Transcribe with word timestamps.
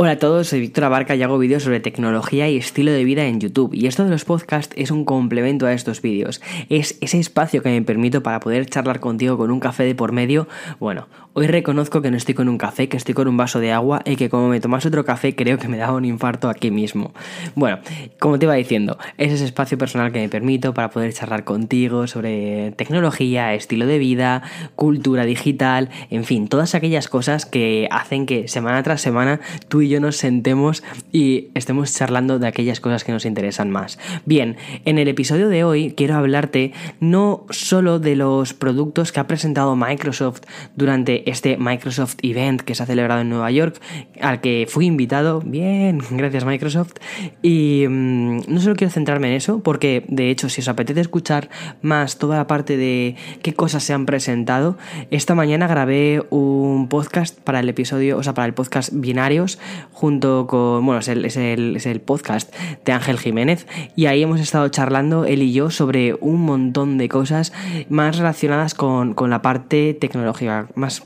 Hola 0.00 0.12
a 0.12 0.18
todos, 0.20 0.46
soy 0.46 0.60
Víctor 0.60 0.84
Abarca 0.84 1.16
y 1.16 1.24
hago 1.24 1.38
vídeos 1.38 1.64
sobre 1.64 1.80
tecnología 1.80 2.48
y 2.48 2.56
estilo 2.56 2.92
de 2.92 3.02
vida 3.02 3.24
en 3.24 3.40
YouTube. 3.40 3.74
Y 3.74 3.88
esto 3.88 4.04
de 4.04 4.10
los 4.10 4.24
podcasts 4.24 4.72
es 4.78 4.92
un 4.92 5.04
complemento 5.04 5.66
a 5.66 5.72
estos 5.72 6.02
vídeos. 6.02 6.40
Es 6.68 6.96
ese 7.00 7.18
espacio 7.18 7.64
que 7.64 7.70
me 7.70 7.82
permito 7.82 8.22
para 8.22 8.38
poder 8.38 8.66
charlar 8.66 9.00
contigo 9.00 9.36
con 9.36 9.50
un 9.50 9.58
café 9.58 9.82
de 9.82 9.96
por 9.96 10.12
medio. 10.12 10.46
Bueno, 10.78 11.08
hoy 11.32 11.48
reconozco 11.48 12.00
que 12.00 12.12
no 12.12 12.16
estoy 12.16 12.36
con 12.36 12.48
un 12.48 12.58
café, 12.58 12.88
que 12.88 12.96
estoy 12.96 13.12
con 13.12 13.26
un 13.26 13.36
vaso 13.36 13.58
de 13.58 13.72
agua 13.72 14.00
y 14.04 14.14
que 14.14 14.30
como 14.30 14.48
me 14.48 14.60
tomas 14.60 14.86
otro 14.86 15.04
café 15.04 15.34
creo 15.34 15.58
que 15.58 15.66
me 15.66 15.78
da 15.78 15.92
un 15.92 16.04
infarto 16.04 16.48
aquí 16.48 16.70
mismo. 16.70 17.12
Bueno, 17.56 17.80
como 18.20 18.38
te 18.38 18.46
iba 18.46 18.54
diciendo, 18.54 18.98
es 19.16 19.32
ese 19.32 19.46
espacio 19.46 19.78
personal 19.78 20.12
que 20.12 20.20
me 20.20 20.28
permito 20.28 20.74
para 20.74 20.90
poder 20.90 21.12
charlar 21.12 21.42
contigo 21.42 22.06
sobre 22.06 22.70
tecnología, 22.76 23.52
estilo 23.52 23.84
de 23.84 23.98
vida, 23.98 24.42
cultura 24.76 25.24
digital, 25.24 25.90
en 26.10 26.22
fin, 26.22 26.46
todas 26.46 26.76
aquellas 26.76 27.08
cosas 27.08 27.46
que 27.46 27.88
hacen 27.90 28.26
que 28.26 28.46
semana 28.46 28.80
tras 28.84 29.00
semana 29.00 29.40
tú 29.66 29.82
y 29.82 29.87
yo 29.88 30.00
nos 30.00 30.16
sentemos 30.16 30.82
y 31.12 31.48
estemos 31.54 31.94
charlando 31.94 32.38
de 32.38 32.46
aquellas 32.46 32.80
cosas 32.80 33.04
que 33.04 33.12
nos 33.12 33.24
interesan 33.24 33.70
más. 33.70 33.98
Bien, 34.24 34.56
en 34.84 34.98
el 34.98 35.08
episodio 35.08 35.48
de 35.48 35.64
hoy 35.64 35.92
quiero 35.96 36.16
hablarte 36.16 36.72
no 37.00 37.46
solo 37.50 37.98
de 37.98 38.16
los 38.16 38.54
productos 38.54 39.12
que 39.12 39.20
ha 39.20 39.26
presentado 39.26 39.76
Microsoft 39.76 40.42
durante 40.76 41.30
este 41.30 41.56
Microsoft 41.56 42.16
Event 42.22 42.62
que 42.62 42.74
se 42.74 42.82
ha 42.82 42.86
celebrado 42.86 43.20
en 43.20 43.30
Nueva 43.30 43.50
York, 43.50 43.80
al 44.20 44.40
que 44.40 44.66
fui 44.68 44.86
invitado, 44.86 45.40
bien, 45.44 46.00
gracias 46.10 46.44
Microsoft, 46.44 46.94
y 47.42 47.86
mm, 47.88 48.40
no 48.48 48.60
solo 48.60 48.76
quiero 48.76 48.92
centrarme 48.92 49.28
en 49.28 49.34
eso, 49.34 49.62
porque 49.62 50.04
de 50.08 50.30
hecho 50.30 50.48
si 50.48 50.60
os 50.60 50.68
apetece 50.68 51.00
escuchar 51.00 51.48
más 51.82 52.18
toda 52.18 52.36
la 52.36 52.46
parte 52.46 52.76
de 52.76 53.16
qué 53.42 53.54
cosas 53.54 53.82
se 53.82 53.92
han 53.92 54.06
presentado, 54.06 54.76
esta 55.10 55.34
mañana 55.34 55.66
grabé 55.66 56.22
un 56.30 56.88
podcast 56.88 57.38
para 57.40 57.60
el 57.60 57.68
episodio, 57.68 58.18
o 58.18 58.22
sea, 58.22 58.34
para 58.34 58.46
el 58.46 58.54
podcast 58.54 58.90
Binarios, 58.92 59.58
junto 59.92 60.46
con, 60.46 60.84
bueno, 60.84 61.00
es 61.00 61.08
el, 61.08 61.24
es 61.24 61.36
el, 61.36 62.00
podcast 62.00 62.54
de 62.84 62.92
Ángel 62.92 63.18
Jiménez 63.18 63.66
y 63.96 64.06
ahí 64.06 64.22
hemos 64.22 64.40
estado 64.40 64.68
charlando 64.68 65.24
él 65.24 65.42
y 65.42 65.52
yo 65.52 65.70
sobre 65.70 66.14
un 66.14 66.42
montón 66.42 66.98
de 66.98 67.08
cosas 67.08 67.52
más 67.88 68.16
relacionadas 68.16 68.74
con, 68.74 69.14
la 69.28 69.42
parte 69.42 69.94
tecnológica, 69.94 70.68
más, 70.74 71.02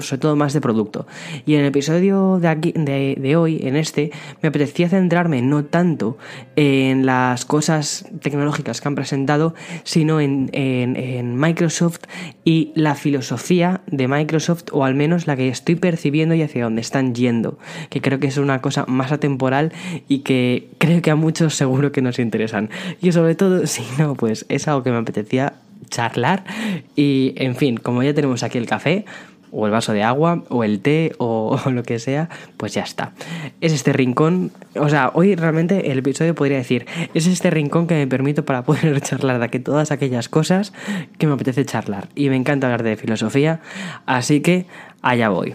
sobre 0.00 0.18
todo 0.18 0.36
más 0.36 0.52
de 0.52 0.60
producto. 0.60 1.06
Y 1.46 1.54
en 1.54 1.60
el 1.60 1.66
episodio 1.66 2.38
de, 2.40 2.48
aquí, 2.48 2.72
de, 2.72 3.36
hoy, 3.36 3.60
en 3.62 3.76
este, 3.76 4.10
me 4.42 4.48
apetecía 4.48 4.88
centrarme 4.88 5.40
no 5.42 5.64
tanto 5.64 6.18
en 6.56 7.06
las 7.06 7.44
cosas 7.44 8.06
tecnológicas 8.20 8.80
que 8.80 8.88
han 8.88 8.94
presentado, 8.94 9.54
sino 9.84 10.20
en, 10.20 10.50
en 10.52 11.36
Microsoft 11.38 12.00
y 12.44 12.72
la 12.74 12.94
filosofía 12.94 13.82
de 13.86 14.08
Microsoft, 14.08 14.64
o 14.72 14.84
al 14.84 14.94
menos 14.94 15.26
la 15.26 15.36
que 15.36 15.48
estoy 15.48 15.76
percibiendo 15.76 16.34
y 16.34 16.42
hacia 16.42 16.64
dónde 16.64 16.80
están 16.80 17.14
yendo, 17.14 17.58
que 17.88 18.00
creo 18.00 18.11
que 18.18 18.28
es 18.28 18.36
una 18.38 18.60
cosa 18.60 18.84
más 18.86 19.12
atemporal 19.12 19.72
y 20.08 20.20
que 20.20 20.68
creo 20.78 21.02
que 21.02 21.10
a 21.10 21.16
muchos 21.16 21.54
seguro 21.54 21.92
que 21.92 22.02
nos 22.02 22.18
interesan. 22.18 22.70
Y 23.00 23.12
sobre 23.12 23.34
todo, 23.34 23.66
si 23.66 23.82
no, 23.98 24.14
pues 24.14 24.46
es 24.48 24.68
algo 24.68 24.82
que 24.82 24.90
me 24.90 24.98
apetecía 24.98 25.54
charlar. 25.88 26.44
Y 26.96 27.34
en 27.36 27.56
fin, 27.56 27.76
como 27.76 28.02
ya 28.02 28.14
tenemos 28.14 28.42
aquí 28.42 28.58
el 28.58 28.66
café, 28.66 29.04
o 29.54 29.66
el 29.66 29.72
vaso 29.72 29.92
de 29.92 30.02
agua, 30.02 30.42
o 30.48 30.64
el 30.64 30.80
té, 30.80 31.12
o, 31.18 31.60
lo 31.70 31.82
que 31.82 31.98
sea, 31.98 32.28
pues 32.56 32.74
ya 32.74 32.82
está. 32.82 33.12
Es 33.60 33.72
este 33.72 33.92
rincón, 33.92 34.50
o 34.74 34.88
sea, 34.88 35.10
hoy 35.14 35.36
realmente 35.36 35.92
el 35.92 35.98
episodio 35.98 36.34
podría 36.34 36.56
decir, 36.56 36.86
es 37.14 37.26
este 37.26 37.50
rincón 37.50 37.86
que 37.86 37.94
me 37.94 38.06
permito 38.06 38.44
para 38.44 38.62
poder 38.64 38.98
charlar 39.02 39.38
de 39.38 39.48
que 39.50 39.60
todas 39.60 39.92
aquellas 39.92 40.28
cosas 40.28 40.72
que 41.18 41.26
me 41.26 41.34
apetece 41.34 41.64
charlar. 41.64 42.08
Y 42.14 42.30
me 42.30 42.36
encanta 42.36 42.66
hablar 42.66 42.82
de 42.82 42.96
filosofía, 42.96 43.60
así 44.06 44.40
que 44.40 44.66
allá 45.02 45.28
voy. 45.28 45.54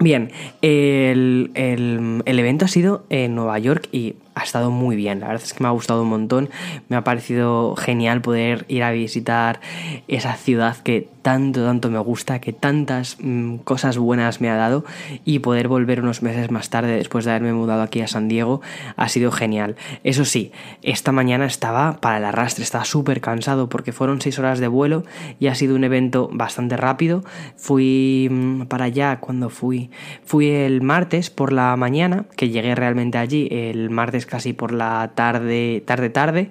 Bien, 0.00 0.30
el, 0.62 1.50
el, 1.54 2.22
el, 2.24 2.38
evento 2.38 2.64
ha 2.64 2.68
sido 2.68 3.04
en 3.10 3.34
Nueva 3.34 3.58
York 3.58 3.88
y 3.90 4.14
ha 4.38 4.44
estado 4.44 4.70
muy 4.70 4.96
bien. 4.96 5.20
La 5.20 5.28
verdad 5.28 5.42
es 5.44 5.52
que 5.52 5.62
me 5.62 5.68
ha 5.68 5.72
gustado 5.72 6.02
un 6.02 6.08
montón. 6.08 6.48
Me 6.88 6.96
ha 6.96 7.04
parecido 7.04 7.74
genial 7.76 8.20
poder 8.22 8.64
ir 8.68 8.82
a 8.84 8.92
visitar 8.92 9.60
esa 10.06 10.34
ciudad 10.34 10.76
que 10.76 11.08
tanto, 11.22 11.64
tanto 11.64 11.90
me 11.90 11.98
gusta, 11.98 12.40
que 12.40 12.52
tantas 12.52 13.18
mm, 13.20 13.56
cosas 13.58 13.98
buenas 13.98 14.40
me 14.40 14.48
ha 14.48 14.56
dado 14.56 14.84
y 15.24 15.40
poder 15.40 15.68
volver 15.68 16.00
unos 16.00 16.22
meses 16.22 16.50
más 16.50 16.70
tarde 16.70 16.96
después 16.96 17.24
de 17.24 17.32
haberme 17.32 17.52
mudado 17.52 17.82
aquí 17.82 18.00
a 18.00 18.06
San 18.06 18.28
Diego 18.28 18.62
ha 18.96 19.08
sido 19.08 19.30
genial. 19.30 19.76
Eso 20.04 20.24
sí, 20.24 20.52
esta 20.82 21.12
mañana 21.12 21.44
estaba 21.44 21.98
para 22.00 22.18
el 22.18 22.24
arrastre, 22.24 22.64
estaba 22.64 22.84
súper 22.84 23.20
cansado 23.20 23.68
porque 23.68 23.92
fueron 23.92 24.20
seis 24.22 24.38
horas 24.38 24.58
de 24.58 24.68
vuelo 24.68 25.04
y 25.38 25.48
ha 25.48 25.54
sido 25.54 25.74
un 25.74 25.84
evento 25.84 26.30
bastante 26.32 26.76
rápido. 26.76 27.24
Fui 27.56 28.28
mm, 28.30 28.62
para 28.62 28.86
allá 28.86 29.18
cuando 29.20 29.50
fui. 29.50 29.90
Fui 30.24 30.48
el 30.48 30.80
martes 30.80 31.28
por 31.28 31.52
la 31.52 31.76
mañana, 31.76 32.24
que 32.36 32.48
llegué 32.48 32.74
realmente 32.74 33.18
allí 33.18 33.48
el 33.50 33.90
martes 33.90 34.24
casi 34.28 34.52
por 34.52 34.72
la 34.72 35.12
tarde, 35.14 35.82
tarde, 35.86 36.10
tarde. 36.10 36.50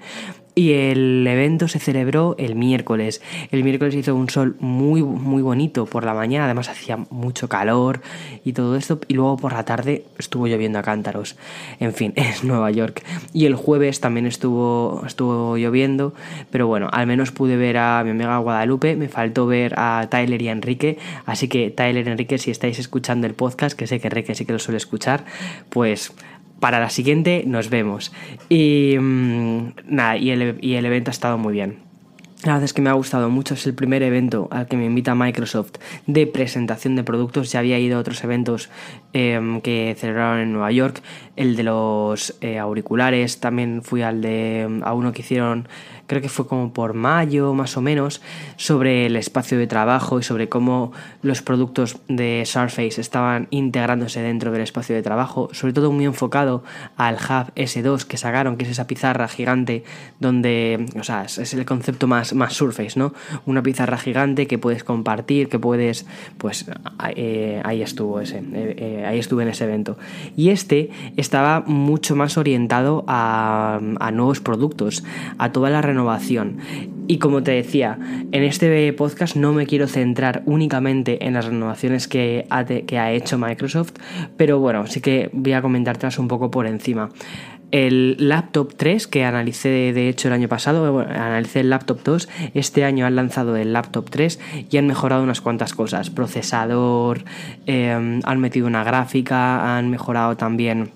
Y 0.58 0.74
el 0.74 1.28
evento 1.28 1.68
se 1.68 1.78
celebró 1.78 2.34
el 2.40 2.56
miércoles. 2.56 3.22
El 3.52 3.64
miércoles 3.64 3.94
hizo 3.94 4.16
un 4.16 4.28
sol 4.28 4.56
muy, 4.60 5.04
muy 5.04 5.44
bonito 5.44 5.86
por 5.86 6.04
la 6.04 6.16
mañana, 6.16 6.46
además 6.46 6.68
hacía 6.68 6.98
mucho 7.12 7.48
calor 7.48 8.02
y 8.44 8.54
todo 8.54 8.76
esto. 8.76 9.00
Y 9.08 9.14
luego 9.14 9.38
por 9.38 9.54
la 9.54 9.66
tarde 9.66 10.06
estuvo 10.18 10.48
lloviendo 10.48 10.80
a 10.80 10.82
cántaros. 10.82 11.36
En 11.80 11.94
fin, 11.94 12.12
es 12.16 12.44
Nueva 12.44 12.72
York. 12.72 13.04
Y 13.34 13.46
el 13.46 13.54
jueves 13.54 14.00
también 14.00 14.26
estuvo, 14.26 15.04
estuvo 15.06 15.58
lloviendo, 15.58 16.16
pero 16.50 16.66
bueno, 16.66 16.90
al 16.92 17.06
menos 17.06 17.32
pude 17.32 17.56
ver 17.56 17.78
a 17.78 18.04
mi 18.04 18.10
amiga 18.10 18.40
Guadalupe. 18.40 18.96
Me 18.96 19.10
faltó 19.10 19.46
ver 19.46 19.76
a 19.78 20.08
Tyler 20.10 20.42
y 20.42 20.50
a 20.50 20.54
Enrique. 20.54 20.98
Así 21.28 21.48
que, 21.50 21.70
Tyler 21.70 22.08
Enrique, 22.08 22.40
si 22.40 22.50
estáis 22.50 22.80
escuchando 22.80 23.28
el 23.28 23.36
podcast, 23.36 23.78
que 23.78 23.86
sé 23.86 24.00
que 24.00 24.08
Enrique 24.08 24.34
sí 24.34 24.48
que 24.48 24.54
lo 24.54 24.60
suele 24.60 24.78
escuchar, 24.78 25.24
pues 25.70 26.14
para 26.60 26.80
la 26.80 26.90
siguiente 26.90 27.44
nos 27.46 27.70
vemos. 27.70 28.12
Y 28.50 28.96
mm, 29.00 29.74
nada, 29.86 30.18
y 30.18 30.32
el, 30.32 30.58
y 30.62 30.76
el 30.76 30.86
evento 30.86 31.12
ha 31.12 31.14
estado 31.14 31.38
muy 31.38 31.54
bien. 31.54 31.88
La 32.44 32.54
verdad 32.54 32.66
es 32.66 32.74
que 32.74 32.84
me 32.84 32.92
ha 32.92 32.94
gustado 32.94 33.32
mucho, 33.32 33.56
es 33.56 33.66
el 33.66 33.74
primer 33.74 34.04
evento 34.04 34.48
al 34.52 34.68
que 34.68 34.78
me 34.78 34.86
invita 34.86 35.16
Microsoft 35.16 35.72
de 36.06 36.28
presentación 36.28 36.96
de 36.96 37.04
productos. 37.04 37.52
Ya 37.52 37.60
había 37.60 37.80
ido 37.80 37.98
a 37.98 38.00
otros 38.00 38.24
eventos 38.24 38.70
em, 39.14 39.60
que 39.62 39.96
celebraron 39.98 40.40
en 40.40 40.54
Nueva 40.54 40.72
York, 40.72 41.02
el 41.36 41.56
de 41.56 41.64
los 41.64 42.38
eh, 42.42 42.60
auriculares, 42.60 43.40
también 43.40 43.82
fui 43.82 44.04
al 44.04 44.22
de 44.22 44.82
a 44.84 44.94
uno 44.94 45.14
que 45.14 45.22
hicieron 45.22 45.68
creo 46.08 46.22
que 46.22 46.30
fue 46.30 46.48
como 46.48 46.74
por 46.74 46.94
mayo 46.94 47.54
más 47.54 47.78
o 47.78 47.82
menos, 47.82 48.22
sobre 48.56 49.06
el 49.06 49.16
espacio 49.16 49.58
de 49.58 49.68
trabajo 49.68 50.20
y 50.20 50.24
sobre 50.24 50.50
cómo 50.50 50.92
los 51.22 51.42
productos 51.42 51.98
de 52.08 52.44
Surface 52.46 53.00
estaban 53.00 53.48
integrándose 53.52 54.22
dentro 54.22 54.52
del 54.52 54.62
espacio 54.62 54.96
de 54.96 55.04
trabajo, 55.04 55.50
sobre 55.52 55.74
todo 55.74 55.92
muy 55.92 56.06
enfocado 56.06 56.64
al 56.96 57.16
Hub 57.16 57.54
S2 57.56 58.06
que 58.06 58.18
sacaron, 58.18 58.58
que 58.58 58.66
es 58.66 58.72
esa 58.72 58.88
pizarra 58.88 59.28
gigante 59.28 59.84
donde, 60.20 60.86
o 61.00 61.04
sea, 61.04 61.24
es 61.24 61.54
el 61.54 61.66
concepto 61.66 62.08
más, 62.08 62.34
más 62.34 62.54
Surface, 62.54 62.98
¿no? 62.98 63.14
Una 63.46 63.62
pizarra 63.62 63.98
gigante 63.98 64.48
que 64.48 64.58
puedes 64.58 64.84
compartir, 64.84 65.50
que 65.50 65.60
puedes, 65.60 66.06
pues 66.38 66.66
eh, 67.16 67.62
ahí 67.64 67.82
estuvo 67.82 68.20
ese, 68.20 68.38
eh, 68.38 68.44
eh, 68.54 69.06
ahí 69.06 69.20
estuve 69.20 69.44
en 69.44 69.50
ese 69.50 69.66
evento. 69.66 69.98
Y 70.36 70.50
este 70.50 70.90
estaba 71.18 71.62
mucho 71.66 72.16
más 72.16 72.38
orientado 72.38 73.04
a, 73.08 73.80
nuevos 74.14 74.40
productos, 74.40 75.04
a 75.38 75.52
toda 75.52 75.70
la 75.70 75.82
renovación 75.82 75.97
renovación. 75.98 76.58
Y 77.08 77.18
como 77.18 77.42
te 77.42 77.52
decía, 77.52 77.98
en 78.32 78.44
este 78.44 78.94
podcast 78.94 79.36
no 79.36 79.54
me 79.54 79.66
quiero 79.66 79.88
centrar 79.88 80.44
únicamente 80.46 81.26
en 81.26 81.34
las 81.34 81.46
renovaciones 81.46 82.08
que 82.08 82.46
ha, 82.50 83.12
hecho 83.12 83.38
Microsoft, 83.40 83.94
pero 84.36 84.60
bueno, 84.60 84.86
sí 84.88 85.02
que 85.02 85.30
voy 85.34 85.54
a 85.54 85.62
comentártelas 85.62 86.20
un 86.20 86.28
poco 86.28 86.52
por 86.52 86.68
encima. 86.68 87.10
El 87.72 88.16
laptop 88.20 88.76
3 88.76 89.08
que 89.08 89.26
analicé 89.26 89.70
de 89.70 90.08
hecho 90.08 90.28
el 90.28 90.34
año 90.34 90.48
pasado, 90.48 90.92
bueno, 90.94 91.12
analicé 91.12 91.62
el 91.62 91.70
laptop 91.70 92.02
2, 92.04 92.30
este 92.54 92.86
año 92.86 93.06
han 93.06 93.16
lanzado 93.16 93.58
el 93.58 93.74
laptop 93.74 94.10
3 94.10 94.40
y 94.70 94.78
han 94.78 94.88
mejorado 94.88 95.24
unas 95.24 95.42
cuantas 95.42 95.74
cosas, 95.74 96.10
procesador, 96.10 97.24
eh, 97.66 98.22
han 98.24 98.40
metido 98.40 98.68
una 98.68 98.84
gráfica, 98.84 99.78
han 99.78 99.90
mejorado 99.90 100.38
también 100.38 100.92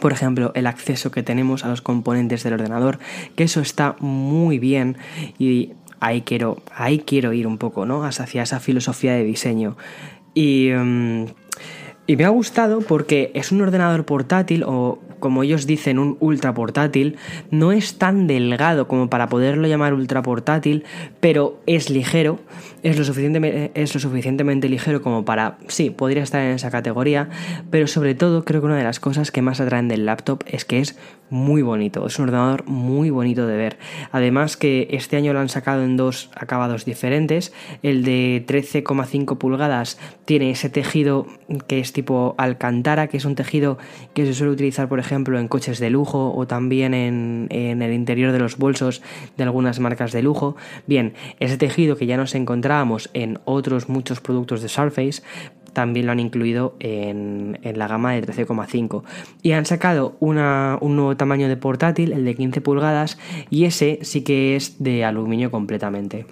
por 0.00 0.12
ejemplo, 0.12 0.52
el 0.54 0.66
acceso 0.66 1.10
que 1.10 1.22
tenemos 1.22 1.64
a 1.64 1.68
los 1.68 1.82
componentes 1.82 2.44
del 2.44 2.54
ordenador, 2.54 2.98
que 3.34 3.44
eso 3.44 3.60
está 3.60 3.96
muy 3.98 4.58
bien 4.58 4.96
y 5.38 5.72
ahí 5.98 6.22
quiero, 6.22 6.62
ahí 6.74 7.00
quiero 7.00 7.32
ir 7.32 7.46
un 7.46 7.58
poco, 7.58 7.86
¿no? 7.86 8.04
Hacia 8.04 8.42
esa 8.42 8.60
filosofía 8.60 9.14
de 9.14 9.24
diseño. 9.24 9.76
Y, 10.34 10.70
mm, 10.70 11.26
y 12.06 12.16
me 12.16 12.24
ha 12.24 12.28
gustado 12.28 12.80
porque 12.80 13.30
es 13.34 13.52
un 13.52 13.62
ordenador 13.62 14.04
portátil 14.04 14.64
o 14.64 14.98
como 15.20 15.42
ellos 15.44 15.66
dicen, 15.66 15.98
un 15.98 16.16
ultra 16.18 16.52
portátil, 16.54 17.16
no 17.50 17.70
es 17.70 17.98
tan 17.98 18.26
delgado 18.26 18.88
como 18.88 19.08
para 19.08 19.28
poderlo 19.28 19.68
llamar 19.68 19.94
ultra 19.94 20.22
portátil, 20.22 20.84
pero 21.20 21.60
es 21.66 21.90
ligero, 21.90 22.40
es 22.82 22.98
lo, 22.98 23.04
suficientemente, 23.04 23.70
es 23.74 23.94
lo 23.94 24.00
suficientemente 24.00 24.68
ligero 24.68 25.02
como 25.02 25.24
para, 25.24 25.58
sí, 25.68 25.90
podría 25.90 26.22
estar 26.22 26.42
en 26.42 26.52
esa 26.52 26.70
categoría, 26.70 27.28
pero 27.70 27.86
sobre 27.86 28.14
todo 28.14 28.44
creo 28.44 28.60
que 28.60 28.66
una 28.66 28.76
de 28.76 28.84
las 28.84 29.00
cosas 29.00 29.30
que 29.30 29.42
más 29.42 29.60
atraen 29.60 29.88
del 29.88 30.06
laptop 30.06 30.42
es 30.46 30.64
que 30.64 30.80
es 30.80 30.96
muy 31.30 31.62
bonito, 31.62 32.06
es 32.06 32.18
un 32.18 32.24
ordenador 32.24 32.66
muy 32.66 33.10
bonito 33.10 33.46
de 33.46 33.56
ver. 33.56 33.78
Además 34.10 34.56
que 34.56 34.88
este 34.90 35.16
año 35.16 35.32
lo 35.32 35.38
han 35.38 35.48
sacado 35.48 35.84
en 35.84 35.96
dos 35.96 36.30
acabados 36.34 36.84
diferentes, 36.84 37.52
el 37.82 38.02
de 38.04 38.44
13,5 38.46 39.38
pulgadas 39.38 39.98
tiene 40.24 40.50
ese 40.50 40.68
tejido 40.68 41.26
que 41.68 41.78
es 41.78 41.92
tipo 41.92 42.34
alcantara, 42.36 43.06
que 43.06 43.16
es 43.16 43.24
un 43.24 43.36
tejido 43.36 43.78
que 44.12 44.26
se 44.26 44.34
suele 44.34 44.52
utilizar, 44.52 44.88
por 44.88 44.98
ejemplo, 44.98 45.38
en 45.38 45.48
coches 45.48 45.78
de 45.78 45.90
lujo 45.90 46.32
o 46.34 46.46
también 46.46 46.94
en, 46.94 47.46
en 47.50 47.82
el 47.82 47.92
interior 47.92 48.32
de 48.32 48.38
los 48.38 48.56
bolsos 48.56 49.02
de 49.36 49.44
algunas 49.44 49.78
marcas 49.78 50.12
de 50.12 50.22
lujo. 50.22 50.56
Bien, 50.86 51.14
ese 51.38 51.56
tejido 51.56 51.96
que 51.96 52.06
ya 52.06 52.16
nos 52.16 52.34
en 53.14 53.38
otros 53.44 53.88
muchos 53.88 54.20
productos 54.20 54.62
de 54.62 54.68
Surface, 54.68 55.22
también 55.72 56.06
lo 56.06 56.12
han 56.12 56.20
incluido 56.20 56.76
en, 56.80 57.58
la 57.62 57.88
gama 57.88 58.12
de 58.12 58.22
13,5 58.22 59.02
y 59.42 59.52
han 59.52 59.66
sacado 59.66 60.16
un 60.20 60.36
nuevo 60.36 61.16
tamaño 61.16 61.48
de 61.48 61.56
portátil, 61.56 62.12
el 62.12 62.24
de 62.24 62.34
15 62.34 62.60
pulgadas 62.60 63.18
y 63.50 63.64
ese 63.64 63.98
sí 64.02 64.22
que 64.22 64.56
es 64.56 64.82
de 64.82 65.04
aluminio 65.04 65.50
completamente. 65.50 66.26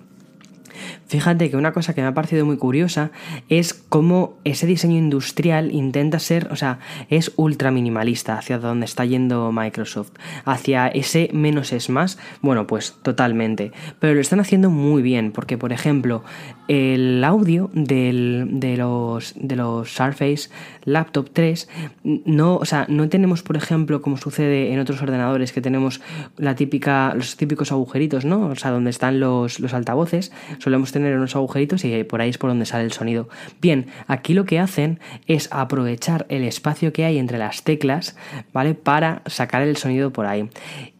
Fíjate 1.08 1.50
que 1.50 1.56
una 1.56 1.72
cosa 1.72 1.94
que 1.94 2.02
me 2.02 2.06
ha 2.06 2.14
parecido 2.14 2.44
muy 2.44 2.58
curiosa 2.58 3.10
es 3.49 3.72
cómo 3.72 4.34
ese 4.44 4.66
diseño 4.66 4.99
industrial 4.99 5.72
intenta 5.72 6.19
ser, 6.19 6.49
o 6.50 6.56
sea, 6.56 6.81
es 7.08 7.32
ultra 7.37 7.70
minimalista 7.70 8.37
hacia 8.37 8.58
donde 8.58 8.84
está 8.84 9.06
yendo 9.06 9.50
Microsoft, 9.50 10.12
hacia 10.44 10.88
ese 10.88 11.31
menos 11.32 11.72
es 11.72 11.88
más, 11.88 12.19
bueno, 12.43 12.66
pues 12.66 12.96
totalmente, 13.02 13.72
pero 14.00 14.14
lo 14.14 14.20
están 14.20 14.40
haciendo 14.40 14.69
muy 14.69 15.00
bien, 15.00 15.32
porque 15.32 15.56
por 15.56 15.72
ejemplo, 15.72 16.25
el 16.69 17.25
audio 17.25 17.70
de, 17.72 18.76
los, 18.76 19.32
de 19.34 19.56
los 19.56 19.90
Surface 19.90 20.50
Laptop 20.84 21.31
3, 21.32 21.69
no, 22.05 22.56
o 22.56 22.64
sea, 22.66 22.84
no 22.88 23.08
tenemos, 23.08 23.43
por 23.43 23.56
ejemplo, 23.56 24.02
como 24.02 24.19
sucede 24.19 24.75
en 24.75 24.78
otros 24.78 25.00
ordenadores, 25.00 25.52
que 25.52 25.62
tenemos 25.62 26.02
la 26.37 26.55
típica, 26.55 27.14
los 27.14 27.37
típicos 27.37 27.72
agujeritos, 27.72 28.26
¿no? 28.26 28.49
O 28.49 28.56
sea, 28.56 28.70
donde 28.70 28.90
están 28.90 29.20
los, 29.20 29.60
los 29.60 29.72
altavoces, 29.72 30.32
solemos 30.58 30.93
tener 30.93 30.98
unos 31.05 31.37
agujeritos 31.37 31.85
y 31.85 32.05
por 32.05 32.21
ahí 32.21 32.31
es 32.31 32.39
por 32.39 32.50
donde 32.50 32.67
sale 32.67 32.85
el 32.85 32.93
sonido. 32.93 33.29
Bien, 33.61 33.87
aquí 34.06 34.35
lo 34.35 34.45
que 34.45 34.59
hacen 34.59 35.00
es 35.27 35.49
aprovechar 35.53 36.27
el 36.29 36.45
espacio 36.45 36.93
que 36.93 37.05
hay 37.05 37.19
entre 37.19 37.39
las 37.39 37.62
teclas, 37.62 38.17
¿vale? 38.53 38.75
Para 38.75 39.23
sacar 39.27 39.62
el 39.62 39.77
sonido 39.77 40.12
por 40.12 40.27
ahí. 40.27 40.49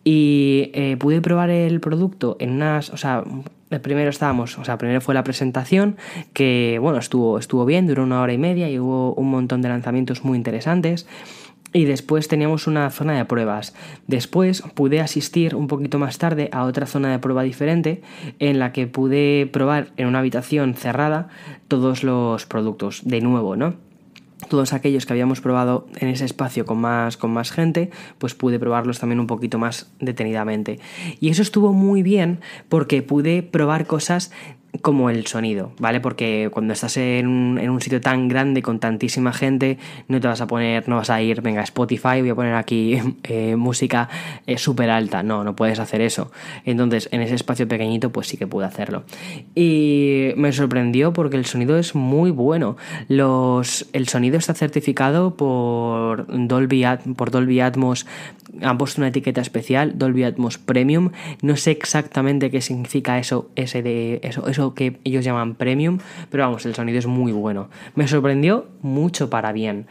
Y 0.05 0.71
eh, 0.75 0.97
pude 0.99 1.21
probar 1.21 1.51
el 1.51 1.81
producto 1.81 2.37
en 2.41 2.51
unas, 2.53 2.91
o 2.91 2.97
sea, 2.97 3.25
primero 3.83 4.09
estábamos, 4.09 4.59
o 4.59 4.65
sea, 4.65 4.79
primero 4.79 5.01
fue 5.01 5.15
la 5.15 5.23
presentación, 5.23 5.97
que 6.33 6.79
bueno, 6.81 6.99
estuvo, 6.99 7.39
estuvo 7.39 7.67
bien, 7.67 7.87
duró 7.87 8.05
una 8.05 8.23
hora 8.23 8.33
y 8.33 8.39
media 8.39 8.71
y 8.71 8.79
hubo 8.79 9.13
un 9.15 9.31
montón 9.31 9.61
de 9.61 9.69
lanzamientos 9.69 10.25
muy 10.25 10.39
interesantes. 10.39 11.07
Y 11.73 11.85
después 11.85 12.29
teníamos 12.29 12.67
una 12.67 12.91
zona 12.91 13.17
de 13.17 13.25
pruebas. 13.25 13.75
Después 14.07 14.63
pude 14.75 15.01
asistir 15.01 15.55
un 15.55 15.67
poquito 15.67 15.99
más 15.99 16.19
tarde 16.19 16.49
a 16.53 16.65
otra 16.65 16.87
zona 16.87 17.11
de 17.11 17.19
prueba 17.19 17.43
diferente 17.43 18.03
en 18.39 18.59
la 18.59 18.73
que 18.73 18.87
pude 18.87 19.49
probar 19.53 19.89
en 19.97 20.07
una 20.07 20.21
habitación 20.21 20.75
cerrada 20.75 21.29
todos 21.69 22.03
los 22.05 22.47
productos 22.47 23.03
de 23.05 23.21
nuevo, 23.21 23.57
¿no? 23.57 23.75
todos 24.49 24.73
aquellos 24.73 25.05
que 25.05 25.13
habíamos 25.13 25.41
probado 25.41 25.87
en 25.97 26.09
ese 26.09 26.25
espacio 26.25 26.65
con 26.65 26.79
más, 26.79 27.17
con 27.17 27.33
más 27.33 27.51
gente, 27.51 27.91
pues 28.19 28.35
pude 28.35 28.59
probarlos 28.59 28.99
también 29.01 29.21
un 29.21 29.27
poquito 29.27 29.59
más 29.59 29.91
detenidamente. 30.01 30.79
Y 31.21 31.29
eso 31.29 31.43
estuvo 31.43 31.73
muy 31.73 32.03
bien 32.03 32.41
porque 32.69 33.03
pude 33.03 33.43
probar 33.43 33.87
cosas 33.87 34.31
como 34.83 35.11
el 35.11 35.27
sonido, 35.27 35.73
¿vale? 35.79 36.01
Porque 36.01 36.51
cuando 36.53 36.73
estás 36.73 36.97
en 36.99 37.27
un, 37.27 37.59
en 37.59 37.71
un, 37.71 37.81
sitio 37.81 38.01
tan 38.01 38.29
grande 38.29 38.63
con 38.63 38.79
tantísima 38.79 39.33
gente, 39.33 39.79
no 40.09 40.21
te 40.21 40.29
vas 40.29 40.41
a 40.41 40.47
poner, 40.47 40.89
no 40.89 40.97
vas 40.97 41.11
a 41.11 41.23
ir, 41.23 41.41
venga, 41.41 41.63
Spotify, 41.63 42.21
voy 42.21 42.31
a 42.31 42.35
poner 42.35 42.55
aquí 42.55 42.99
eh, 43.25 43.57
música 43.57 44.09
eh, 44.47 44.59
súper 44.59 44.91
alta. 44.91 45.23
No, 45.23 45.43
no 45.43 45.57
puedes 45.57 45.79
hacer 45.79 46.01
eso. 46.01 46.31
Entonces, 46.65 47.09
en 47.13 47.23
ese 47.23 47.35
espacio 47.35 47.67
pequeñito, 47.67 48.11
pues 48.11 48.29
sí 48.29 48.37
que 48.37 48.47
pude 48.47 48.67
hacerlo. 48.67 49.05
Y 49.55 50.33
me 50.37 50.53
sorprendió 50.53 51.13
porque 51.13 51.37
el 51.37 51.47
sonido 51.47 51.79
es 51.79 51.95
muy 51.95 52.31
bueno. 52.31 52.77
Los, 53.09 53.89
el 53.93 54.09
sonido 54.09 54.39
está 54.39 54.55
certificado 54.55 55.35
por 55.37 56.27
Dolby, 56.29 56.85
por 57.17 57.31
Dolby 57.31 57.61
Atmos 57.61 58.07
han 58.63 58.79
puesto 58.79 59.01
una 59.01 59.09
etiqueta 59.09 59.41
especial, 59.41 59.99
Dolby 59.99 60.25
Atmos 60.25 60.59
Premium. 60.59 61.11
No 61.43 61.57
sé 61.57 61.71
exactamente 61.71 62.51
qué 62.51 62.61
significa 62.61 63.19
eso, 63.19 63.51
ese 63.57 63.83
de, 63.83 64.21
eso, 64.23 64.49
eso 64.49 64.58
que 64.75 64.99
ellos 65.05 65.25
llaman 65.25 65.55
Premium, 65.55 65.99
pero 66.31 66.45
vamos, 66.45 66.67
el 66.67 66.75
sonido 66.75 66.99
es 66.99 67.07
muy 67.07 67.33
bueno. 67.33 67.69
Me 67.95 68.09
sorprendió 68.09 68.67
mucho 68.83 69.31
para 69.31 69.53
bien. 69.53 69.87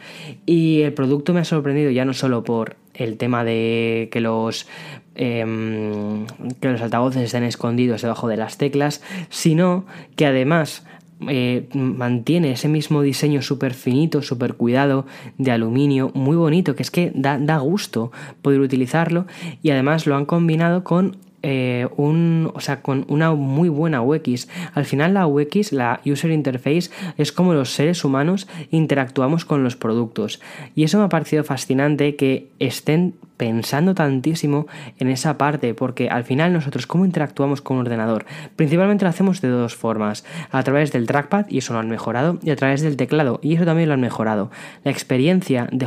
Y 0.46 0.82
el 0.82 0.92
producto 0.92 1.34
me 1.34 1.40
ha 1.40 1.44
sorprendido 1.44 1.90
ya 1.90 2.04
no 2.04 2.14
solo 2.14 2.44
por 2.44 2.76
el 2.94 3.16
tema 3.16 3.44
de 3.44 4.08
que 4.12 4.20
los 4.20 4.66
em, 5.14 6.26
que 6.60 6.68
los 6.68 6.80
altavoces 6.80 7.22
estén 7.22 7.44
escondidos 7.44 8.02
debajo 8.02 8.28
de 8.28 8.36
las 8.36 8.58
teclas, 8.58 9.02
sino 9.30 9.84
que 10.16 10.26
además 10.26 10.84
eh, 11.26 11.68
mantiene 11.74 12.52
ese 12.52 12.68
mismo 12.68 13.02
diseño 13.02 13.42
súper 13.42 13.74
finito, 13.74 14.22
súper 14.22 14.54
cuidado 14.54 15.04
de 15.36 15.50
aluminio, 15.50 16.12
muy 16.14 16.36
bonito, 16.36 16.76
que 16.76 16.82
es 16.82 16.92
que 16.92 17.10
da, 17.14 17.38
da 17.38 17.58
gusto 17.58 18.12
poder 18.40 18.60
utilizarlo 18.60 19.26
y 19.60 19.70
además 19.70 20.06
lo 20.06 20.14
han 20.16 20.26
combinado 20.26 20.84
con 20.84 21.16
eh, 21.42 21.88
un, 21.96 22.50
o 22.54 22.60
sea, 22.60 22.82
con 22.82 23.04
una 23.08 23.32
muy 23.32 23.68
buena 23.68 24.02
UX. 24.02 24.48
Al 24.74 24.84
final 24.84 25.14
la 25.14 25.26
UX, 25.26 25.72
la 25.72 26.00
User 26.04 26.30
Interface, 26.30 26.90
es 27.16 27.32
como 27.32 27.54
los 27.54 27.70
seres 27.70 28.04
humanos 28.04 28.48
interactuamos 28.70 29.44
con 29.44 29.62
los 29.62 29.76
productos. 29.76 30.40
Y 30.74 30.84
eso 30.84 30.98
me 30.98 31.04
ha 31.04 31.08
parecido 31.08 31.44
fascinante 31.44 32.16
que 32.16 32.48
estén 32.58 33.14
pensando 33.38 33.94
tantísimo 33.94 34.66
en 34.98 35.08
esa 35.08 35.38
parte, 35.38 35.72
porque 35.72 36.10
al 36.10 36.24
final 36.24 36.52
nosotros 36.52 36.86
cómo 36.86 37.06
interactuamos 37.06 37.62
con 37.62 37.78
un 37.78 37.86
ordenador, 37.86 38.26
principalmente 38.56 39.04
lo 39.04 39.08
hacemos 39.08 39.40
de 39.40 39.48
dos 39.48 39.74
formas, 39.74 40.26
a 40.50 40.62
través 40.62 40.92
del 40.92 41.06
trackpad, 41.06 41.46
y 41.48 41.58
eso 41.58 41.72
lo 41.72 41.78
han 41.78 41.88
mejorado, 41.88 42.38
y 42.42 42.50
a 42.50 42.56
través 42.56 42.82
del 42.82 42.96
teclado, 42.96 43.40
y 43.42 43.54
eso 43.54 43.64
también 43.64 43.88
lo 43.88 43.94
han 43.94 44.00
mejorado. 44.00 44.50
La 44.84 44.90
experiencia 44.90 45.68
de, 45.72 45.86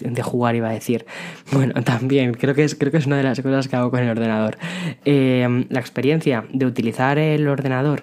de, 0.00 0.22
jugar, 0.22 0.56
iba 0.56 0.68
a 0.68 0.72
decir, 0.72 1.06
bueno, 1.52 1.74
también, 1.84 2.32
creo 2.34 2.54
que, 2.54 2.64
es, 2.64 2.74
creo 2.74 2.90
que 2.90 2.98
es 2.98 3.06
una 3.06 3.18
de 3.18 3.22
las 3.22 3.40
cosas 3.40 3.68
que 3.68 3.76
hago 3.76 3.90
con 3.90 4.00
el 4.00 4.08
ordenador. 4.08 4.56
Eh, 5.04 5.66
la 5.68 5.78
experiencia 5.78 6.44
de 6.52 6.66
utilizar 6.66 7.18
el 7.18 7.46
ordenador 7.46 8.02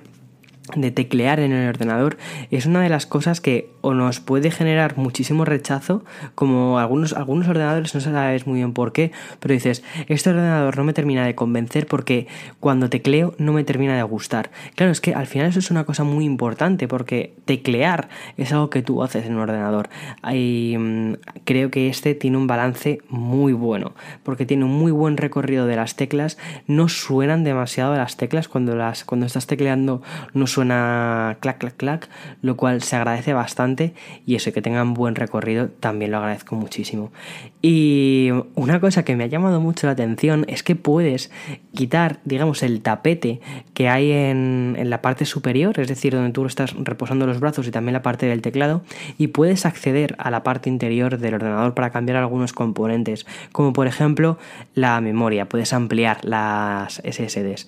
de 0.76 0.92
teclear 0.92 1.40
en 1.40 1.52
el 1.52 1.70
ordenador 1.70 2.18
es 2.52 2.66
una 2.66 2.82
de 2.82 2.90
las 2.90 3.06
cosas 3.06 3.42
que 3.42 3.70
o 3.82 3.94
nos 3.94 4.20
puede 4.20 4.52
generar 4.52 4.98
muchísimo 4.98 5.46
rechazo, 5.46 6.04
como 6.36 6.80
algunos, 6.80 7.14
algunos 7.14 7.48
ordenadores, 7.48 7.96
no 7.96 8.02
sabes 8.02 8.46
muy 8.46 8.60
bien 8.60 8.74
por 8.74 8.92
qué, 8.92 9.12
pero 9.40 9.54
dices, 9.54 9.84
este 10.08 10.30
ordenador 10.30 10.78
no 10.78 10.84
me 10.84 10.94
termina 10.94 11.26
de 11.26 11.36
convencer 11.36 11.88
porque 11.88 12.28
cuando 12.60 12.90
tecleo 12.90 13.34
no 13.38 13.54
me 13.54 13.64
termina 13.64 13.96
de 13.96 14.04
gustar. 14.04 14.52
Claro, 14.76 14.92
es 14.92 15.02
que 15.02 15.14
al 15.14 15.28
final 15.28 15.48
eso 15.48 15.60
es 15.60 15.72
una 15.72 15.86
cosa 15.86 16.04
muy 16.04 16.26
importante 16.26 16.88
porque 16.88 17.34
teclear 17.46 18.10
es 18.38 18.52
algo 18.52 18.70
que 18.70 18.82
tú 18.82 19.02
haces 19.04 19.26
en 19.26 19.36
un 19.36 19.42
ordenador. 19.42 19.90
Y 20.32 20.76
mm, 20.78 21.14
creo 21.46 21.72
que 21.72 21.90
este 21.90 22.16
tiene 22.16 22.38
un 22.38 22.48
balance 22.48 23.00
muy 23.10 23.54
bueno, 23.54 23.94
porque 24.24 24.46
tiene 24.46 24.66
un 24.66 24.78
muy 24.78 24.92
buen 24.92 25.18
recorrido 25.18 25.66
de 25.66 25.76
las 25.76 25.96
teclas, 25.96 26.38
no 26.68 26.90
suenan 26.90 27.44
demasiado 27.44 27.96
las 27.96 28.18
teclas 28.18 28.48
cuando, 28.48 28.76
las, 28.76 29.06
cuando 29.06 29.26
estás 29.26 29.48
tecleando, 29.48 30.02
no 30.34 30.48
suenan 30.48 30.59
suena 30.60 31.38
clac, 31.40 31.58
clac, 31.58 31.78
clac, 31.78 32.10
lo 32.42 32.58
cual 32.58 32.82
se 32.82 32.98
agradece 32.98 33.32
bastante 33.32 33.94
y 34.26 34.36
eso, 34.36 34.52
que 34.52 34.62
tengan 34.62 34.94
buen 34.94 35.16
recorrido, 35.16 35.70
también 35.70 36.12
lo 36.12 36.18
agradezco 36.18 36.58
muchísimo. 36.58 37.14
Y 37.62 38.30
una 38.56 38.82
cosa 38.82 39.06
que 39.06 39.16
me 39.16 39.24
ha 39.24 39.28
llamado 39.28 39.62
mucho 39.62 39.88
la 39.88 39.94
atención 39.94 40.44
es 40.50 40.62
que 40.62 40.76
puedes 40.76 41.32
quitar, 41.74 42.20
digamos, 42.26 42.62
el 42.62 42.82
tapete 42.82 43.40
que 43.74 43.88
hay 43.88 44.12
en, 44.12 44.76
en 44.78 44.90
la 44.90 45.02
parte 45.02 45.24
superior, 45.24 45.80
es 45.80 45.88
decir, 45.88 46.14
donde 46.14 46.34
tú 46.34 46.46
estás 46.46 46.74
reposando 46.74 47.26
los 47.26 47.40
brazos 47.40 47.66
y 47.66 47.72
también 47.72 47.94
la 47.94 48.02
parte 48.02 48.26
del 48.26 48.42
teclado, 48.42 48.82
y 49.18 49.28
puedes 49.28 49.66
acceder 49.66 50.16
a 50.18 50.30
la 50.30 50.44
parte 50.44 50.70
interior 50.70 51.20
del 51.20 51.36
ordenador 51.36 51.74
para 51.74 51.90
cambiar 51.90 52.18
algunos 52.18 52.52
componentes, 52.52 53.26
como 53.54 53.72
por 53.72 53.88
ejemplo 53.88 54.38
la 54.76 55.00
memoria, 55.00 55.48
puedes 55.48 55.72
ampliar 55.72 56.26
las 56.26 56.96
SSDs. 56.96 57.66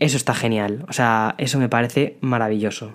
Eso 0.00 0.16
está 0.16 0.34
genial. 0.34 0.84
O 0.88 0.92
sea, 0.92 1.34
eso 1.38 1.58
me 1.58 1.68
parece 1.68 2.16
maravilloso. 2.20 2.92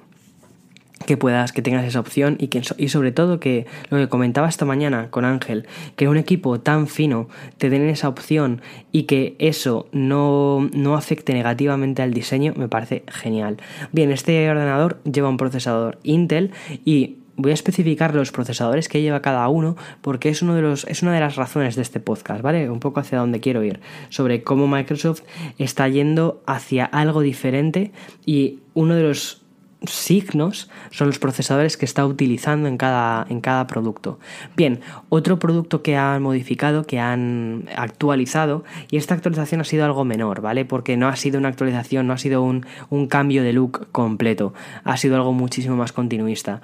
Que 1.05 1.17
puedas, 1.17 1.51
que 1.51 1.61
tengas 1.61 1.85
esa 1.85 1.99
opción 1.99 2.35
y, 2.39 2.47
que, 2.47 2.63
y 2.77 2.89
sobre 2.89 3.11
todo 3.11 3.39
que 3.39 3.67
lo 3.89 3.97
que 3.97 4.09
comentaba 4.09 4.49
esta 4.49 4.65
mañana 4.65 5.11
con 5.11 5.23
Ángel, 5.23 5.67
que 5.95 6.07
un 6.07 6.17
equipo 6.17 6.59
tan 6.59 6.87
fino 6.87 7.29
te 7.59 7.69
den 7.69 7.87
esa 7.87 8.09
opción 8.09 8.61
y 8.91 9.03
que 9.03 9.35
eso 9.37 9.87
no, 9.91 10.67
no 10.73 10.95
afecte 10.95 11.33
negativamente 11.33 12.01
al 12.01 12.11
diseño, 12.11 12.53
me 12.55 12.67
parece 12.67 13.03
genial. 13.07 13.57
Bien, 13.91 14.11
este 14.11 14.49
ordenador 14.49 14.99
lleva 15.03 15.29
un 15.29 15.37
procesador 15.37 15.99
Intel 16.01 16.51
y 16.85 17.17
voy 17.37 17.51
a 17.51 17.53
especificar 17.53 18.15
los 18.15 18.31
procesadores 18.31 18.87
que 18.89 19.01
lleva 19.01 19.21
cada 19.21 19.47
uno 19.49 19.75
porque 20.01 20.29
es, 20.29 20.41
uno 20.41 20.55
de 20.55 20.61
los, 20.61 20.85
es 20.85 21.01
una 21.03 21.13
de 21.13 21.19
las 21.19 21.35
razones 21.35 21.75
de 21.75 21.81
este 21.81 21.99
podcast, 21.99 22.41
¿vale? 22.41 22.69
Un 22.69 22.79
poco 22.79 22.99
hacia 22.99 23.19
dónde 23.19 23.39
quiero 23.39 23.63
ir, 23.63 23.81
sobre 24.09 24.43
cómo 24.43 24.67
Microsoft 24.67 25.21
está 25.57 25.87
yendo 25.87 26.41
hacia 26.45 26.85
algo 26.85 27.21
diferente 27.21 27.91
y 28.25 28.59
uno 28.73 28.95
de 28.95 29.03
los 29.03 29.41
signos 29.87 30.69
son 30.89 31.07
los 31.07 31.19
procesadores 31.19 31.77
que 31.77 31.85
está 31.85 32.05
utilizando 32.05 32.67
en 32.67 32.77
cada, 32.77 33.25
en 33.29 33.41
cada 33.41 33.67
producto. 33.67 34.19
Bien, 34.55 34.81
otro 35.09 35.37
producto 35.37 35.83
que 35.83 35.95
han 35.95 36.23
modificado, 36.23 36.85
que 36.85 36.99
han 36.99 37.67
actualizado, 37.75 38.63
y 38.89 38.97
esta 38.97 39.13
actualización 39.13 39.61
ha 39.61 39.65
sido 39.65 39.85
algo 39.85 40.03
menor, 40.05 40.41
¿vale? 40.41 40.65
Porque 40.65 40.97
no 40.97 41.07
ha 41.07 41.15
sido 41.15 41.37
una 41.37 41.49
actualización, 41.49 42.07
no 42.07 42.13
ha 42.13 42.17
sido 42.17 42.41
un, 42.41 42.65
un 42.89 43.07
cambio 43.07 43.43
de 43.43 43.53
look 43.53 43.87
completo, 43.91 44.53
ha 44.83 44.97
sido 44.97 45.15
algo 45.17 45.33
muchísimo 45.33 45.75
más 45.75 45.91
continuista 45.91 46.61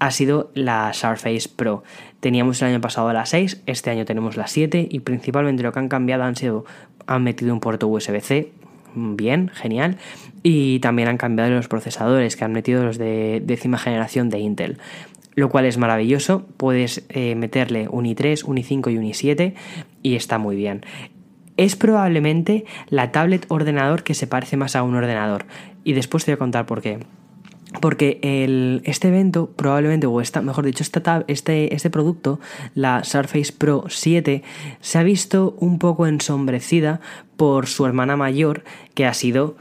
ha 0.00 0.10
sido 0.10 0.50
la 0.54 0.92
Surface 0.92 1.48
Pro. 1.54 1.84
Teníamos 2.18 2.60
el 2.62 2.68
año 2.68 2.80
pasado 2.80 3.12
la 3.12 3.26
6, 3.26 3.62
este 3.66 3.90
año 3.90 4.04
tenemos 4.04 4.36
la 4.36 4.48
7 4.48 4.88
y 4.90 5.00
principalmente 5.00 5.62
lo 5.62 5.72
que 5.72 5.78
han 5.78 5.88
cambiado 5.88 6.24
han 6.24 6.34
sido, 6.34 6.64
han 7.06 7.22
metido 7.22 7.52
un 7.52 7.60
puerto 7.60 7.86
USB-C, 7.86 8.50
bien, 8.94 9.50
genial, 9.54 9.98
y 10.42 10.80
también 10.80 11.08
han 11.08 11.18
cambiado 11.18 11.50
los 11.52 11.68
procesadores 11.68 12.34
que 12.34 12.44
han 12.44 12.52
metido 12.52 12.82
los 12.82 12.98
de 12.98 13.40
décima 13.44 13.78
generación 13.78 14.30
de 14.30 14.40
Intel 14.40 14.78
lo 15.36 15.48
cual 15.48 15.64
es 15.64 15.78
maravilloso. 15.78 16.44
Puedes 16.56 17.04
eh, 17.08 17.34
meterle 17.34 17.88
un 17.88 18.04
i3, 18.04 18.42
un 18.44 18.56
i5 18.56 18.92
y 18.92 18.98
un 18.98 19.04
i7 19.04 19.54
y 20.02 20.16
está 20.16 20.38
muy 20.38 20.56
bien. 20.56 20.84
Es 21.56 21.76
probablemente 21.76 22.64
la 22.88 23.12
tablet 23.12 23.46
ordenador 23.48 24.02
que 24.02 24.14
se 24.14 24.26
parece 24.26 24.56
más 24.56 24.76
a 24.76 24.82
un 24.82 24.96
ordenador 24.96 25.46
y 25.84 25.92
después 25.92 26.24
te 26.24 26.32
voy 26.32 26.34
a 26.34 26.38
contar 26.38 26.66
por 26.66 26.82
qué. 26.82 26.98
Porque 27.80 28.18
el, 28.22 28.82
este 28.84 29.08
evento 29.08 29.50
probablemente, 29.56 30.06
o 30.06 30.20
esta, 30.20 30.42
mejor 30.42 30.64
dicho, 30.64 30.82
esta 30.82 31.24
este, 31.28 31.74
este 31.74 31.90
producto, 31.90 32.40
la 32.74 33.04
Surface 33.04 33.52
Pro 33.52 33.84
7, 33.88 34.42
se 34.80 34.98
ha 34.98 35.02
visto 35.02 35.56
un 35.58 35.78
poco 35.78 36.06
ensombrecida 36.06 37.00
por 37.36 37.66
su 37.66 37.86
hermana 37.86 38.16
mayor, 38.16 38.64
que 38.94 39.06
ha 39.06 39.14
sido 39.14 39.56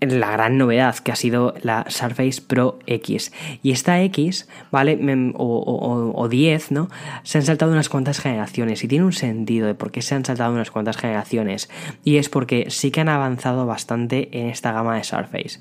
la 0.00 0.30
gran 0.30 0.56
novedad 0.56 0.96
que 0.96 1.12
ha 1.12 1.16
sido 1.16 1.54
la 1.62 1.84
Surface 1.88 2.40
Pro 2.40 2.78
X. 2.86 3.32
Y 3.62 3.72
esta 3.72 4.00
X, 4.02 4.48
¿vale? 4.70 4.98
O, 5.34 6.12
o, 6.16 6.28
10, 6.28 6.72
¿no? 6.72 6.88
Se 7.22 7.38
han 7.38 7.44
saltado 7.44 7.72
unas 7.72 7.88
cuantas 7.88 8.20
generaciones 8.20 8.82
y 8.82 8.88
tiene 8.88 9.04
un 9.04 9.12
sentido 9.12 9.66
de 9.66 9.74
por 9.74 9.90
qué 9.90 10.02
se 10.02 10.14
han 10.14 10.24
saltado 10.24 10.52
unas 10.52 10.70
cuantas 10.70 10.96
generaciones. 10.96 11.68
Y 12.04 12.16
es 12.16 12.28
porque 12.28 12.66
sí 12.70 12.90
que 12.90 13.02
han 13.02 13.08
avanzado 13.08 13.66
bastante 13.66 14.28
en 14.32 14.48
esta 14.48 14.72
gama 14.72 14.96
de 14.96 15.04
Surface. 15.04 15.60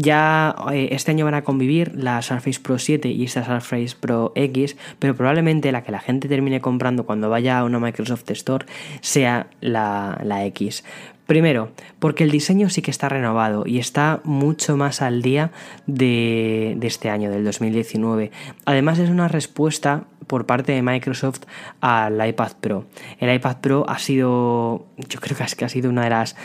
Ya 0.00 0.54
eh, 0.72 0.90
este 0.92 1.10
año 1.10 1.24
van 1.24 1.34
a 1.34 1.42
convivir 1.42 1.92
la 1.96 2.22
Surface 2.22 2.60
Pro 2.60 2.78
7 2.78 3.08
y 3.08 3.24
esta 3.24 3.44
Surface 3.44 3.96
Pro 3.98 4.30
X, 4.36 4.76
pero 5.00 5.16
probablemente 5.16 5.72
la 5.72 5.82
que 5.82 5.90
la 5.90 5.98
gente 5.98 6.28
termine 6.28 6.60
comprando 6.60 7.04
cuando 7.04 7.28
vaya 7.28 7.58
a 7.58 7.64
una 7.64 7.80
Microsoft 7.80 8.30
Store 8.30 8.66
sea 9.00 9.48
la, 9.60 10.20
la 10.22 10.44
X. 10.46 10.84
Primero, 11.26 11.72
porque 11.98 12.22
el 12.22 12.30
diseño 12.30 12.70
sí 12.70 12.80
que 12.80 12.92
está 12.92 13.08
renovado 13.08 13.64
y 13.66 13.80
está 13.80 14.20
mucho 14.22 14.76
más 14.76 15.02
al 15.02 15.20
día 15.20 15.50
de, 15.86 16.74
de, 16.78 16.86
este 16.86 17.10
año, 17.10 17.30
del 17.30 17.44
2019. 17.44 18.30
Además 18.66 19.00
es 19.00 19.10
una 19.10 19.26
respuesta 19.26 20.04
por 20.28 20.46
parte 20.46 20.72
de 20.72 20.80
Microsoft 20.80 21.40
al 21.80 22.26
iPad 22.26 22.52
Pro. 22.60 22.86
El 23.18 23.34
iPad 23.34 23.56
Pro 23.56 23.84
ha 23.88 23.98
sido, 23.98 24.86
yo 24.96 25.20
creo 25.20 25.36
que 25.36 25.44
que 25.56 25.64
ha 25.64 25.68
sido 25.68 25.90
una 25.90 26.04
de 26.04 26.10
las 26.10 26.36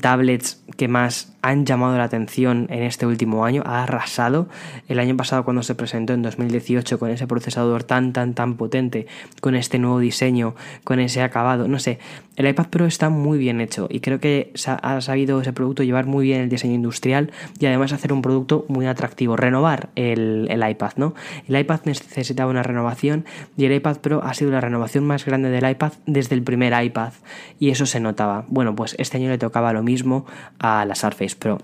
tablets 0.00 0.62
que 0.76 0.88
más 0.88 1.32
han 1.42 1.64
llamado 1.64 1.96
la 1.96 2.04
atención 2.04 2.66
en 2.70 2.82
este 2.82 3.06
último 3.06 3.44
año, 3.44 3.62
ha 3.64 3.82
arrasado. 3.82 4.48
El 4.88 4.98
año 4.98 5.16
pasado 5.16 5.44
cuando 5.44 5.62
se 5.62 5.74
presentó 5.74 6.12
en 6.12 6.22
2018 6.22 6.98
con 6.98 7.10
ese 7.10 7.26
procesador 7.26 7.84
tan 7.84 8.12
tan 8.12 8.34
tan 8.34 8.56
potente, 8.56 9.06
con 9.40 9.54
este 9.54 9.78
nuevo 9.78 9.98
diseño, 9.98 10.54
con 10.84 11.00
ese 11.00 11.22
acabado, 11.22 11.66
no 11.68 11.78
sé, 11.78 11.98
el 12.36 12.46
iPad 12.46 12.66
Pro 12.68 12.86
está 12.86 13.10
muy 13.10 13.38
bien 13.38 13.60
hecho 13.60 13.86
y 13.90 14.00
creo 14.00 14.20
que 14.20 14.52
ha 14.66 15.00
sabido 15.00 15.40
ese 15.40 15.52
producto 15.52 15.82
llevar 15.82 16.06
muy 16.06 16.26
bien 16.26 16.42
el 16.42 16.48
diseño 16.48 16.74
industrial 16.74 17.32
y 17.58 17.66
además 17.66 17.92
hacer 17.92 18.12
un 18.12 18.22
producto 18.22 18.66
muy 18.68 18.86
atractivo, 18.86 19.36
renovar 19.36 19.90
el, 19.96 20.46
el 20.50 20.68
iPad, 20.68 20.92
¿no? 20.96 21.14
El 21.48 21.58
iPad 21.58 21.80
necesitaba 21.84 22.50
una 22.50 22.62
renovación 22.62 23.24
y 23.56 23.64
el 23.64 23.72
iPad 23.72 23.98
Pro 23.98 24.22
ha 24.22 24.34
sido 24.34 24.50
la 24.50 24.60
renovación 24.60 25.06
más 25.06 25.24
grande 25.24 25.50
del 25.50 25.68
iPad 25.68 25.92
desde 26.06 26.34
el 26.34 26.42
primer 26.42 26.82
iPad 26.82 27.12
y 27.58 27.70
eso 27.70 27.86
se 27.86 28.00
notaba. 28.00 28.44
Bueno, 28.48 28.74
pues 28.74 28.94
este 28.98 29.16
año 29.16 29.28
le 29.28 29.38
tocaba 29.38 29.69
lo 29.72 29.82
mismo 29.82 30.26
a 30.58 30.84
la 30.84 30.94
Surface 30.94 31.36
Pro. 31.36 31.58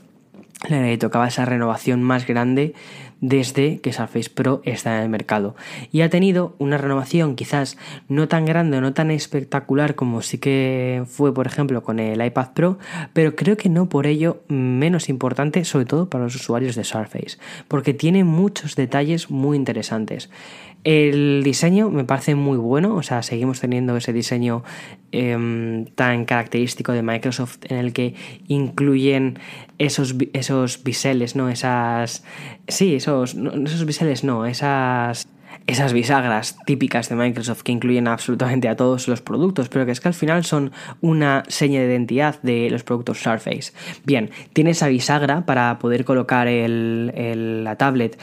Le 0.69 0.97
tocaba 0.99 1.29
esa 1.29 1.45
renovación 1.45 2.03
más 2.03 2.27
grande 2.27 2.75
desde 3.21 3.81
que 3.81 3.93
Surface 3.93 4.31
Pro 4.31 4.61
está 4.65 4.97
en 4.97 5.03
el 5.05 5.09
mercado. 5.09 5.55
Y 5.93 6.03
ha 6.03 6.11
tenido 6.11 6.55
una 6.59 6.79
renovación 6.79 7.35
quizás 7.37 7.77
no 8.09 8.29
tan 8.29 8.45
grande 8.45 8.79
o 8.79 8.81
no 8.81 8.93
tan 8.93 9.11
espectacular 9.11 9.95
como 9.95 10.23
sí 10.23 10.39
que 10.39 11.05
fue, 11.07 11.33
por 11.33 11.47
ejemplo, 11.47 11.83
con 11.83 11.99
el 11.99 12.25
iPad 12.25 12.53
Pro, 12.53 12.79
pero 13.13 13.37
creo 13.37 13.57
que 13.57 13.69
no 13.69 13.89
por 13.89 14.07
ello 14.07 14.43
menos 14.49 15.09
importante, 15.09 15.65
sobre 15.65 15.87
todo 15.87 16.11
para 16.11 16.25
los 16.25 16.35
usuarios 16.35 16.75
de 16.75 16.85
Surface, 16.85 17.39
porque 17.69 17.95
tiene 17.95 18.25
muchos 18.25 18.77
detalles 18.77 19.31
muy 19.31 19.57
interesantes. 19.57 20.31
El 20.87 21.43
diseño 21.43 21.91
me 21.91 22.05
parece 22.05 22.37
muy 22.37 22.59
bueno, 22.59 22.95
o 22.95 23.03
sea, 23.03 23.25
seguimos 23.25 23.59
teniendo 23.59 23.97
ese 23.97 24.13
diseño 24.13 24.63
em, 25.11 25.87
tan 25.87 26.25
característico 26.27 26.93
de 26.93 27.03
Microsoft 27.03 27.59
en 27.65 27.79
el 27.79 27.93
que 27.93 28.15
incluyen 28.47 29.41
esos, 29.79 30.15
esos 30.33 30.85
biseles, 30.85 31.35
¿no? 31.35 31.49
Esas... 31.49 32.23
Sí, 32.69 32.95
esos, 32.95 33.35
esos 33.35 33.85
biseles 33.85 34.23
no, 34.23 34.47
esas 34.47 35.27
esas 35.67 35.93
bisagras 35.93 36.57
típicas 36.67 37.09
de 37.09 37.17
Microsoft 37.17 37.63
que 37.63 37.73
incluyen 37.73 38.07
absolutamente 38.07 38.69
a 38.69 38.77
todos 38.77 39.09
los 39.09 39.21
productos, 39.21 39.69
pero 39.69 39.87
que 39.87 39.91
es 39.91 40.01
que 40.01 40.07
al 40.07 40.15
final 40.15 40.45
son 40.45 40.71
una 41.01 41.43
seña 41.49 41.81
de 41.81 41.87
identidad 41.87 42.41
de 42.43 42.71
los 42.71 42.85
productos 42.85 43.19
Surface. 43.19 43.73
Bien, 44.05 44.31
tiene 44.53 44.71
esa 44.71 44.87
bisagra 44.87 45.45
para 45.45 45.81
poder 45.81 46.05
colocar 46.05 46.47
el, 46.47 47.65
la 47.65 47.75
tablet 47.75 48.17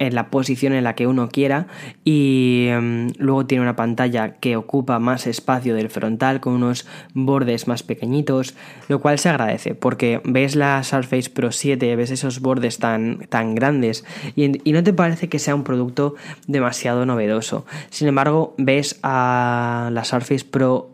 en 0.00 0.14
la 0.14 0.30
posición 0.30 0.72
en 0.72 0.82
la 0.82 0.94
que 0.94 1.06
uno 1.06 1.28
quiera 1.28 1.66
y 2.04 2.66
em, 2.68 3.12
luego 3.18 3.46
tiene 3.46 3.62
una 3.62 3.76
pantalla 3.76 4.32
que 4.40 4.56
ocupa 4.56 4.98
más 4.98 5.26
espacio 5.26 5.76
del 5.76 5.90
frontal 5.90 6.40
con 6.40 6.54
unos 6.54 6.86
bordes 7.14 7.68
más 7.68 7.82
pequeñitos, 7.82 8.54
lo 8.88 9.00
cual 9.00 9.18
se 9.18 9.28
agradece 9.28 9.74
porque 9.74 10.20
ves 10.24 10.56
la 10.56 10.82
Surface 10.82 11.30
Pro 11.30 11.52
7, 11.52 11.94
ves 11.96 12.10
esos 12.10 12.40
bordes 12.40 12.78
tan, 12.78 13.18
tan 13.28 13.54
grandes 13.54 14.04
y, 14.34 14.68
y 14.68 14.72
no 14.72 14.82
te 14.82 14.94
parece 14.94 15.28
que 15.28 15.38
sea 15.38 15.54
un 15.54 15.64
producto 15.64 16.14
demasiado 16.46 17.04
novedoso. 17.04 17.66
Sin 17.90 18.08
embargo, 18.08 18.54
ves 18.56 18.98
a 19.02 19.90
la 19.92 20.04
Surface 20.04 20.46
Pro 20.46 20.90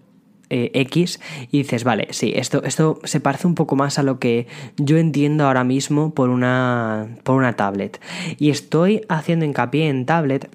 eh, 0.50 0.70
X 0.74 1.20
y 1.50 1.58
dices, 1.58 1.84
vale, 1.84 2.08
sí, 2.10 2.32
esto, 2.36 2.62
esto 2.64 3.00
se 3.04 3.20
parece 3.20 3.46
un 3.46 3.54
poco 3.54 3.76
más 3.76 3.98
a 3.98 4.02
lo 4.02 4.18
que 4.18 4.46
yo 4.76 4.98
entiendo 4.98 5.46
ahora 5.46 5.64
mismo 5.64 6.14
por 6.14 6.30
una, 6.30 7.16
por 7.22 7.36
una 7.36 7.54
tablet. 7.54 8.00
Y 8.38 8.50
estoy 8.50 9.02
haciendo 9.08 9.44
hincapié 9.44 9.88
en 9.88 10.06
tablet 10.06 10.48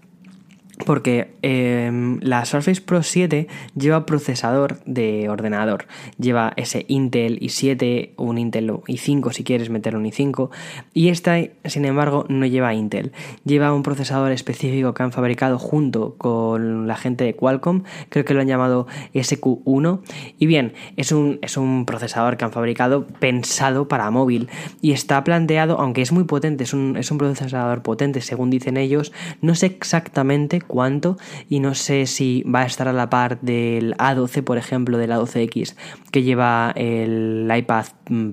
porque 0.85 1.33
em, 1.41 2.19
la 2.21 2.45
Surface 2.45 2.81
Pro 2.81 3.03
7 3.03 3.47
lleva 3.75 4.05
procesador 4.05 4.79
de 4.85 5.29
ordenador. 5.29 5.85
Lleva 6.17 6.53
ese 6.55 6.85
Intel 6.88 7.39
i7, 7.39 8.11
un 8.17 8.38
Intel 8.38 8.71
i5 8.71 9.31
si 9.31 9.43
quieres 9.43 9.69
meter 9.69 9.95
un 9.95 10.05
i5. 10.05 10.50
Y 10.93 11.09
esta, 11.09 11.38
sin 11.65 11.85
embargo, 11.85 12.25
no 12.29 12.45
lleva 12.45 12.73
Intel. 12.73 13.11
Lleva 13.45 13.73
un 13.73 13.83
procesador 13.83 14.31
específico 14.31 14.93
que 14.93 15.03
han 15.03 15.11
fabricado 15.11 15.59
junto 15.59 16.15
con 16.17 16.88
la 16.88 16.95
gente 16.95 17.23
de 17.23 17.35
Qualcomm. 17.35 17.83
Creo 18.09 18.25
que 18.25 18.33
lo 18.33 18.41
han 18.41 18.47
llamado 18.47 18.88
SQ1. 19.13 20.01
Y 20.38 20.45
bien, 20.45 20.73
es 20.97 21.11
un, 21.11 21.39
es 21.41 21.57
un 21.57 21.85
procesador 21.85 22.38
que 22.38 22.45
han 22.45 22.51
fabricado 22.51 23.07
pensado 23.07 23.88
para 23.88 24.09
móvil. 24.11 24.50
Y 24.81 24.91
está 24.91 25.23
planteado, 25.23 25.79
aunque 25.79 26.01
es 26.01 26.11
muy 26.11 26.23
potente, 26.23 26.63
es 26.63 26.73
un, 26.73 26.97
es 26.97 27.11
un 27.11 27.17
procesador 27.17 27.81
potente 27.81 28.21
según 28.21 28.50
dicen 28.50 28.77
ellos, 28.77 29.11
no 29.41 29.55
sé 29.55 29.67
exactamente 29.67 30.61
cuánto 30.71 31.17
y 31.49 31.59
no 31.59 31.75
sé 31.75 32.05
si 32.05 32.43
va 32.43 32.61
a 32.61 32.65
estar 32.65 32.87
a 32.87 32.93
la 32.93 33.09
par 33.09 33.41
del 33.41 33.93
A12, 33.97 34.41
por 34.41 34.57
ejemplo, 34.57 34.97
del 34.97 35.11
A12X 35.11 35.75
que 36.11 36.23
lleva 36.23 36.71
el 36.75 37.51
iPad 37.53 37.85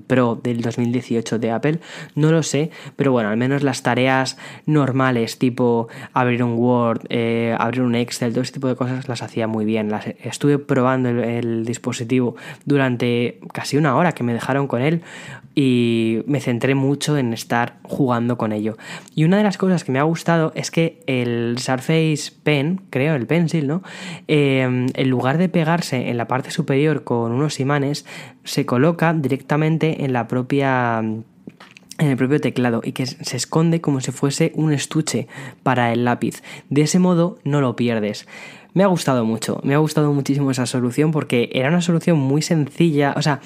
Pro 0.07 0.39
del 0.41 0.61
2018 0.61 1.39
de 1.39 1.51
Apple. 1.51 1.79
No 2.15 2.31
lo 2.31 2.43
sé, 2.43 2.71
pero 2.95 3.11
bueno, 3.11 3.29
al 3.29 3.37
menos 3.37 3.63
las 3.63 3.83
tareas 3.83 4.37
normales, 4.65 5.37
tipo 5.37 5.87
abrir 6.13 6.43
un 6.43 6.53
Word, 6.57 7.01
eh, 7.09 7.55
abrir 7.57 7.81
un 7.81 7.95
Excel, 7.95 8.31
todo 8.31 8.41
ese 8.41 8.53
tipo 8.53 8.67
de 8.67 8.75
cosas 8.75 9.07
las 9.07 9.21
hacía 9.21 9.47
muy 9.47 9.65
bien. 9.65 9.89
Las 9.89 10.07
estuve 10.07 10.59
probando 10.59 11.09
el 11.09 11.65
dispositivo 11.65 12.35
durante 12.65 13.39
casi 13.53 13.77
una 13.77 13.95
hora 13.95 14.13
que 14.13 14.23
me 14.23 14.33
dejaron 14.33 14.67
con 14.67 14.81
él 14.81 15.01
y 15.55 16.23
me 16.25 16.39
centré 16.39 16.75
mucho 16.75 17.17
en 17.17 17.33
estar 17.33 17.79
jugando 17.83 18.37
con 18.37 18.51
ello. 18.51 18.77
Y 19.15 19.23
una 19.25 19.37
de 19.37 19.43
las 19.43 19.57
cosas 19.57 19.83
que 19.83 19.91
me 19.91 19.99
ha 19.99 20.03
gustado 20.03 20.51
es 20.55 20.71
que 20.71 21.01
el 21.05 21.57
Surface 21.59 22.28
Pen, 22.31 22.81
creo, 22.89 23.15
el 23.15 23.27
Pencil, 23.27 23.67
¿no? 23.67 23.83
Em, 24.27 24.87
en 24.93 25.09
lugar 25.09 25.37
de 25.37 25.49
pegarse 25.49 26.09
en 26.09 26.17
la 26.17 26.27
parte 26.27 26.51
superior 26.51 27.03
con 27.03 27.31
unos 27.31 27.59
imanes, 27.59 28.05
se 28.43 28.65
coloca 28.65 29.13
directamente 29.13 30.03
en 30.03 30.13
la 30.13 30.27
propia 30.27 31.03
en 31.99 32.07
el 32.07 32.17
propio 32.17 32.39
teclado 32.39 32.81
y 32.83 32.93
que 32.93 33.05
se 33.05 33.37
esconde 33.37 33.81
como 33.81 33.99
si 33.99 34.11
fuese 34.11 34.53
un 34.55 34.71
estuche 34.71 35.27
para 35.63 35.91
el 35.91 36.05
lápiz. 36.05 36.41
De 36.69 36.81
ese 36.81 36.97
modo 36.97 37.39
no 37.43 37.59
lo 37.61 37.75
pierdes. 37.75 38.25
Me 38.73 38.83
ha 38.83 38.87
gustado 38.87 39.25
mucho, 39.25 39.59
me 39.63 39.73
ha 39.73 39.79
gustado 39.79 40.13
muchísimo 40.13 40.51
esa 40.51 40.65
solución 40.65 41.11
porque 41.11 41.49
era 41.53 41.69
una 41.69 41.81
solución 41.81 42.19
muy 42.19 42.41
sencilla, 42.41 43.13
o 43.17 43.21
sea, 43.21 43.41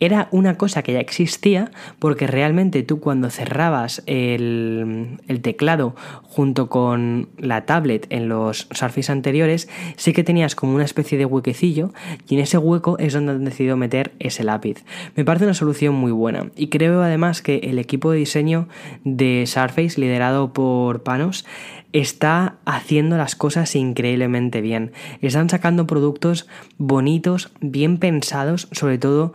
era 0.00 0.28
una 0.30 0.56
cosa 0.56 0.82
que 0.82 0.92
ya 0.92 1.00
existía 1.00 1.70
porque 1.98 2.26
realmente 2.26 2.82
tú 2.82 3.00
cuando 3.00 3.30
cerrabas 3.30 4.02
el, 4.06 5.18
el 5.26 5.40
teclado 5.40 5.94
junto 6.22 6.68
con 6.68 7.28
la 7.38 7.64
tablet 7.64 8.06
en 8.10 8.28
los 8.28 8.68
Surface 8.72 9.10
anteriores, 9.10 9.68
sí 9.96 10.12
que 10.12 10.24
tenías 10.24 10.54
como 10.54 10.74
una 10.74 10.84
especie 10.84 11.16
de 11.16 11.24
huequecillo 11.24 11.92
y 12.28 12.34
en 12.34 12.40
ese 12.40 12.58
hueco 12.58 12.98
es 12.98 13.14
donde 13.14 13.32
han 13.32 13.44
decidido 13.44 13.76
meter 13.76 14.12
ese 14.18 14.44
lápiz. 14.44 14.84
Me 15.14 15.24
parece 15.24 15.44
una 15.46 15.54
solución 15.54 15.94
muy 15.94 16.12
buena 16.12 16.50
y 16.56 16.68
creo 16.68 17.02
además 17.02 17.40
que 17.40 17.56
el 17.58 17.78
equipo 17.78 18.10
de 18.10 18.18
diseño 18.18 18.68
de 19.04 19.44
Surface 19.46 20.00
liderado 20.00 20.52
por 20.52 21.02
Panos 21.02 21.46
está 21.92 22.56
haciendo 22.66 23.16
las 23.16 23.36
cosas 23.36 23.74
increíblemente 23.74 24.60
bien. 24.60 24.92
Están 25.22 25.48
sacando 25.48 25.86
productos 25.86 26.46
bonitos, 26.76 27.50
bien 27.60 27.98
pensados, 27.98 28.68
sobre 28.72 28.98
todo 28.98 29.32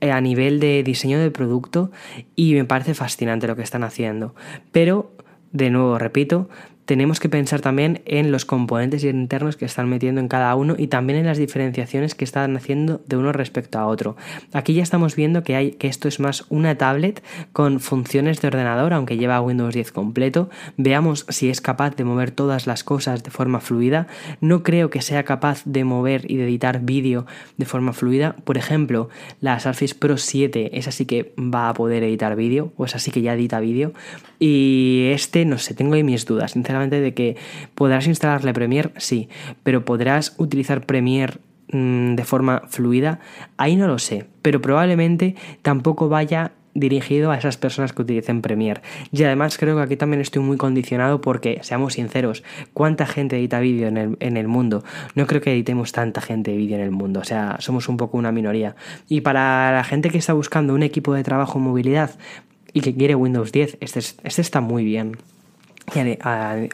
a 0.00 0.20
nivel 0.20 0.60
de 0.60 0.82
diseño 0.82 1.18
de 1.18 1.30
producto 1.30 1.90
y 2.36 2.54
me 2.54 2.64
parece 2.64 2.94
fascinante 2.94 3.46
lo 3.46 3.56
que 3.56 3.62
están 3.62 3.84
haciendo. 3.84 4.34
Pero, 4.72 5.12
de 5.52 5.70
nuevo, 5.70 5.98
repito, 5.98 6.48
tenemos 6.90 7.20
que 7.20 7.28
pensar 7.28 7.60
también 7.60 8.02
en 8.04 8.32
los 8.32 8.44
componentes 8.44 9.04
internos 9.04 9.54
que 9.54 9.64
están 9.64 9.88
metiendo 9.88 10.20
en 10.20 10.26
cada 10.26 10.52
uno 10.56 10.74
y 10.76 10.88
también 10.88 11.20
en 11.20 11.26
las 11.26 11.38
diferenciaciones 11.38 12.16
que 12.16 12.24
están 12.24 12.56
haciendo 12.56 13.00
de 13.06 13.16
uno 13.16 13.30
respecto 13.30 13.78
a 13.78 13.86
otro. 13.86 14.16
Aquí 14.52 14.74
ya 14.74 14.82
estamos 14.82 15.14
viendo 15.14 15.44
que, 15.44 15.54
hay, 15.54 15.70
que 15.70 15.86
esto 15.86 16.08
es 16.08 16.18
más 16.18 16.46
una 16.48 16.76
tablet 16.76 17.22
con 17.52 17.78
funciones 17.78 18.40
de 18.40 18.48
ordenador, 18.48 18.92
aunque 18.92 19.18
lleva 19.18 19.40
Windows 19.40 19.72
10 19.72 19.92
completo. 19.92 20.50
Veamos 20.78 21.26
si 21.28 21.48
es 21.48 21.60
capaz 21.60 21.94
de 21.94 22.02
mover 22.02 22.32
todas 22.32 22.66
las 22.66 22.82
cosas 22.82 23.22
de 23.22 23.30
forma 23.30 23.60
fluida. 23.60 24.08
No 24.40 24.64
creo 24.64 24.90
que 24.90 25.00
sea 25.00 25.22
capaz 25.22 25.62
de 25.66 25.84
mover 25.84 26.28
y 26.28 26.38
de 26.38 26.44
editar 26.46 26.80
vídeo 26.80 27.24
de 27.56 27.66
forma 27.66 27.92
fluida. 27.92 28.34
Por 28.42 28.58
ejemplo, 28.58 29.10
la 29.40 29.60
Surface 29.60 29.94
Pro 29.94 30.16
7 30.16 30.76
es 30.76 30.88
así 30.88 31.06
que 31.06 31.34
va 31.38 31.68
a 31.68 31.74
poder 31.74 32.02
editar 32.02 32.34
vídeo, 32.34 32.72
o 32.76 32.84
es 32.84 32.96
así 32.96 33.12
que 33.12 33.22
ya 33.22 33.34
edita 33.34 33.60
vídeo. 33.60 33.92
Y 34.40 35.10
este, 35.12 35.44
no 35.44 35.58
sé, 35.58 35.74
tengo 35.74 35.94
ahí 35.94 36.02
mis 36.02 36.24
dudas, 36.24 36.50
sinceramente 36.50 36.79
de 36.88 37.12
que 37.12 37.36
podrás 37.74 38.06
instalarle 38.06 38.54
Premiere, 38.54 38.90
sí, 38.96 39.28
pero 39.62 39.84
podrás 39.84 40.34
utilizar 40.38 40.86
Premiere 40.86 41.34
mm, 41.72 42.14
de 42.14 42.24
forma 42.24 42.62
fluida, 42.68 43.20
ahí 43.56 43.76
no 43.76 43.86
lo 43.86 43.98
sé, 43.98 44.26
pero 44.40 44.62
probablemente 44.62 45.34
tampoco 45.62 46.08
vaya 46.08 46.52
dirigido 46.74 47.30
a 47.30 47.36
esas 47.36 47.56
personas 47.56 47.92
que 47.92 48.02
utilicen 48.02 48.42
Premiere. 48.42 48.80
Y 49.12 49.22
además 49.24 49.58
creo 49.58 49.76
que 49.76 49.82
aquí 49.82 49.96
también 49.96 50.20
estoy 50.20 50.42
muy 50.42 50.56
condicionado 50.56 51.20
porque, 51.20 51.58
seamos 51.62 51.94
sinceros, 51.94 52.42
¿cuánta 52.72 53.06
gente 53.06 53.36
edita 53.36 53.60
vídeo 53.60 53.88
en 53.88 53.96
el, 53.96 54.16
en 54.20 54.36
el 54.36 54.48
mundo? 54.48 54.84
No 55.14 55.26
creo 55.26 55.40
que 55.40 55.52
editemos 55.52 55.92
tanta 55.92 56.20
gente 56.20 56.52
de 56.52 56.56
vídeo 56.56 56.76
en 56.76 56.82
el 56.82 56.90
mundo, 56.90 57.20
o 57.20 57.24
sea, 57.24 57.56
somos 57.60 57.88
un 57.88 57.96
poco 57.96 58.18
una 58.18 58.32
minoría. 58.32 58.76
Y 59.08 59.20
para 59.22 59.72
la 59.72 59.84
gente 59.84 60.10
que 60.10 60.18
está 60.18 60.32
buscando 60.32 60.74
un 60.74 60.82
equipo 60.82 61.14
de 61.14 61.24
trabajo 61.24 61.58
en 61.58 61.64
movilidad 61.64 62.12
y 62.72 62.80
que 62.80 62.94
quiere 62.94 63.14
Windows 63.14 63.52
10, 63.52 63.78
este, 63.80 63.98
este 63.98 64.40
está 64.40 64.60
muy 64.60 64.84
bien. 64.84 65.16
Y 65.94 66.18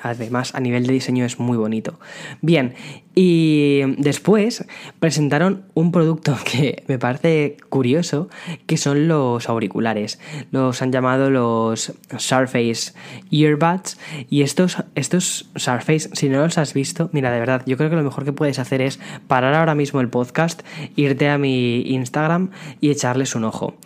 además 0.03 0.55
a 0.55 0.61
nivel 0.61 0.87
de 0.87 0.93
diseño 0.93 1.25
es 1.25 1.39
muy 1.39 1.57
bonito. 1.57 1.99
Bien, 2.43 2.75
y 3.15 3.81
después 3.97 4.67
presentaron 5.01 5.65
un 5.73 5.91
producto 5.91 6.37
que 6.45 6.85
me 6.87 6.99
parece 6.99 7.57
curioso, 7.71 8.29
que 8.67 8.77
son 8.77 9.09
los 9.09 9.49
auriculares. 9.49 10.21
Los 10.51 10.83
han 10.83 10.93
llamado 10.93 11.31
los 11.31 11.95
Surface 12.19 12.93
Earbuds. 13.31 13.99
Y 14.29 14.43
estos, 14.43 14.85
estos 14.95 15.49
Surface, 15.57 16.11
si 16.13 16.29
no 16.29 16.43
los 16.43 16.59
has 16.59 16.75
visto, 16.75 17.09
mira, 17.13 17.31
de 17.31 17.41
verdad, 17.41 17.63
yo 17.65 17.79
creo 17.79 17.89
que 17.89 17.97
lo 17.97 18.03
mejor 18.03 18.25
que 18.25 18.35
puedes 18.35 18.59
hacer 18.59 18.83
es 18.83 19.01
parar 19.27 19.55
ahora 19.55 19.75
mismo 19.75 20.03
el 20.03 20.11
podcast, 20.11 20.63
irte 20.95 21.31
a 21.31 21.39
mi 21.39 21.81
Instagram 21.83 22.51
y 22.83 22.91
echarles 22.91 23.35
un 23.35 23.45
ojo. 23.45 23.77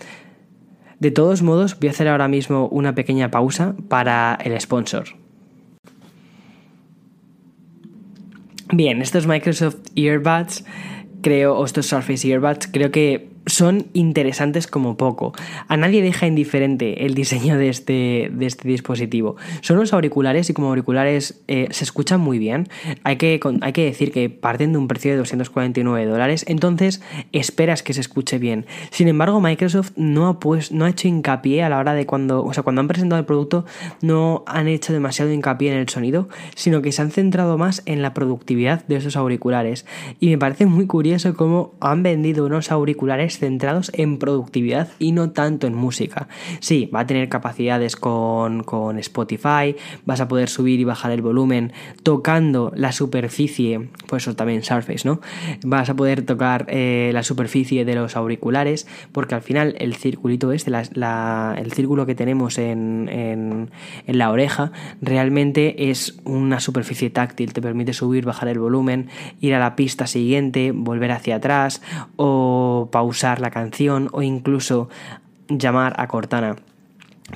De 0.99 1.13
todos 1.13 1.41
modos, 1.43 1.79
voy 1.79 1.89
a 1.89 1.93
hacer 1.93 2.09
ahora 2.09 2.27
mismo 2.27 2.67
una 2.67 2.95
pequeña 2.97 3.31
pausa 3.31 3.75
para 3.89 4.37
el 4.45 4.61
sponsor. 4.61 5.20
Bien, 8.73 9.03
estos 9.03 9.27
Microsoft 9.27 9.79
Earbuds, 9.97 10.65
creo, 11.23 11.57
o 11.57 11.65
estos 11.65 11.87
Surface 11.87 12.29
Earbuds, 12.29 12.69
creo 12.69 12.91
que 12.91 13.30
son 13.61 13.89
interesantes 13.93 14.67
como 14.67 14.97
poco. 14.97 15.35
A 15.69 15.77
nadie 15.77 16.01
deja 16.01 16.27
indiferente 16.27 17.05
el 17.05 17.13
diseño 17.13 17.59
de 17.59 17.69
este, 17.69 18.31
de 18.33 18.47
este 18.47 18.67
dispositivo. 18.67 19.37
Son 19.61 19.77
unos 19.77 19.93
auriculares 19.93 20.49
y 20.49 20.55
como 20.55 20.69
auriculares 20.69 21.43
eh, 21.47 21.69
se 21.71 21.85
escuchan 21.85 22.23
muy 22.23 22.39
bien. 22.39 22.69
Hay 23.05 23.17
que, 23.17 23.39
hay 23.61 23.73
que 23.75 23.85
decir 23.85 24.13
que 24.13 24.31
parten 24.31 24.73
de 24.73 24.79
un 24.79 24.89
precio 24.89 25.11
de 25.11 25.19
249 25.19 26.07
dólares, 26.07 26.47
entonces 26.49 27.03
esperas 27.33 27.83
que 27.83 27.93
se 27.93 28.01
escuche 28.01 28.39
bien. 28.39 28.65
Sin 28.93 29.09
embargo, 29.09 29.43
Microsoft 29.43 29.91
no 29.95 30.29
ha, 30.29 30.41
pues, 30.41 30.73
no 30.73 30.87
ha 30.87 30.89
hecho 30.89 31.07
hincapié 31.07 31.63
a 31.63 31.69
la 31.69 31.81
hora 31.81 31.93
de 31.93 32.07
cuando, 32.07 32.43
o 32.43 32.55
sea, 32.55 32.63
cuando 32.63 32.81
han 32.81 32.89
presentado 32.89 33.21
el 33.21 33.27
producto, 33.27 33.67
no 34.01 34.43
han 34.47 34.69
hecho 34.69 34.95
demasiado 34.95 35.31
hincapié 35.33 35.71
en 35.71 35.77
el 35.81 35.89
sonido, 35.91 36.31
sino 36.55 36.81
que 36.81 36.93
se 36.93 37.03
han 37.03 37.11
centrado 37.11 37.59
más 37.59 37.83
en 37.85 38.01
la 38.01 38.15
productividad 38.15 38.87
de 38.87 38.97
esos 38.97 39.17
auriculares. 39.17 39.85
Y 40.19 40.31
me 40.31 40.39
parece 40.39 40.65
muy 40.65 40.87
curioso 40.87 41.35
cómo 41.35 41.75
han 41.79 42.03
vendido 42.03 42.47
unos 42.47 42.73
auriculares 42.73 43.37
centrados 43.37 43.50
en 43.93 44.19
productividad 44.19 44.89
y 44.99 45.13
no 45.13 45.31
tanto 45.31 45.67
en 45.67 45.75
música. 45.75 46.29
Sí, 46.61 46.91
va 46.95 47.01
a 47.01 47.07
tener 47.07 47.29
capacidades 47.29 47.97
con, 47.97 48.65
Spotify, 48.99 49.77
vas 50.05 50.21
a 50.21 50.29
poder 50.29 50.49
subir 50.49 50.81
y 50.81 50.85
bajar 50.85 51.11
el 51.13 51.23
volumen 51.23 51.73
tocando 52.03 52.73
la 52.75 52.93
superficie, 52.93 53.89
pues 54.07 54.25
eso 54.25 54.37
también 54.37 54.63
Surface, 54.63 55.07
¿no? 55.07 55.21
Vas 55.65 55.91
a 55.91 55.95
poder 55.95 56.23
tocar 56.23 56.67
eh, 56.69 57.11
la 57.13 57.23
superficie 57.23 57.85
de 57.85 57.95
los 57.95 58.17
auriculares 58.17 58.87
porque 59.13 59.35
al 59.35 59.43
final 59.43 59.75
el 59.79 59.95
circulito 59.95 60.53
este, 60.53 60.71
el 60.71 61.73
círculo 61.73 62.07
que 62.07 62.15
tenemos 62.15 62.59
en, 62.59 63.09
en, 63.09 63.71
en 64.07 64.19
la 64.19 64.31
oreja, 64.31 64.73
realmente 65.01 65.91
es 65.91 66.19
una 66.25 66.61
superficie 66.61 67.11
táctil, 67.11 67.53
te 67.53 67.63
permite 67.63 67.93
subir, 67.93 68.25
bajar 68.25 68.49
el 68.49 68.59
volumen, 68.59 69.09
ir 69.41 69.55
a 69.55 69.59
la 69.59 69.77
pista 69.77 70.07
siguiente, 70.07 70.73
volver 70.73 71.13
hacia 71.13 71.37
atrás 71.37 71.83
o 72.17 72.89
pausar 72.93 73.40
la 73.41 73.51
canción 73.51 74.09
o 74.13 74.23
incluso 74.23 74.89
llamar 75.49 75.95
a 75.99 76.09
Cortana. 76.09 76.57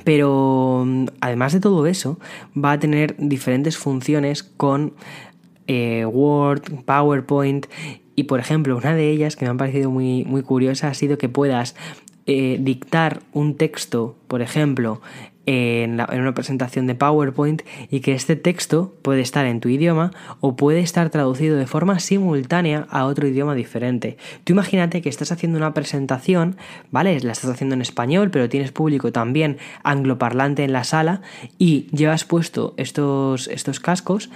Pero 0.03 0.83
mm, 0.85 1.05
además 1.21 1.53
de 1.53 1.59
todo 1.59 1.87
eso, 1.87 2.19
va 2.55 2.73
a 2.73 2.79
tener 2.79 3.15
diferentes 3.17 3.77
funciones 3.77 4.43
con 4.43 4.93
eh, 5.67 6.05
Word, 6.05 6.83
PowerPoint 6.85 7.67
y 8.15 8.23
por 8.23 8.39
ejemplo, 8.39 8.77
una 8.77 8.95
de 8.95 9.09
ellas 9.09 9.35
que 9.35 9.45
me 9.45 9.51
ha 9.51 9.55
parecido 9.55 9.91
muy, 9.91 10.23
muy 10.23 10.41
curiosa 10.41 10.87
ha 10.87 10.93
sido 10.93 11.17
que 11.17 11.29
puedas 11.29 11.75
eh, 12.25 12.57
dictar 12.61 13.21
un 13.33 13.55
texto, 13.55 14.15
por 14.27 14.41
ejemplo, 14.41 15.01
en, 15.45 15.93
una 15.99 16.33
presentación 16.33 16.87
de 16.87 16.95
PowerPoint 16.95 17.61
y 17.89 17.99
que 17.99 18.13
este 18.13 18.35
texto 18.35 18.93
puede 19.01 19.21
estar 19.21 19.45
en 19.45 19.59
tu 19.59 19.69
idioma 19.69 20.11
o 20.39 20.55
puede 20.55 20.79
estar 20.79 21.09
traducido 21.09 21.57
de 21.57 21.67
forma 21.67 21.99
simultánea 21.99 22.87
a 22.89 23.05
otro 23.05 23.27
idioma 23.27 23.55
diferente. 23.55 24.17
Tú 24.43 24.53
imagínate 24.53 25.01
que 25.01 25.09
estás 25.09 25.31
haciendo 25.31 25.57
una 25.57 25.73
presentación, 25.73 26.57
¿vale? 26.91 27.19
La 27.21 27.31
estás 27.31 27.49
haciendo 27.49 27.75
en 27.75 27.81
español, 27.81 28.31
pero 28.31 28.49
tienes 28.49 28.71
público 28.71 29.11
también 29.11 29.57
angloparlante 29.83 30.63
en 30.63 30.73
la 30.73 30.83
sala 30.83 31.21
y 31.57 31.87
llevas 31.91 32.25
puesto 32.25 32.73
estos, 32.77 33.47
estos 33.47 33.79
cascos 33.79 34.29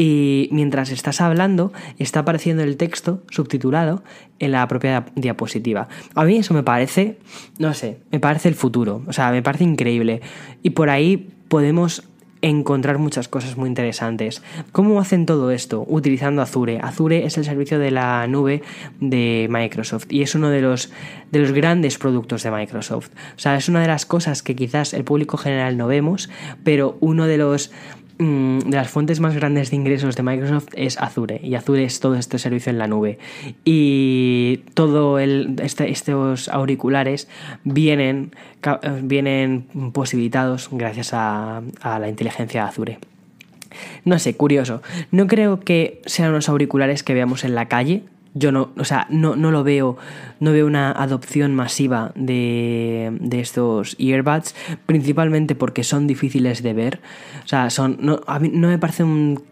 y 0.00 0.48
mientras 0.50 0.90
estás 0.92 1.20
hablando 1.20 1.74
está 1.98 2.20
apareciendo 2.20 2.62
el 2.62 2.78
texto 2.78 3.22
subtitulado 3.28 4.02
en 4.38 4.52
la 4.52 4.66
propia 4.66 5.04
diapositiva. 5.14 5.88
A 6.14 6.24
mí 6.24 6.38
eso 6.38 6.54
me 6.54 6.62
parece, 6.62 7.18
no 7.58 7.74
sé, 7.74 7.98
me 8.10 8.18
parece 8.18 8.48
el 8.48 8.54
futuro, 8.54 9.02
o 9.06 9.12
sea, 9.12 9.30
me 9.30 9.42
parece 9.42 9.64
increíble. 9.64 10.22
Y 10.62 10.70
por 10.70 10.88
ahí 10.88 11.28
podemos 11.48 12.08
encontrar 12.40 12.96
muchas 12.96 13.28
cosas 13.28 13.58
muy 13.58 13.68
interesantes. 13.68 14.42
¿Cómo 14.72 14.98
hacen 15.00 15.26
todo 15.26 15.50
esto? 15.50 15.84
Utilizando 15.86 16.40
Azure. 16.40 16.80
Azure 16.82 17.26
es 17.26 17.36
el 17.36 17.44
servicio 17.44 17.78
de 17.78 17.90
la 17.90 18.26
nube 18.26 18.62
de 19.00 19.48
Microsoft 19.50 20.06
y 20.08 20.22
es 20.22 20.34
uno 20.34 20.48
de 20.48 20.62
los, 20.62 20.90
de 21.30 21.40
los 21.40 21.52
grandes 21.52 21.98
productos 21.98 22.42
de 22.42 22.50
Microsoft. 22.50 23.10
O 23.36 23.38
sea, 23.38 23.56
es 23.56 23.68
una 23.68 23.82
de 23.82 23.88
las 23.88 24.06
cosas 24.06 24.42
que 24.42 24.56
quizás 24.56 24.94
el 24.94 25.04
público 25.04 25.36
general 25.36 25.76
no 25.76 25.86
vemos, 25.86 26.30
pero 26.64 26.96
uno 27.00 27.26
de 27.26 27.36
los 27.36 27.70
de 28.20 28.76
las 28.76 28.90
fuentes 28.90 29.18
más 29.18 29.34
grandes 29.34 29.70
de 29.70 29.76
ingresos 29.76 30.14
de 30.14 30.22
Microsoft 30.22 30.68
es 30.74 30.98
Azure 30.98 31.40
y 31.42 31.54
Azure 31.54 31.84
es 31.84 32.00
todo 32.00 32.16
este 32.16 32.38
servicio 32.38 32.68
en 32.68 32.76
la 32.76 32.86
nube 32.86 33.18
y 33.64 34.58
todo 34.74 35.18
el, 35.18 35.56
este, 35.62 35.90
estos 35.90 36.48
auriculares 36.48 37.28
vienen, 37.64 38.32
vienen 39.02 39.62
posibilitados 39.94 40.68
gracias 40.70 41.14
a, 41.14 41.62
a 41.80 41.98
la 41.98 42.08
inteligencia 42.08 42.62
de 42.62 42.68
Azure. 42.68 42.98
No 44.04 44.18
sé, 44.18 44.36
curioso. 44.36 44.82
No 45.10 45.26
creo 45.26 45.60
que 45.60 46.02
sean 46.04 46.30
unos 46.30 46.50
auriculares 46.50 47.02
que 47.02 47.14
veamos 47.14 47.44
en 47.44 47.54
la 47.54 47.68
calle, 47.68 48.02
yo 48.34 48.52
no, 48.52 48.70
o 48.76 48.84
sea, 48.84 49.06
no, 49.10 49.36
no 49.36 49.50
lo 49.50 49.64
veo, 49.64 49.96
no 50.38 50.52
veo 50.52 50.66
una 50.66 50.92
adopción 50.92 51.54
masiva 51.54 52.12
de, 52.14 53.16
de, 53.20 53.40
estos 53.40 53.96
earbuds, 53.98 54.54
principalmente 54.86 55.54
porque 55.54 55.84
son 55.84 56.06
difíciles 56.06 56.62
de 56.62 56.72
ver. 56.72 57.00
O 57.44 57.48
sea, 57.48 57.70
son, 57.70 57.98
no, 58.00 58.20
a 58.26 58.38
mí 58.38 58.50
no 58.52 58.68
me 58.68 58.78
parece 58.78 59.04
un 59.04 59.42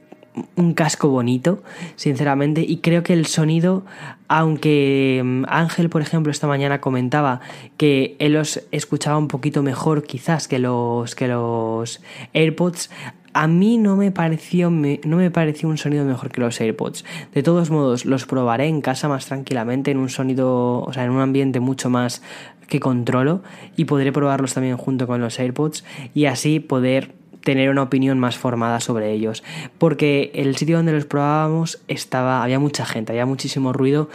un 0.57 0.75
casco 0.75 1.09
bonito, 1.09 1.63
sinceramente, 1.97 2.65
y 2.67 2.79
creo 2.79 3.03
que 3.03 3.13
el 3.13 3.27
sonido, 3.27 3.85
aunque 4.29 5.23
mm, 5.25 5.45
Ángel, 5.49 5.89
por 5.89 6.03
ejemplo, 6.03 6.31
esta 6.31 6.47
mañana 6.47 6.81
comentaba 6.81 7.41
que 7.77 8.17
él 8.19 8.35
los 8.35 8.63
escuchaba 8.71 9.19
un 9.19 9.29
poquito 9.29 9.63
mejor 9.63 10.05
quizás 10.05 10.49
que 10.49 10.59
los, 10.59 11.15
que 11.15 11.29
los 11.29 12.01
AirPods, 12.35 12.91
a 13.39 13.47
mí 13.47 13.79
no 13.79 13.95
me 13.95 14.11
pareció 14.11 14.69
no 14.69 15.17
me 15.17 15.31
pareció 15.31 15.69
un 15.69 15.79
sonido 15.79 16.05
mejor 16.05 16.33
que 16.33 16.41
los 16.41 16.61
AirPods. 16.61 17.05
De 17.33 17.45
todos 17.45 17.71
modos, 17.71 18.05
los 18.05 18.27
probaré 18.27 18.67
en 18.67 18.81
casa 18.81 19.07
más 19.07 19.27
tranquilamente 19.27 19.93
en 19.93 19.99
un 19.99 20.09
sonido, 20.09 20.81
o 20.81 20.93
sea, 20.93 21.05
en 21.05 21.11
un 21.11 21.21
ambiente 21.21 21.61
mucho 21.61 21.89
más 21.89 22.21
que 22.67 22.81
controlo 22.81 23.43
y 23.77 23.85
podré 23.85 24.11
probarlos 24.11 24.55
también 24.55 24.77
junto 24.77 25.07
con 25.07 25.21
los 25.21 25.39
AirPods 25.39 25.85
y 26.15 26.25
así 26.25 26.59
poder 26.59 27.15
tener 27.49 27.71
una 27.71 27.83
opinión 27.83 28.19
más 28.19 28.37
formada 28.37 28.79
sobre 28.79 29.11
ellos. 29.11 29.43
Porque 29.79 30.31
el 30.35 30.55
sitio 30.57 30.77
donde 30.77 30.93
los 30.93 31.07
probábamos 31.07 31.81
estaba, 31.89 32.43
había 32.43 32.59
mucha 32.59 32.85
gente, 32.85 33.13
había 33.13 33.25
muchísimo 33.25 33.73
ruido 33.73 34.11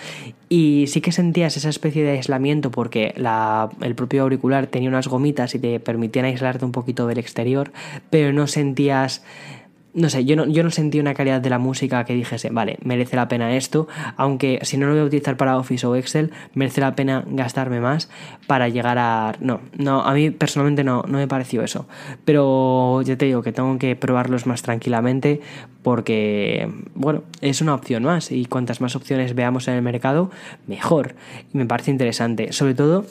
y 0.50 0.86
sí 0.86 1.02
que 1.02 1.12
sentías 1.12 1.58
esa 1.58 1.70
especie 1.70 2.04
de 2.04 2.12
aislamiento 2.12 2.70
porque 2.70 3.16
el 3.82 3.96
propio 3.96 4.22
auricular 4.22 4.68
tenía 4.68 4.88
unas 4.88 5.08
gomitas 5.08 5.56
y 5.56 5.60
te 5.60 5.80
permitían 5.80 6.26
aislarte 6.26 6.64
un 6.64 6.72
poquito 6.72 7.08
del 7.08 7.18
exterior, 7.18 7.72
pero 8.12 8.34
no 8.34 8.46
sentías 8.46 9.24
no 9.94 10.10
sé, 10.10 10.26
yo 10.26 10.36
no, 10.36 10.48
yo 10.48 10.64
no 10.64 10.72
sentí 10.72 11.00
una 11.00 11.14
calidad 11.14 11.40
de 11.40 11.50
la 11.50 11.60
música 11.60 12.04
que 12.04 12.16
dijese, 12.16 12.50
vale, 12.50 12.78
merece 12.84 13.16
la 13.16 13.28
pena 13.28 13.56
esto, 13.56 13.88
aunque 14.18 14.60
si 14.64 14.78
no 14.78 14.88
lo 14.88 14.94
voy 14.94 15.02
a 15.02 15.06
utilizar 15.06 15.38
para 15.38 15.58
Office 15.58 15.86
o 15.86 15.96
Excel, 15.96 16.32
merece 16.56 16.82
la 16.82 16.96
pena 16.96 17.24
gastarme 17.28 17.80
más 17.80 18.10
para 18.48 18.70
llegar 18.70 18.98
a... 18.98 19.36
No, 19.40 19.62
no, 19.78 20.02
a 20.02 20.14
mí 20.14 20.32
personalmente 20.32 20.84
no, 20.84 21.04
no 21.08 21.20
me 21.20 21.28
pareció 21.28 21.64
eso. 21.64 21.88
Pero 22.26 23.02
ya 23.04 23.18
te 23.18 23.26
digo 23.26 23.44
que 23.44 23.52
tengo 23.52 23.78
que 23.78 23.96
probarlos 23.96 24.48
más 24.48 24.64
tranquilamente 24.64 25.42
porque, 25.84 26.72
bueno, 26.96 27.24
es 27.42 27.62
una 27.62 27.76
opción 27.76 28.04
más 28.04 28.32
y 28.32 28.46
cuantas 28.46 28.82
más 28.82 28.96
opciones 28.96 29.36
veamos 29.36 29.68
en 29.68 29.76
el 29.76 29.82
mercado, 29.84 30.32
mejor. 30.66 31.16
Y 31.54 31.58
me 31.58 31.66
parece 31.66 31.92
interesante, 31.92 32.52
sobre 32.52 32.74
todo 32.74 33.06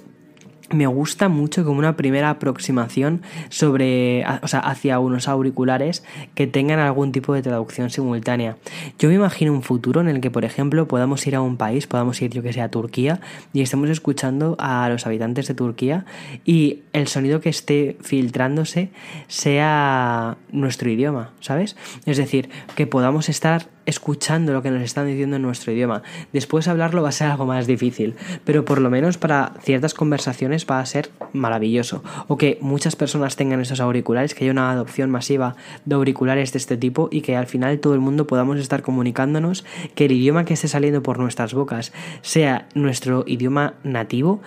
me 0.72 0.86
gusta 0.86 1.28
mucho 1.28 1.64
como 1.64 1.78
una 1.78 1.96
primera 1.96 2.30
aproximación 2.30 3.22
sobre, 3.48 4.24
o 4.42 4.48
sea, 4.48 4.60
hacia 4.60 4.98
unos 4.98 5.28
auriculares 5.28 6.04
que 6.34 6.46
tengan 6.46 6.78
algún 6.78 7.12
tipo 7.12 7.34
de 7.34 7.42
traducción 7.42 7.90
simultánea. 7.90 8.56
Yo 8.98 9.08
me 9.08 9.14
imagino 9.14 9.52
un 9.52 9.62
futuro 9.62 10.00
en 10.00 10.08
el 10.08 10.20
que, 10.20 10.30
por 10.30 10.44
ejemplo, 10.44 10.88
podamos 10.88 11.26
ir 11.26 11.36
a 11.36 11.40
un 11.40 11.56
país, 11.56 11.86
podamos 11.86 12.20
ir, 12.22 12.30
yo 12.30 12.42
que 12.42 12.52
sé, 12.52 12.60
a 12.60 12.70
Turquía 12.70 13.20
y 13.52 13.62
estemos 13.62 13.90
escuchando 13.90 14.56
a 14.58 14.88
los 14.88 15.06
habitantes 15.06 15.48
de 15.48 15.54
Turquía 15.54 16.04
y 16.44 16.80
el 16.92 17.08
sonido 17.08 17.40
que 17.40 17.48
esté 17.48 17.96
filtrándose 18.00 18.90
sea 19.28 20.36
nuestro 20.50 20.90
idioma, 20.90 21.32
¿sabes? 21.40 21.76
Es 22.06 22.16
decir, 22.16 22.48
que 22.74 22.86
podamos 22.86 23.28
estar 23.28 23.66
escuchando 23.86 24.52
lo 24.52 24.62
que 24.62 24.70
nos 24.70 24.82
están 24.82 25.06
diciendo 25.06 25.36
en 25.36 25.42
nuestro 25.42 25.72
idioma. 25.72 26.02
Después 26.32 26.68
hablarlo 26.68 27.02
va 27.02 27.08
a 27.08 27.12
ser 27.12 27.28
algo 27.28 27.46
más 27.46 27.66
difícil, 27.66 28.14
pero 28.44 28.64
por 28.64 28.80
lo 28.80 28.90
menos 28.90 29.18
para 29.18 29.54
ciertas 29.62 29.94
conversaciones 29.94 30.66
va 30.70 30.80
a 30.80 30.86
ser 30.86 31.10
maravilloso. 31.32 32.02
O 32.28 32.36
que 32.36 32.58
muchas 32.60 32.96
personas 32.96 33.36
tengan 33.36 33.60
esos 33.60 33.80
auriculares, 33.80 34.34
que 34.34 34.44
haya 34.44 34.52
una 34.52 34.70
adopción 34.70 35.10
masiva 35.10 35.56
de 35.84 35.94
auriculares 35.94 36.52
de 36.52 36.58
este 36.58 36.76
tipo 36.76 37.08
y 37.10 37.22
que 37.22 37.36
al 37.36 37.46
final 37.46 37.78
todo 37.80 37.94
el 37.94 38.00
mundo 38.00 38.26
podamos 38.26 38.58
estar 38.58 38.82
comunicándonos, 38.82 39.64
que 39.94 40.06
el 40.06 40.12
idioma 40.12 40.44
que 40.44 40.54
esté 40.54 40.68
saliendo 40.68 41.02
por 41.02 41.18
nuestras 41.18 41.54
bocas 41.54 41.92
sea 42.22 42.66
nuestro 42.74 43.24
idioma 43.26 43.74
nativo. 43.82 44.40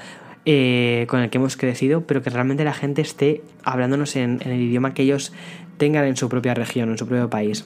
Eh, 0.47 1.07
con 1.09 1.21
el 1.21 1.31
que 1.31 1.39
hemos 1.39 1.57
crecido, 1.57 2.01
pero 2.01 2.21
que 2.21 2.29
realmente 2.29 2.63
la 2.63 2.73
gente 2.73 3.01
esté 3.01 3.41
hablándonos 3.63 4.15
en 4.15 4.43
el 4.45 4.61
idioma 4.61 4.93
que 4.93 5.01
ellos 5.01 5.33
tengan 5.79 6.05
en 6.05 6.17
su 6.17 6.29
propia 6.29 6.53
región, 6.53 6.91
en 6.91 6.99
su 6.99 7.07
propio 7.07 7.31
país. 7.31 7.65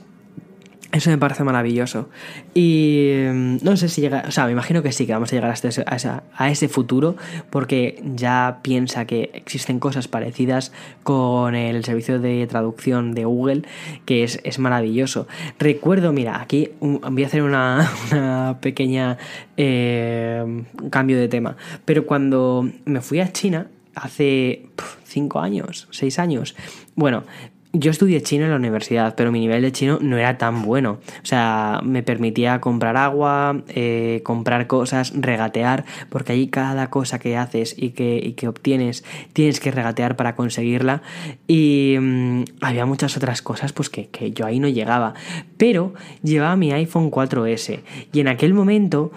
Eso 0.91 1.11
me 1.11 1.19
parece 1.19 1.43
maravilloso. 1.43 2.09
Y 2.55 3.21
mm, 3.31 3.57
no 3.61 3.77
sé 3.77 3.89
si 3.89 4.01
llega, 4.01 4.23
o 4.27 4.31
sea, 4.31 4.45
me 4.45 4.53
imagino 4.53 4.81
que 4.81 4.91
sí, 4.91 5.05
que 5.05 5.13
vamos 5.13 5.31
a 5.31 5.35
llegar 5.35 5.53
ese, 5.53 5.83
a, 5.85 6.49
ese 6.49 6.67
futuro, 6.67 7.15
porque 7.51 8.01
ya 8.15 8.59
piensa 8.63 9.05
que 9.05 9.29
existen 9.35 9.79
cosas 9.79 10.07
parecidas 10.07 10.71
con 11.03 11.53
el 11.53 11.85
servicio 11.85 12.19
de 12.19 12.47
traducción 12.47 13.13
de 13.13 13.25
Google, 13.25 13.63
que 14.05 14.23
es, 14.23 14.59
maravilloso. 14.59 15.27
Recuerdo, 15.59 16.11
mira, 16.11 16.41
aquí 16.41 16.71
voy 16.81 17.23
a 17.23 17.27
hacer 17.27 17.43
una, 17.43 18.57
pequeña 18.59 19.19
eh, 19.57 20.63
cambio 20.89 21.19
de 21.19 21.27
tema, 21.27 21.55
pero 21.85 22.07
cuando 22.07 22.67
me 22.85 23.01
fui 23.01 23.19
a 23.19 23.31
China, 23.31 23.67
hace 23.93 24.65
cinco 25.03 25.39
años, 25.39 25.87
seis 25.91 26.17
años, 26.17 26.55
bueno, 26.95 27.23
yo 27.71 27.91
estudié 27.91 28.21
chino 28.23 28.45
en 28.45 28.51
la 28.51 28.55
universidad, 28.55 29.13
pero 29.15 29.31
mi 29.31 29.39
nivel 29.39 29.61
de 29.61 29.71
chino 29.71 29.99
no 30.01 30.17
era 30.17 30.37
tan 30.39 30.63
bueno. 30.63 30.99
O 31.21 31.25
sea, 31.25 31.81
me 31.83 32.01
permitía 32.01 32.59
comprar 32.59 32.97
agua, 32.97 33.61
eh, 33.67 34.21
comprar 34.23 34.65
cosas, 34.65 35.13
regatear, 35.15 35.85
porque 36.09 36.33
allí 36.33 36.47
cada 36.47 36.89
cosa 36.89 37.19
que 37.19 37.37
haces 37.37 37.75
y 37.77 37.91
que, 37.91 38.33
que 38.35 38.47
obtienes 38.47 39.03
tienes 39.33 39.59
que 39.59 39.69
regatear 39.69 40.15
para 40.15 40.35
conseguirla. 40.35 41.03
Y 41.47 41.95
mm, 41.99 42.43
había 42.61 42.87
muchas 42.87 43.15
otras 43.17 43.43
cosas 43.43 43.71
pues 43.71 43.89
que, 43.89 44.07
que 44.07 44.31
yo 44.31 44.47
ahí 44.47 44.59
no 44.59 44.67
llegaba. 44.67 45.13
Pero 45.57 45.93
llevaba 46.23 46.55
mi 46.55 46.71
iPhone 46.71 47.11
4S 47.11 47.81
y 48.11 48.19
en 48.19 48.29
aquel 48.29 48.55
momento 48.55 49.11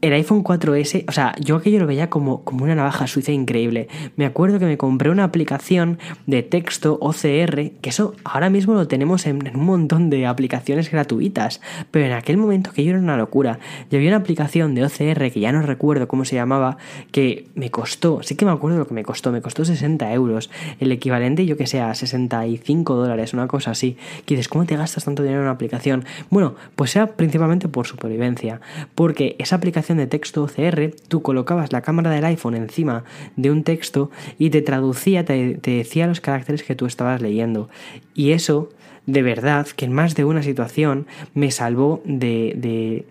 el 0.00 0.12
iPhone 0.12 0.44
4S, 0.44 1.04
o 1.08 1.12
sea, 1.12 1.34
yo 1.40 1.56
aquello 1.56 1.80
lo 1.80 1.86
veía 1.86 2.08
como, 2.08 2.44
como 2.44 2.62
una 2.64 2.76
navaja 2.76 3.08
suiza 3.08 3.32
increíble. 3.32 3.88
Me 4.16 4.26
acuerdo 4.26 4.60
que 4.60 4.64
me 4.64 4.78
compré 4.78 5.10
una 5.10 5.24
aplicación 5.24 5.98
de 6.26 6.44
texto 6.44 6.98
OCR, 7.00 7.72
que 7.80 7.90
eso 7.90 8.14
ahora 8.22 8.48
mismo 8.48 8.74
lo 8.74 8.86
tenemos 8.86 9.26
en, 9.26 9.56
un 9.56 9.64
montón 9.64 10.08
de 10.08 10.26
aplicaciones 10.26 10.90
gratuitas, 10.90 11.60
pero 11.90 12.06
en 12.06 12.12
aquel 12.12 12.36
momento 12.36 12.70
aquello 12.70 12.90
era 12.90 13.00
una 13.00 13.16
locura. 13.16 13.58
Yo 13.90 13.98
había 13.98 14.10
una 14.10 14.18
aplicación 14.18 14.76
de 14.76 14.84
OCR, 14.84 15.32
que 15.32 15.40
ya 15.40 15.50
no 15.50 15.62
recuerdo 15.62 16.06
cómo 16.06 16.24
se 16.24 16.36
llamaba, 16.36 16.78
que 17.10 17.48
me 17.56 17.72
costó, 17.72 18.22
sí 18.22 18.36
que 18.36 18.44
me 18.44 18.52
acuerdo 18.52 18.78
lo 18.78 18.86
que 18.86 18.94
me 18.94 19.02
costó, 19.02 19.32
me 19.32 19.42
costó 19.42 19.64
60 19.64 20.12
euros, 20.12 20.48
el 20.78 20.92
equivalente 20.92 21.44
yo 21.44 21.56
que 21.56 21.66
sé 21.66 21.80
a 21.80 21.92
65 21.92 22.94
dólares, 22.94 23.32
una 23.34 23.48
cosa 23.48 23.72
así. 23.72 23.96
Que 24.26 24.36
dices, 24.36 24.48
¿cómo 24.48 24.64
te 24.64 24.76
gastas 24.76 25.04
tanto 25.04 25.24
dinero 25.24 25.40
en 25.40 25.46
una 25.46 25.54
aplicación? 25.54 26.04
Bueno, 26.30 26.54
pues 26.76 26.94
era 26.94 27.08
principalmente 27.08 27.66
por 27.66 27.88
supervivencia, 27.88 28.60
porque 28.94 29.34
esa 29.40 29.56
aplicación 29.56 29.87
de 29.96 30.06
texto 30.06 30.42
OCR, 30.42 30.94
tú 31.08 31.22
colocabas 31.22 31.72
la 31.72 31.82
cámara 31.82 32.10
del 32.10 32.24
iPhone 32.24 32.54
encima 32.54 33.04
de 33.36 33.50
un 33.50 33.64
texto 33.64 34.10
y 34.38 34.50
te 34.50 34.62
traducía, 34.62 35.24
te, 35.24 35.58
decía 35.62 36.06
los 36.06 36.20
caracteres 36.20 36.62
que 36.62 36.74
tú 36.74 36.86
estabas 36.86 37.22
leyendo. 37.22 37.68
Y 38.14 38.32
eso, 38.32 38.70
de 39.06 39.22
verdad, 39.22 39.66
que 39.66 39.84
en 39.86 39.92
más 39.92 40.14
de 40.14 40.24
una 40.24 40.42
situación 40.42 41.06
me 41.34 41.50
salvó 41.50 42.02
de, 42.04 42.54
de, 42.56 43.06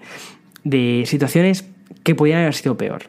de 0.63 1.05
situaciones 1.05 1.65
que 2.03 2.15
podían 2.15 2.41
haber 2.41 2.53
sido 2.53 2.77
peor. 2.77 3.03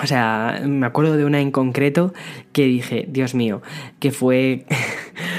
O 0.00 0.06
sea, 0.06 0.62
me 0.66 0.86
acuerdo 0.86 1.16
de 1.16 1.24
una 1.24 1.40
en 1.40 1.50
concreto 1.50 2.14
que 2.52 2.64
dije, 2.64 3.04
Dios 3.08 3.34
mío, 3.34 3.60
que 4.00 4.10
fue 4.10 4.64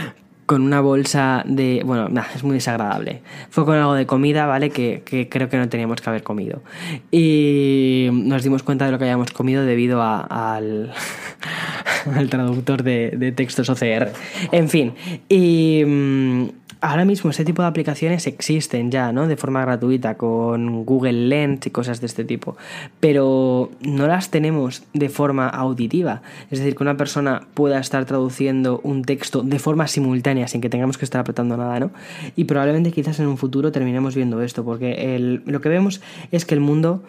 con 0.54 0.62
una 0.62 0.82
bolsa 0.82 1.42
de... 1.48 1.82
Bueno, 1.84 2.08
es 2.36 2.44
muy 2.44 2.54
desagradable. 2.54 3.24
Fue 3.50 3.66
con 3.66 3.76
algo 3.76 3.96
de 3.96 4.06
comida, 4.06 4.46
¿vale? 4.46 4.70
Que, 4.70 5.02
creo 5.28 5.50
que 5.50 5.58
no 5.58 5.68
teníamos 5.68 6.00
que 6.00 6.08
haber 6.12 6.22
comido. 6.22 6.62
Y 7.10 8.10
nos 8.12 8.44
dimos 8.44 8.62
cuenta 8.62 8.86
de 8.86 8.92
lo 8.92 9.00
que 9.00 9.06
habíamos 9.06 9.32
comido 9.32 9.66
debido 9.66 10.04
al, 10.04 10.94
al 12.16 12.30
traductor 12.30 12.84
de, 12.84 13.34
textos 13.36 13.70
OCR. 13.70 14.12
En 14.52 14.70
fin, 14.70 14.94
y 15.30 15.84
mm, 15.86 16.46
ahora 16.82 17.06
mismo 17.06 17.30
este 17.30 17.46
tipo 17.46 17.62
de 17.62 17.70
aplicaciones 17.70 18.28
existen 18.28 18.92
ya, 18.92 19.12
¿no? 19.12 19.28
De 19.28 19.38
forma 19.38 19.62
gratuita, 19.62 20.16
con 20.16 20.86
Google 20.86 21.28
Lens 21.28 21.66
y 21.66 21.72
cosas 21.72 22.02
de 22.02 22.08
este 22.08 22.26
tipo. 22.26 22.58
Pero 23.00 23.72
no 23.82 24.08
las 24.08 24.30
tenemos 24.30 24.84
de 24.94 25.10
forma 25.10 25.48
auditiva. 25.48 26.22
Es 26.52 26.60
decir, 26.60 26.76
que 26.76 26.84
una 26.84 26.98
persona 26.98 27.48
pueda 27.54 27.80
estar 27.80 28.06
traduciendo 28.06 28.82
un 28.84 29.04
texto 29.04 29.42
de 29.42 29.60
forma 29.60 29.88
simultánea 29.88 30.48
sin 30.48 30.62
que 30.62 30.70
tengamos 30.70 30.98
que 30.98 31.06
estar 31.06 31.22
apretando 31.22 31.58
nada, 31.58 31.80
¿no? 31.80 31.92
Y 32.36 32.44
probablemente 32.44 32.92
quizás 32.92 33.20
en 33.20 33.28
un 33.28 33.38
futuro 33.38 33.72
terminemos 33.72 34.16
viendo 34.16 34.42
esto, 34.42 34.64
porque 34.64 35.42
lo 35.46 35.62
que 35.62 35.70
vemos 35.70 36.02
es 36.32 36.46
que 36.46 36.54
el 36.54 36.62
mundo 36.62 37.04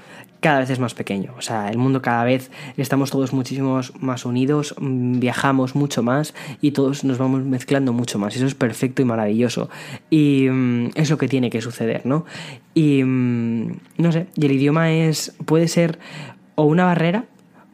cada 0.44 0.58
vez 0.58 0.68
es 0.68 0.78
más 0.78 0.92
pequeño. 0.92 1.32
O 1.38 1.40
sea, 1.40 1.70
el 1.70 1.78
mundo 1.78 2.02
cada 2.02 2.22
vez 2.22 2.50
estamos 2.76 3.10
todos 3.10 3.32
muchísimo 3.32 3.80
más 3.98 4.26
unidos, 4.26 4.74
viajamos 4.84 5.74
mucho 5.74 6.02
más 6.02 6.34
y 6.60 6.72
todos 6.72 7.04
nos 7.04 7.18
vamos 7.18 7.44
mezclando 7.44 7.92
mucho 7.92 8.18
más. 8.18 8.36
Eso 8.36 8.46
es 8.46 8.54
perfecto 8.54 9.02
y 9.02 9.04
maravilloso. 9.04 9.70
Y 10.10 10.48
mm, 10.50 10.90
es 10.94 11.10
lo 11.10 11.18
que 11.18 11.28
tiene 11.28 11.50
que 11.50 11.60
suceder, 11.60 12.06
¿no? 12.06 12.24
Y 12.74 13.02
mm, 13.02 13.78
no 13.98 14.12
sé, 14.12 14.26
y 14.36 14.46
el 14.46 14.52
idioma 14.52 14.92
es. 14.92 15.34
puede 15.44 15.68
ser 15.68 15.98
o 16.56 16.64
una 16.64 16.84
barrera 16.84 17.24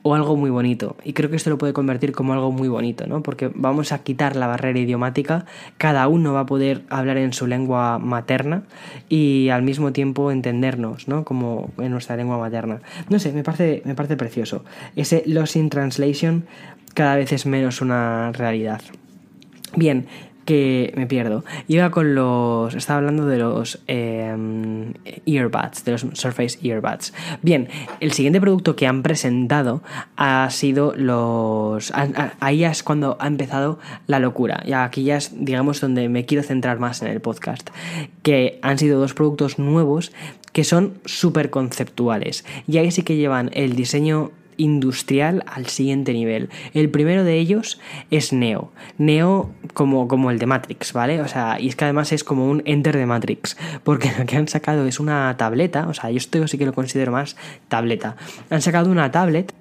o 0.03 0.15
algo 0.15 0.37
muy 0.37 0.51
bonito. 0.51 0.97
Y 1.05 1.13
creo 1.13 1.31
que 1.31 1.37
esto 1.37 1.51
lo 1.51 1.59
puede 1.59 1.73
convertir 1.73 2.13
como 2.13 2.33
algo 2.33 2.53
muy 2.53 2.69
bonito, 2.69 3.07
¿no? 3.07 3.23
Porque 3.23 3.51
vamos 3.55 3.93
a 3.93 4.03
quitar 4.03 4.37
la 4.37 4.47
barrera 4.47 4.79
idiomática, 4.79 5.45
cada 5.77 6.09
uno 6.09 6.33
va 6.33 6.41
a 6.41 6.47
poder 6.47 6.83
hablar 6.89 7.19
en 7.19 7.33
su 7.33 7.47
lengua 7.47 7.99
materna 7.99 8.63
y 9.09 9.51
al 9.51 9.63
mismo 9.63 9.93
tiempo 9.93 10.31
entendernos, 10.31 11.09
¿no? 11.09 11.25
Como 11.25 11.71
en 11.79 11.91
nuestra 11.91 12.17
lengua 12.17 12.39
materna. 12.39 12.81
No 13.09 13.19
sé, 13.19 13.33
me 13.33 13.43
parece, 13.43 13.83
me 13.85 13.95
parece 13.95 14.17
precioso. 14.17 14.65
Ese 14.97 15.23
lost 15.27 15.57
in 15.57 15.69
translation 15.69 16.47
cada 16.95 17.17
vez 17.17 17.33
es 17.33 17.47
menos 17.47 17.81
una 17.81 18.33
realidad. 18.33 18.81
Bien, 19.77 20.07
que 20.45 20.93
me 20.97 21.07
pierdo. 21.07 21.45
Iba 21.69 21.91
con 21.91 22.15
los. 22.15 22.75
Estaba 22.75 22.99
hablando 22.99 23.27
de 23.27 23.39
los 23.39 23.81
em, 23.87 24.95
earbuds, 25.27 25.85
de 25.85 25.93
los 25.93 26.07
Surface 26.15 26.59
Earbuds. 26.63 27.13
Bien, 27.43 27.69
el 28.01 28.13
siguiente 28.13 28.41
producto 28.41 28.77
que 28.77 28.87
han 28.87 29.03
presentado 29.03 29.83
ha 30.17 30.49
sido 30.51 30.95
los. 30.97 31.93
Ahí 32.41 32.59
ya 32.59 32.71
es 32.71 32.83
cuando 32.83 33.17
ha 33.21 33.27
empezado 33.27 33.79
la 34.07 34.19
locura. 34.19 34.63
Y 34.65 34.73
aquí 34.73 35.05
ya 35.05 35.17
es, 35.17 35.33
digamos, 35.39 35.81
donde 35.81 36.09
me 36.09 36.27
quiero 36.27 36.43
centrar 36.43 36.79
más 36.79 37.03
en 37.03 37.09
el 37.09 37.21
podcast. 37.21 37.71
Que 38.23 38.59
han 38.63 38.79
sido 38.79 39.01
dos 39.01 39.15
productos 39.15 39.59
nuevos 39.59 40.13
que 40.53 40.65
son 40.65 40.95
súper 41.05 41.51
conceptuales. 41.51 42.45
Y 42.67 42.79
ahí 42.79 42.91
sí 42.91 43.03
que 43.03 43.17
llevan 43.17 43.51
el 43.53 43.77
diseño 43.77 44.33
industrial 44.61 45.43
al 45.47 45.67
siguiente 45.67 46.13
nivel. 46.13 46.51
El 46.75 46.91
primero 46.91 47.25
de 47.25 47.39
ellos 47.39 47.81
es 48.11 48.33
Neo. 48.33 48.73
Neo 48.99 49.51
como, 49.75 50.09
como 50.09 50.31
el 50.31 50.39
de 50.39 50.47
Matrix, 50.47 50.93
¿vale? 50.93 51.21
O 51.21 51.29
sea, 51.29 51.59
y 51.61 51.69
es 51.69 51.77
que 51.77 51.85
además 51.85 52.13
es 52.13 52.25
como 52.25 52.49
un 52.49 52.63
Enter 52.65 52.97
de 52.97 53.07
Matrix, 53.07 53.57
porque 53.85 54.13
lo 54.19 54.27
que 54.27 54.37
han 54.37 54.49
sacado 54.49 54.87
es 54.87 55.01
una 55.01 55.35
tableta, 55.37 55.89
o 55.89 55.95
sea, 55.95 56.11
yo 56.11 56.19
esto 56.19 56.47
sí 56.47 56.59
que 56.59 56.67
lo 56.67 56.73
considero 56.73 57.13
más 57.13 57.37
tableta. 57.69 58.17
Han 58.51 58.63
sacado 58.63 58.91
una 58.91 59.11
tablet 59.11 59.55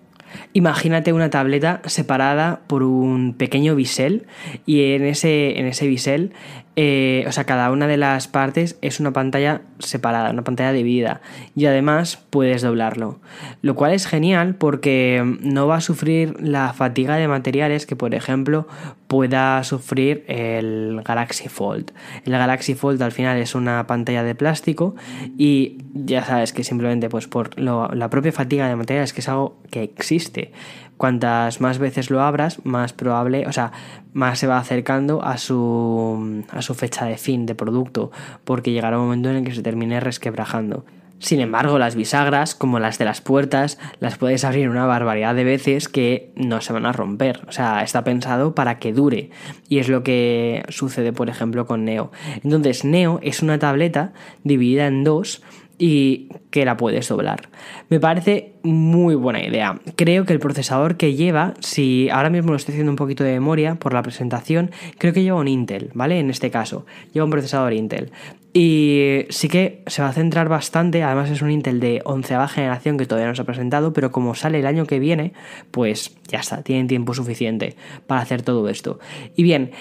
Imagínate 0.53 1.13
una 1.13 1.29
tableta 1.29 1.81
separada 1.85 2.61
por 2.67 2.83
un 2.83 3.33
pequeño 3.33 3.75
bisel 3.75 4.27
y 4.65 4.93
en 4.93 5.05
ese, 5.05 5.59
en 5.59 5.65
ese 5.65 5.87
bisel, 5.87 6.33
eh, 6.81 7.25
o 7.27 7.31
sea, 7.33 7.43
cada 7.43 7.71
una 7.71 7.87
de 7.87 7.97
las 7.97 8.29
partes 8.29 8.77
es 8.81 9.01
una 9.01 9.11
pantalla 9.11 9.63
separada, 9.79 10.31
una 10.31 10.45
pantalla 10.45 10.71
dividida 10.71 11.19
y 11.53 11.65
además 11.65 12.23
puedes 12.29 12.61
doblarlo. 12.61 13.19
Lo 13.61 13.75
cual 13.75 13.91
es 13.91 14.07
genial 14.07 14.55
porque 14.55 15.21
no 15.41 15.67
va 15.67 15.75
a 15.75 15.81
sufrir 15.81 16.37
la 16.39 16.71
fatiga 16.71 17.17
de 17.17 17.27
materiales 17.27 17.85
que, 17.85 17.97
por 17.97 18.15
ejemplo, 18.15 18.65
pueda 19.09 19.61
sufrir 19.65 20.23
el 20.29 21.01
Galaxy 21.03 21.49
Fold. 21.49 21.91
El 22.23 22.31
Galaxy 22.31 22.75
Fold 22.75 23.03
al 23.03 23.11
final 23.11 23.37
es 23.39 23.55
una 23.55 23.85
pantalla 23.85 24.23
de 24.23 24.33
plástico 24.33 24.95
y 25.37 25.79
ya 25.93 26.23
sabes 26.23 26.53
que 26.53 26.63
simplemente 26.63 27.09
pues 27.09 27.27
por 27.27 27.59
la 27.59 28.09
propia 28.09 28.31
fatiga 28.31 28.69
de 28.69 28.77
materiales 28.77 29.11
que 29.11 29.19
es 29.19 29.27
algo 29.27 29.57
que 29.69 29.83
existe 29.83 30.53
cuantas 30.99 31.61
más 31.61 31.79
veces 31.79 32.09
lo 32.09 32.21
abras, 32.21 32.59
más 32.65 32.91
probable, 32.91 33.47
o 33.47 33.53
sea, 33.53 33.71
más 34.11 34.37
se 34.37 34.47
va 34.47 34.57
acercando 34.57 35.23
a 35.23 35.37
su, 35.37 36.43
a 36.49 36.61
su 36.61 36.75
fecha 36.75 37.05
de 37.05 37.17
fin 37.17 37.45
de 37.45 37.55
producto, 37.55 38.11
porque 38.43 38.73
llegará 38.73 38.97
un 38.99 39.05
momento 39.05 39.29
en 39.29 39.37
el 39.37 39.43
que 39.45 39.55
se 39.55 39.63
termine 39.63 40.01
resquebrajando. 40.01 40.83
Sin 41.19 41.39
embargo, 41.39 41.79
las 41.79 41.95
bisagras, 41.95 42.53
como 42.53 42.79
las 42.79 42.97
de 42.97 43.05
las 43.05 43.21
puertas, 43.21 43.77
las 44.01 44.17
puedes 44.17 44.43
abrir 44.43 44.69
una 44.69 44.85
barbaridad 44.85 45.35
de 45.35 45.45
veces 45.45 45.87
que 45.87 46.33
no 46.35 46.59
se 46.59 46.73
van 46.73 46.85
a 46.85 46.91
romper. 46.91 47.41
O 47.47 47.53
sea, 47.53 47.81
está 47.81 48.03
pensado 48.03 48.53
para 48.53 48.79
que 48.79 48.91
dure. 48.91 49.29
Y 49.69 49.79
es 49.79 49.87
lo 49.87 50.03
que 50.03 50.63
sucede, 50.67 51.13
por 51.13 51.29
ejemplo, 51.29 51.65
con 51.65 51.85
Neo. 51.85 52.11
Entonces, 52.43 52.83
Neo 52.83 53.19
es 53.23 53.41
una 53.41 53.57
tableta 53.57 54.11
dividida 54.43 54.87
en 54.87 55.05
dos 55.05 55.41
y 55.79 56.27
que 56.51 56.65
la 56.65 56.77
puedes 56.77 57.07
doblar. 57.07 57.49
Me 57.87 57.99
parece 57.99 58.53
muy 58.63 59.15
buena 59.15 59.43
idea. 59.43 59.79
Creo 59.95 60.25
que 60.25 60.33
el 60.33 60.39
procesador 60.39 60.97
que 60.97 61.15
lleva, 61.15 61.53
si 61.61 62.09
ahora 62.09 62.29
mismo 62.29 62.51
lo 62.51 62.57
estoy 62.57 62.73
haciendo 62.73 62.91
un 62.91 62.97
poquito 62.97 63.23
de 63.23 63.31
memoria 63.31 63.75
por 63.75 63.93
la 63.93 64.03
presentación, 64.03 64.71
creo 64.97 65.13
que 65.13 65.23
lleva 65.23 65.39
un 65.39 65.47
Intel, 65.47 65.89
¿vale? 65.93 66.19
En 66.19 66.29
este 66.29 66.51
caso, 66.51 66.85
lleva 67.13 67.23
un 67.23 67.31
procesador 67.31 67.73
Intel. 67.73 68.11
Y 68.51 69.25
sí 69.29 69.47
que 69.47 69.83
se 69.87 70.01
va 70.01 70.09
a 70.09 70.13
centrar 70.13 70.49
bastante, 70.49 71.01
además 71.01 71.29
es 71.29 71.41
un 71.41 71.49
Intel 71.49 71.79
de 71.79 72.01
onceava 72.03 72.47
generación 72.47 72.97
que 72.97 73.05
todavía 73.05 73.29
no 73.29 73.35
se 73.35 73.43
ha 73.43 73.45
presentado, 73.45 73.93
pero 73.93 74.11
como 74.11 74.35
sale 74.35 74.59
el 74.59 74.65
año 74.65 74.85
que 74.85 74.99
viene, 74.99 75.33
pues 75.71 76.17
ya 76.27 76.39
está, 76.39 76.61
tienen 76.61 76.87
tiempo 76.87 77.13
suficiente 77.13 77.75
para 78.05 78.21
hacer 78.21 78.41
todo 78.41 78.67
esto. 78.67 78.99
Y 79.35 79.43
bien, 79.43 79.71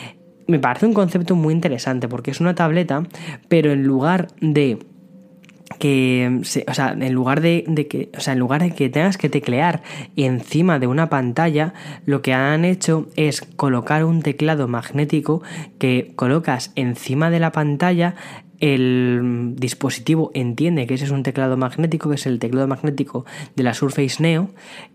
me 0.47 0.61
parece 0.61 0.87
un 0.87 0.95
concepto 0.95 1.35
muy 1.35 1.55
interesante 1.55 2.09
porque 2.09 2.31
es 2.31 2.41
una 2.41 2.55
tableta, 2.55 3.03
pero 3.49 3.73
en 3.73 3.85
lugar 3.85 4.29
de 4.41 4.79
que, 5.79 6.41
o 6.67 6.75
sea, 6.75 6.97
en 6.99 7.13
lugar 7.13 7.41
de, 7.41 7.65
que, 7.89 8.11
o 8.17 8.21
sea, 8.21 8.33
en 8.33 8.39
lugar 8.39 8.63
de 8.63 8.73
que 8.73 8.89
tengas 8.89 9.19
que 9.19 9.29
teclear 9.29 9.83
encima 10.17 10.79
de 10.79 10.87
una 10.87 11.09
pantalla, 11.09 11.75
lo 12.07 12.23
que 12.23 12.33
han 12.33 12.65
hecho 12.65 13.09
es 13.17 13.43
colocar 13.43 14.05
un 14.05 14.23
teclado 14.23 14.67
magnético 14.69 15.43
que 15.79 16.13
colocas 16.17 16.73
encima 16.75 17.31
de 17.31 17.41
la 17.41 17.53
pantalla 17.53 18.15
el 18.61 19.55
dispositivo 19.57 20.33
entiende 20.35 20.89
que 20.89 20.95
ese 20.95 21.05
es 21.05 21.13
un 21.13 21.23
teclado 21.23 21.57
magnético, 21.57 22.09
que 22.09 22.17
es 22.17 22.27
el 22.27 22.41
teclado 22.41 22.67
magnético 22.67 23.25
de 23.55 23.63
la 23.63 23.73
Surface 23.73 24.21
Neo, 24.21 24.51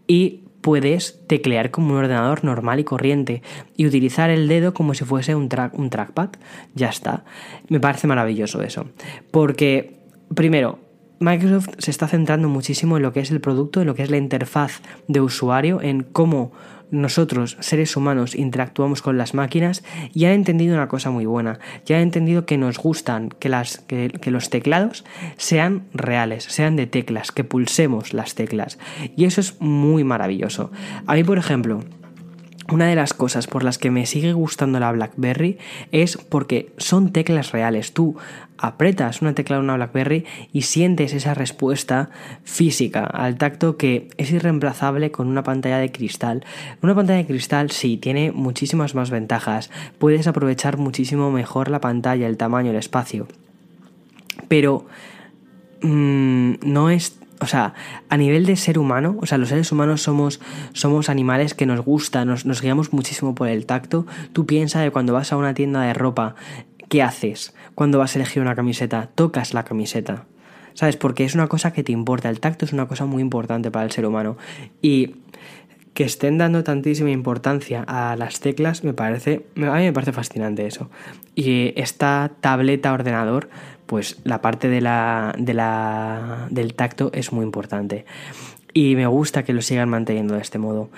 y 0.06 0.42
puedes 0.60 1.26
teclear 1.28 1.72
como 1.72 1.92
un 1.92 2.00
ordenador 2.00 2.44
normal 2.44 2.80
y 2.80 2.84
corriente 2.84 3.42
y 3.78 3.86
utilizar 3.86 4.30
el 4.30 4.48
dedo 4.48 4.74
como 4.74 4.94
si 4.94 5.06
fuese 5.06 5.36
un, 5.36 5.50
track, 5.50 5.78
un 5.78 5.90
trackpad. 5.90 6.30
Ya 6.74 6.90
está. 6.90 7.26
Me 7.70 7.80
parece 7.80 8.08
maravilloso 8.08 8.62
eso. 8.62 8.88
Porque 9.32 10.03
Primero, 10.36 10.80
Microsoft 11.20 11.70
se 11.78 11.92
está 11.92 12.08
centrando 12.08 12.50
muchísimo 12.50 12.98
en 12.98 13.04
lo 13.04 13.14
que 13.14 13.22
es 13.22 13.32
el 13.32 13.40
producto, 13.40 13.82
en 13.82 13.88
lo 13.88 13.96
que 13.96 14.04
es 14.04 14.10
la 14.10 14.18
interfaz 14.18 14.82
de 15.08 15.22
usuario, 15.22 15.82
en 15.82 16.04
cómo 16.04 16.52
nosotros, 16.94 17.58
seres 17.60 17.98
humanos, 17.98 18.36
interactuamos 18.36 19.02
con 19.02 19.18
las 19.18 19.34
máquinas 19.34 19.84
y 20.14 20.26
han 20.26 20.34
entendido 20.34 20.76
una 20.76 20.88
cosa 20.88 21.10
muy 21.10 21.26
buena. 21.26 21.60
Ya 21.86 21.98
han 21.98 22.04
entendido 22.04 22.46
que 22.46 22.58
nos 22.58 22.78
gustan 22.78 23.30
que, 23.30 23.50
las, 23.50 23.80
que, 23.80 24.12
los 24.28 24.50
teclados 24.50 25.04
sean 25.38 25.86
reales, 25.94 26.44
sean 26.44 26.76
de 26.76 26.86
teclas, 26.86 27.32
que 27.32 27.44
pulsemos 27.44 28.14
las 28.14 28.36
teclas. 28.36 28.78
Y 29.16 29.26
eso 29.26 29.42
es 29.42 29.60
muy 29.60 30.04
maravilloso. 30.04 30.72
A 31.08 31.16
mí, 31.16 31.24
por 31.24 31.40
ejemplo, 31.40 31.80
una 32.74 32.88
de 32.88 32.96
las 32.96 33.14
cosas 33.14 33.46
por 33.46 33.64
las 33.64 33.78
que 33.78 33.92
me 33.92 34.08
sigue 34.08 34.34
gustando 34.34 34.80
la 34.80 34.92
BlackBerry 34.92 35.60
es 35.92 36.18
porque 36.18 36.72
son 36.78 37.12
teclas 37.12 37.52
reales. 37.52 37.94
Tú 37.94 38.18
apretas 38.58 39.22
una 39.22 39.36
tecla 39.36 39.58
de 39.58 39.62
una 39.62 39.76
BlackBerry 39.76 40.26
y 40.52 40.64
sientes 40.64 41.14
esa 41.14 41.36
respuesta 41.36 42.10
física 42.44 43.04
al 43.04 43.38
tacto 43.38 43.78
que 43.78 44.08
es 44.18 44.32
irreemplazable 44.32 45.12
con 45.12 45.28
una 45.28 45.44
pantalla 45.44 45.78
de 45.78 45.92
cristal. 45.92 46.44
Una 46.82 46.96
pantalla 46.96 47.20
de 47.20 47.28
cristal 47.28 47.70
sí 47.70 47.98
tiene 47.98 48.32
muchísimas 48.32 48.96
más 48.96 49.12
ventajas. 49.12 49.70
Puedes 50.00 50.26
aprovechar 50.26 50.78
muchísimo 50.78 51.30
mejor 51.30 51.70
la 51.70 51.80
pantalla, 51.80 52.28
el 52.28 52.38
tamaño, 52.38 52.72
el 52.72 52.78
espacio. 52.78 53.28
Pero 54.48 54.88
mmm, 55.84 56.54
no 56.64 56.90
es 56.90 57.20
o 57.44 57.48
sea, 57.48 57.74
a 58.08 58.16
nivel 58.16 58.46
de 58.46 58.56
ser 58.56 58.80
humano, 58.80 59.18
o 59.22 59.26
sea, 59.26 59.38
los 59.38 59.50
seres 59.50 59.70
humanos 59.74 60.02
somos, 60.02 60.40
somos 60.72 61.10
animales 61.10 61.54
que 61.54 61.66
nos 61.66 61.82
gusta, 61.82 62.24
nos, 62.24 62.62
guiamos 62.62 62.94
muchísimo 62.94 63.36
por 63.36 63.50
el 63.50 63.66
tacto. 63.66 64.08
Tú 64.32 64.46
piensas 64.46 64.82
de 64.82 64.92
cuando 64.92 65.12
vas 65.12 65.34
a 65.34 65.38
una 65.38 65.54
tienda 65.54 65.82
de 65.82 65.94
ropa, 65.94 66.36
¿qué 66.88 67.04
haces 67.04 67.54
cuando 67.76 68.00
vas 68.00 68.16
a 68.16 68.20
elegir 68.20 68.42
una 68.42 68.56
camiseta? 68.56 69.10
Tocas 69.14 69.54
la 69.54 69.66
camiseta. 69.66 70.24
¿Sabes? 70.74 70.96
Porque 70.96 71.26
es 71.26 71.36
una 71.36 71.48
cosa 71.48 71.74
que 71.74 71.84
te 71.84 71.92
importa. 71.92 72.30
El 72.30 72.40
tacto 72.40 72.64
es 72.64 72.72
una 72.72 72.88
cosa 72.88 73.06
muy 73.06 73.22
importante 73.22 73.70
para 73.70 73.86
el 73.86 73.92
ser 73.92 74.06
humano. 74.06 74.38
Y 74.82 75.18
que 75.94 76.06
estén 76.06 76.38
dando 76.38 76.64
tantísima 76.64 77.12
importancia 77.12 77.84
a 77.86 78.16
las 78.16 78.40
teclas 78.40 78.84
me 78.84 78.94
parece 78.94 79.46
a 79.58 79.60
mí 79.60 79.84
me 79.84 79.94
parece 79.94 80.12
fascinante 80.12 80.66
eso 80.66 80.90
y 81.36 81.72
esta 81.80 82.32
tableta 82.42 82.94
ordenador 82.94 83.50
pues 83.94 84.18
la 84.24 84.42
parte 84.42 84.70
de 84.70 84.82
la, 84.82 85.36
de 85.38 85.54
la, 85.54 86.48
del 86.50 86.74
tacto 86.74 87.12
es 87.14 87.32
muy 87.32 87.46
importante. 87.46 88.06
Y 88.74 88.96
me 88.96 89.06
gusta 89.06 89.44
que 89.44 89.54
lo 89.54 89.62
sigan 89.62 89.88
manteniendo 89.88 90.34
de 90.34 90.42
este 90.42 90.58
modo. 90.58 90.90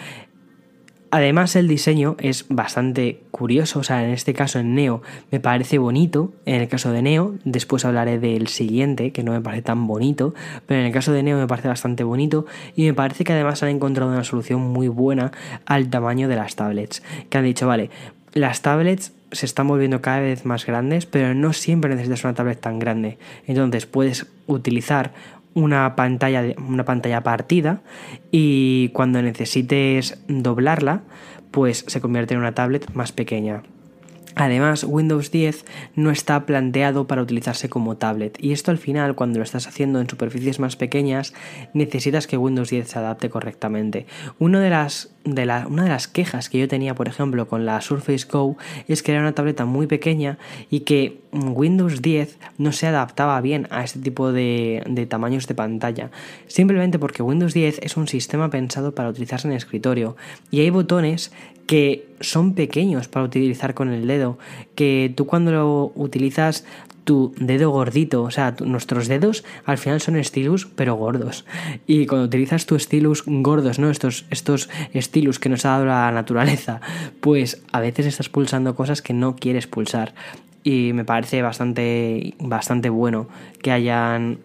Además 1.12 1.58
el 1.58 1.68
diseño 1.68 2.16
es 2.20 2.46
bastante 2.48 3.20
curioso, 3.32 3.80
o 3.80 3.84
sea, 3.84 4.06
en 4.06 4.12
este 4.12 4.34
caso 4.34 4.60
en 4.60 4.76
Neo 4.76 5.02
me 5.30 5.42
parece 5.42 5.78
bonito, 5.78 6.32
en 6.46 6.62
el 6.62 6.70
caso 6.70 6.90
de 6.94 7.02
Neo, 7.02 7.36
después 7.44 7.84
hablaré 7.84 8.18
del 8.18 8.48
siguiente, 8.48 9.12
que 9.12 9.24
no 9.24 9.34
me 9.34 9.42
parece 9.42 9.64
tan 9.64 9.88
bonito, 9.88 10.34
pero 10.66 10.80
en 10.80 10.86
el 10.86 10.94
caso 10.94 11.12
de 11.12 11.22
Neo 11.22 11.38
me 11.38 11.48
parece 11.48 11.68
bastante 11.68 12.06
bonito 12.06 12.46
y 12.78 12.86
me 12.86 12.94
parece 12.94 13.26
que 13.26 13.34
además 13.34 13.62
han 13.62 13.72
encontrado 13.72 14.10
una 14.10 14.24
solución 14.24 14.62
muy 14.62 14.88
buena 14.88 15.34
al 15.66 15.90
tamaño 15.90 16.30
de 16.30 16.38
las 16.38 16.56
tablets, 16.56 17.04
que 17.30 17.38
han 17.38 17.44
dicho, 17.44 17.68
vale, 17.68 17.90
las 18.34 18.62
tablets 18.62 19.12
se 19.32 19.46
están 19.46 19.68
volviendo 19.68 20.02
cada 20.02 20.20
vez 20.20 20.46
más 20.46 20.66
grandes, 20.66 21.06
pero 21.06 21.34
no 21.34 21.54
siempre 21.54 21.90
necesitas 21.90 22.24
una 22.24 22.34
tablet 22.34 22.60
tan 22.60 22.80
grande. 22.80 23.18
Entonces 23.48 23.86
puedes 23.86 24.28
utilizar 24.48 25.14
una 25.54 25.96
pantalla, 25.96 26.44
una 26.68 26.84
pantalla 26.86 27.22
partida 27.22 27.82
y 28.32 28.90
cuando 28.90 29.22
necesites 29.22 30.20
doblarla, 30.28 31.02
pues 31.52 31.86
se 31.88 32.02
convierte 32.02 32.34
en 32.34 32.42
una 32.42 32.54
tablet 32.54 32.92
más 32.94 33.12
pequeña. 33.12 33.64
Además, 34.36 34.84
Windows 34.84 35.32
10 35.32 35.66
no 35.96 36.12
está 36.12 36.46
planteado 36.46 37.08
para 37.08 37.22
utilizarse 37.22 37.70
como 37.70 37.98
tablet 37.98 38.38
y 38.40 38.52
esto 38.52 38.72
al 38.72 38.78
final, 38.78 39.16
cuando 39.16 39.40
lo 39.40 39.44
estás 39.44 39.68
haciendo 39.68 40.02
en 40.02 40.10
superficies 40.10 40.60
más 40.60 40.76
pequeñas, 40.76 41.34
necesitas 41.74 42.28
que 42.28 42.38
Windows 42.38 42.70
10 42.70 42.88
se 42.88 43.00
adapte 43.00 43.30
correctamente. 43.30 44.06
Una 44.40 44.60
de 44.60 44.70
las, 44.70 45.14
de 45.24 45.44
una 45.68 45.84
de 45.84 45.90
las 45.90 46.08
quejas 46.08 46.50
que 46.50 46.60
yo 46.60 46.68
tenía, 46.68 46.96
por 46.96 47.08
ejemplo, 47.08 47.48
con 47.48 47.66
la 47.66 47.80
Surface 47.82 48.28
Go 48.30 48.58
es 48.88 49.04
que 49.04 49.12
era 49.12 49.22
una 49.22 49.34
tableta 49.34 49.66
muy 49.66 49.88
pequeña 49.88 50.38
y 50.70 50.82
que 50.82 51.22
Windows 51.32 52.02
10 52.02 52.38
no 52.58 52.72
se 52.72 52.88
adaptaba 52.88 53.40
bien 53.42 53.68
a 53.70 53.84
este 53.84 54.00
tipo 54.00 54.32
de, 54.32 54.84
de 54.88 55.06
tamaños 55.06 55.48
de 55.48 55.56
pantalla. 55.56 56.12
Simplemente 56.48 57.00
porque 57.00 57.24
Windows 57.24 57.54
10 57.54 57.80
es 57.82 57.98
un 57.98 58.08
sistema 58.08 58.50
pensado 58.50 58.94
para 58.94 59.10
utilizarse 59.10 59.48
en 59.48 59.54
escritorio 59.54 60.16
y 60.52 60.62
hay 60.62 60.70
botones 60.70 61.32
que 61.68 62.08
son 62.22 62.54
pequeños 62.54 63.08
para 63.08 63.26
utilizar 63.26 63.74
con 63.74 63.92
el 63.92 64.08
dedo, 64.08 64.38
que 64.76 65.14
tú 65.16 65.26
cuando 65.26 65.52
lo 65.52 65.92
utilizas 65.96 66.66
tu 67.06 67.34
dedo 67.38 67.70
gordito, 67.70 68.24
o 68.24 68.32
sea, 68.32 68.56
nuestros 68.66 69.08
dedos 69.08 69.46
al 69.66 69.78
final 69.78 70.02
son 70.02 70.22
stylus 70.24 70.66
pero 70.66 70.96
gordos. 70.96 71.46
Y 71.86 72.08
cuando 72.08 72.26
utilizas 72.26 72.66
tu 72.66 72.78
stylus 72.80 73.24
gordos, 73.26 73.80
¿no? 73.80 73.90
Estos, 73.90 74.26
estos 74.32 74.70
stylus 74.96 75.40
que 75.40 75.50
nos 75.50 75.66
ha 75.66 75.70
dado 75.70 75.86
la 75.86 76.12
naturaleza, 76.12 76.82
pues 77.22 77.62
a 77.72 77.80
veces 77.80 78.08
estás 78.08 78.28
pulsando 78.28 78.76
cosas 78.76 79.02
que 79.02 79.14
no 79.14 79.36
quieres 79.36 79.68
pulsar. 79.68 80.14
Y 80.64 80.94
me 80.94 81.06
parece 81.06 81.44
bastante, 81.44 82.34
bastante 82.40 82.90
bueno 82.90 83.28
que 83.62 83.72
hayan 83.72 84.40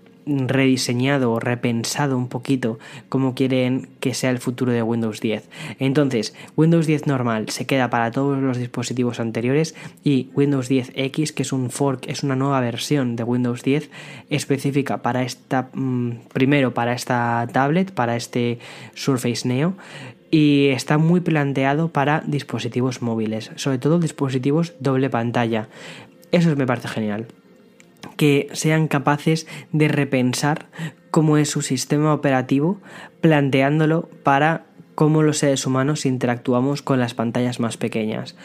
rediseñado 0.49 1.33
o 1.33 1.41
repensado 1.41 2.17
un 2.17 2.29
poquito 2.29 2.79
cómo 3.09 3.35
quieren 3.35 3.89
que 4.01 4.15
sea 4.15 4.31
el 4.31 4.39
futuro 4.39 4.73
de 4.73 4.83
Windows 4.83 5.21
10. 5.21 5.49
Entonces, 5.79 6.35
Windows 6.57 6.87
10 6.87 7.07
normal 7.07 7.49
se 7.49 7.67
queda 7.67 7.91
para 7.91 8.11
todos 8.11 8.39
los 8.39 8.59
dispositivos 8.59 9.21
anteriores 9.21 9.75
y 10.05 10.31
Windows 10.35 10.69
10 10.69 10.93
X, 10.95 11.33
que 11.33 11.43
es 11.43 11.53
un 11.53 11.71
fork, 11.71 12.07
es 12.09 12.23
una 12.23 12.37
nueva 12.37 12.61
versión 12.61 13.17
de 13.17 13.25
Windows 13.25 13.63
10 13.63 13.91
específica 14.29 15.03
para 15.03 15.23
esta, 15.23 15.71
mm, 15.73 16.29
primero 16.33 16.75
para 16.75 16.93
esta 16.93 17.47
tablet, 17.53 17.93
para 17.93 18.17
este 18.17 18.59
Surface 18.95 19.47
Neo 19.47 19.75
y 20.31 20.69
está 20.69 20.97
muy 20.99 21.21
planteado 21.21 21.89
para 21.89 22.23
dispositivos 22.27 23.03
móviles, 23.03 23.51
sobre 23.57 23.79
todo 23.79 23.99
dispositivos 23.99 24.75
doble 24.79 25.11
pantalla. 25.11 25.69
Eso 26.31 26.55
me 26.55 26.67
parece 26.67 26.89
genial 26.89 27.27
que 28.17 28.49
sean 28.53 28.89
capaces 28.89 29.47
de 29.73 29.89
repensar 29.89 30.67
cómo 31.11 31.37
es 31.37 31.51
su 31.51 31.63
sistema 31.63 32.15
operativo, 32.15 32.81
planteándolo 33.21 34.09
para 34.23 34.65
cómo 34.95 35.23
los 35.23 35.39
seres 35.39 35.67
humanos 35.67 36.07
interactuamos 36.07 36.83
con 36.83 37.01
las 37.01 37.15
pantallas 37.15 37.61
más 37.61 37.77
pequeñas. 37.77 38.37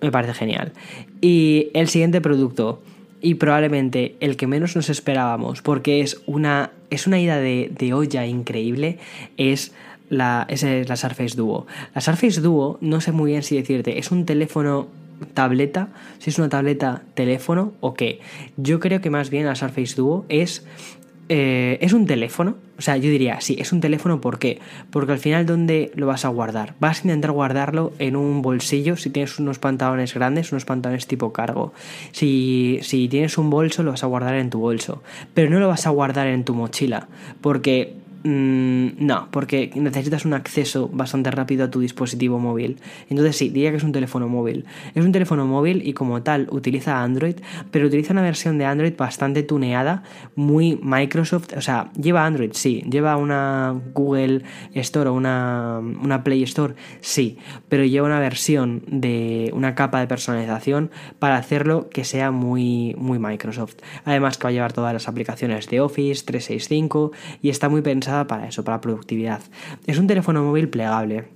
Me 0.00 0.10
parece 0.10 0.34
genial. 0.34 0.72
Y 1.20 1.70
el 1.74 1.88
siguiente 1.88 2.20
producto, 2.20 2.82
y 3.20 3.36
probablemente 3.36 4.16
el 4.20 4.36
que 4.36 4.46
menos 4.46 4.76
nos 4.76 4.90
esperábamos, 4.90 5.62
porque 5.62 6.02
es 6.02 6.20
una, 6.26 6.72
es 6.90 7.06
una 7.06 7.20
ida 7.20 7.38
de, 7.38 7.72
de 7.76 7.94
olla 7.94 8.26
increíble, 8.26 8.98
es 9.38 9.72
la, 10.10 10.46
es 10.48 10.62
la 10.62 10.96
Surface 10.96 11.36
Duo. 11.36 11.66
La 11.94 12.00
Surface 12.00 12.40
Duo, 12.40 12.78
no 12.80 13.00
sé 13.00 13.12
muy 13.12 13.30
bien 13.30 13.42
si 13.42 13.56
decirte, 13.56 13.98
es 13.98 14.10
un 14.10 14.26
teléfono 14.26 14.88
tableta, 15.32 15.88
si 16.18 16.30
es 16.30 16.38
una 16.38 16.48
tableta 16.48 17.02
teléfono 17.14 17.72
o 17.80 17.94
qué. 17.94 18.20
Yo 18.56 18.80
creo 18.80 19.00
que 19.00 19.10
más 19.10 19.30
bien 19.30 19.46
la 19.46 19.54
Surface 19.54 19.94
Duo 19.94 20.24
es 20.28 20.64
eh, 21.28 21.78
es 21.80 21.92
un 21.92 22.06
teléfono. 22.06 22.56
O 22.76 22.82
sea, 22.82 22.96
yo 22.96 23.08
diría, 23.08 23.40
sí, 23.40 23.56
es 23.58 23.72
un 23.72 23.80
teléfono, 23.80 24.20
¿por 24.20 24.38
qué? 24.38 24.60
Porque 24.90 25.12
al 25.12 25.18
final, 25.18 25.46
¿dónde 25.46 25.90
lo 25.94 26.06
vas 26.06 26.24
a 26.24 26.28
guardar? 26.28 26.74
Vas 26.80 26.98
a 26.98 27.02
intentar 27.02 27.30
guardarlo 27.30 27.92
en 27.98 28.16
un 28.16 28.42
bolsillo 28.42 28.96
si 28.96 29.10
tienes 29.10 29.38
unos 29.38 29.58
pantalones 29.58 30.12
grandes, 30.12 30.52
unos 30.52 30.64
pantalones 30.64 31.06
tipo 31.06 31.32
cargo. 31.32 31.72
Si, 32.12 32.80
si 32.82 33.08
tienes 33.08 33.38
un 33.38 33.48
bolso, 33.48 33.82
lo 33.82 33.92
vas 33.92 34.02
a 34.02 34.06
guardar 34.06 34.34
en 34.34 34.50
tu 34.50 34.58
bolso. 34.58 35.02
Pero 35.32 35.50
no 35.50 35.60
lo 35.60 35.68
vas 35.68 35.86
a 35.86 35.90
guardar 35.90 36.26
en 36.26 36.44
tu 36.44 36.54
mochila. 36.54 37.08
Porque 37.40 37.94
Mm, 38.26 39.04
no, 39.04 39.28
porque 39.30 39.70
necesitas 39.74 40.24
un 40.24 40.32
acceso 40.32 40.88
bastante 40.88 41.30
rápido 41.30 41.66
a 41.66 41.70
tu 41.70 41.80
dispositivo 41.80 42.38
móvil. 42.38 42.78
Entonces 43.10 43.36
sí, 43.36 43.50
diría 43.50 43.70
que 43.70 43.76
es 43.76 43.84
un 43.84 43.92
teléfono 43.92 44.28
móvil. 44.28 44.64
Es 44.94 45.04
un 45.04 45.12
teléfono 45.12 45.46
móvil 45.46 45.86
y 45.86 45.92
como 45.92 46.22
tal 46.22 46.48
utiliza 46.50 47.02
Android, 47.02 47.36
pero 47.70 47.86
utiliza 47.86 48.14
una 48.14 48.22
versión 48.22 48.56
de 48.56 48.64
Android 48.64 48.94
bastante 48.96 49.42
tuneada, 49.42 50.04
muy 50.36 50.80
Microsoft. 50.82 51.52
O 51.54 51.60
sea, 51.60 51.90
lleva 52.00 52.24
Android, 52.24 52.52
sí. 52.54 52.82
Lleva 52.90 53.18
una 53.18 53.78
Google 53.92 54.40
Store 54.72 55.10
o 55.10 55.12
una, 55.12 55.80
una 55.80 56.24
Play 56.24 56.42
Store, 56.44 56.76
sí. 57.02 57.36
Pero 57.68 57.84
lleva 57.84 58.06
una 58.06 58.20
versión 58.20 58.84
de 58.86 59.50
una 59.52 59.74
capa 59.74 60.00
de 60.00 60.06
personalización 60.06 60.90
para 61.18 61.36
hacerlo 61.36 61.90
que 61.90 62.04
sea 62.04 62.30
muy, 62.30 62.94
muy 62.96 63.18
Microsoft. 63.18 63.76
Además 64.06 64.38
que 64.38 64.44
va 64.44 64.48
a 64.48 64.52
llevar 64.52 64.72
todas 64.72 64.94
las 64.94 65.08
aplicaciones 65.08 65.68
de 65.68 65.82
Office 65.82 66.24
365 66.24 67.12
y 67.42 67.50
está 67.50 67.68
muy 67.68 67.82
pensado 67.82 68.13
para 68.26 68.46
eso, 68.46 68.64
para 68.64 68.80
productividad. 68.80 69.40
Es 69.86 69.98
un 69.98 70.06
teléfono 70.06 70.42
móvil 70.44 70.68
plegable. 70.68 71.28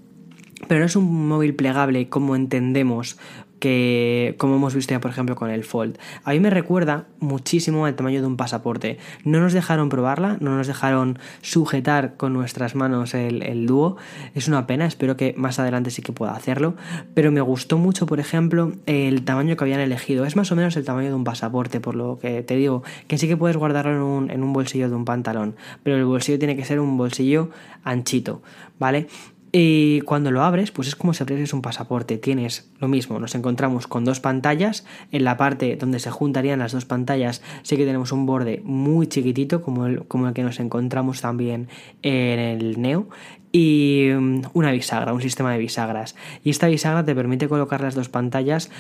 Pero 0.67 0.81
no 0.81 0.87
es 0.87 0.97
un 0.97 1.29
móvil 1.29 1.55
plegable 1.55 2.09
como 2.09 2.35
entendemos 2.35 3.19
que 3.59 4.35
como 4.39 4.57
hemos 4.57 4.75
visto 4.75 4.93
ya 4.93 5.01
por 5.01 5.11
ejemplo 5.11 5.37
con 5.37 5.51
el 5.51 5.65
Fold. 5.65 5.99
A 6.25 6.33
mí 6.33 6.41
me 6.41 6.51
recuerda 6.51 7.07
muchísimo 7.21 7.87
al 7.87 7.95
tamaño 7.95 8.21
de 8.21 8.27
un 8.27 8.37
pasaporte. 8.37 8.99
No 9.25 9.41
nos 9.41 9.53
dejaron 9.53 9.89
probarla, 9.89 10.37
no 10.41 10.57
nos 10.57 10.67
dejaron 10.67 11.19
sujetar 11.43 12.17
con 12.17 12.33
nuestras 12.33 12.75
manos 12.75 13.15
el, 13.15 13.43
el 13.43 13.67
dúo. 13.67 13.97
Es 14.35 14.49
una 14.49 14.67
pena, 14.67 14.87
espero 14.87 15.17
que 15.17 15.35
más 15.37 15.59
adelante 15.59 15.91
sí 15.91 16.03
que 16.03 16.13
pueda 16.13 16.33
hacerlo. 16.33 16.75
Pero 17.15 17.33
me 17.33 17.41
gustó 17.41 17.79
mucho, 17.79 18.07
por 18.07 18.21
ejemplo, 18.21 18.73
el 18.87 19.25
tamaño 19.25 19.57
que 19.57 19.65
habían 19.65 19.81
elegido. 19.81 20.25
Es 20.25 20.37
más 20.37 20.51
o 20.53 20.57
menos 20.57 20.77
el 20.77 20.85
tamaño 20.85 21.09
de 21.09 21.15
un 21.15 21.25
pasaporte, 21.25 21.81
por 21.81 21.95
lo 21.95 22.19
que 22.19 22.43
te 22.43 22.57
digo, 22.57 22.83
que 23.07 23.19
sí 23.19 23.29
que 23.29 23.37
puedes 23.37 23.57
guardarlo 23.57 23.93
en 23.93 24.03
un, 24.03 24.31
en 24.31 24.43
un 24.43 24.53
bolsillo 24.53 24.89
de 24.89 24.95
un 24.95 25.05
pantalón. 25.05 25.57
Pero 25.83 25.97
el 25.97 26.05
bolsillo 26.05 26.39
tiene 26.39 26.57
que 26.57 26.65
ser 26.65 26.81
un 26.81 26.97
bolsillo 26.97 27.51
anchito, 27.85 28.43
¿vale? 28.79 29.09
Y 29.51 30.03
cuando 30.03 30.31
lo 30.31 30.43
abres, 30.43 30.71
pues 30.71 30.89
es 30.89 30.97
como 30.97 31.15
si 31.15 31.23
abrieses 31.23 31.53
un 31.55 31.63
pasaporte. 31.63 32.19
Tienes 32.19 32.71
lo 32.81 32.89
mismo, 32.89 33.19
nos 33.19 33.35
encontramos 33.35 33.87
con 33.87 34.05
dos 34.05 34.21
pantallas. 34.21 34.85
En 35.11 35.25
la 35.25 35.37
parte 35.37 35.77
donde 35.77 36.01
se 36.01 36.11
juntarían 36.11 36.59
las 36.59 36.73
dos 36.73 36.85
pantallas, 36.85 37.43
sí 37.63 37.77
que 37.77 37.87
tenemos 37.87 38.13
un 38.13 38.27
borde 38.27 38.61
muy 38.65 39.07
chiquitito, 39.07 39.63
como 39.63 39.87
el, 39.87 40.05
como 40.07 40.29
el 40.29 40.35
que 40.35 40.43
nos 40.43 40.61
encontramos 40.61 41.21
también 41.21 41.69
en 42.03 42.39
el 42.39 42.81
Neo 42.81 43.09
y 43.53 44.09
mm, 44.15 44.43
una 44.53 44.73
bisagra, 44.73 45.13
un 45.13 45.23
sistema 45.23 45.53
de 45.53 45.59
bisagras. 45.59 46.15
Y 46.45 46.51
esta 46.51 46.69
bisagra 46.69 47.05
te 47.05 47.15
permite 47.15 47.49
colocar 47.49 47.81
las 47.81 47.95
dos 47.95 48.09
pantallas, 48.09 48.71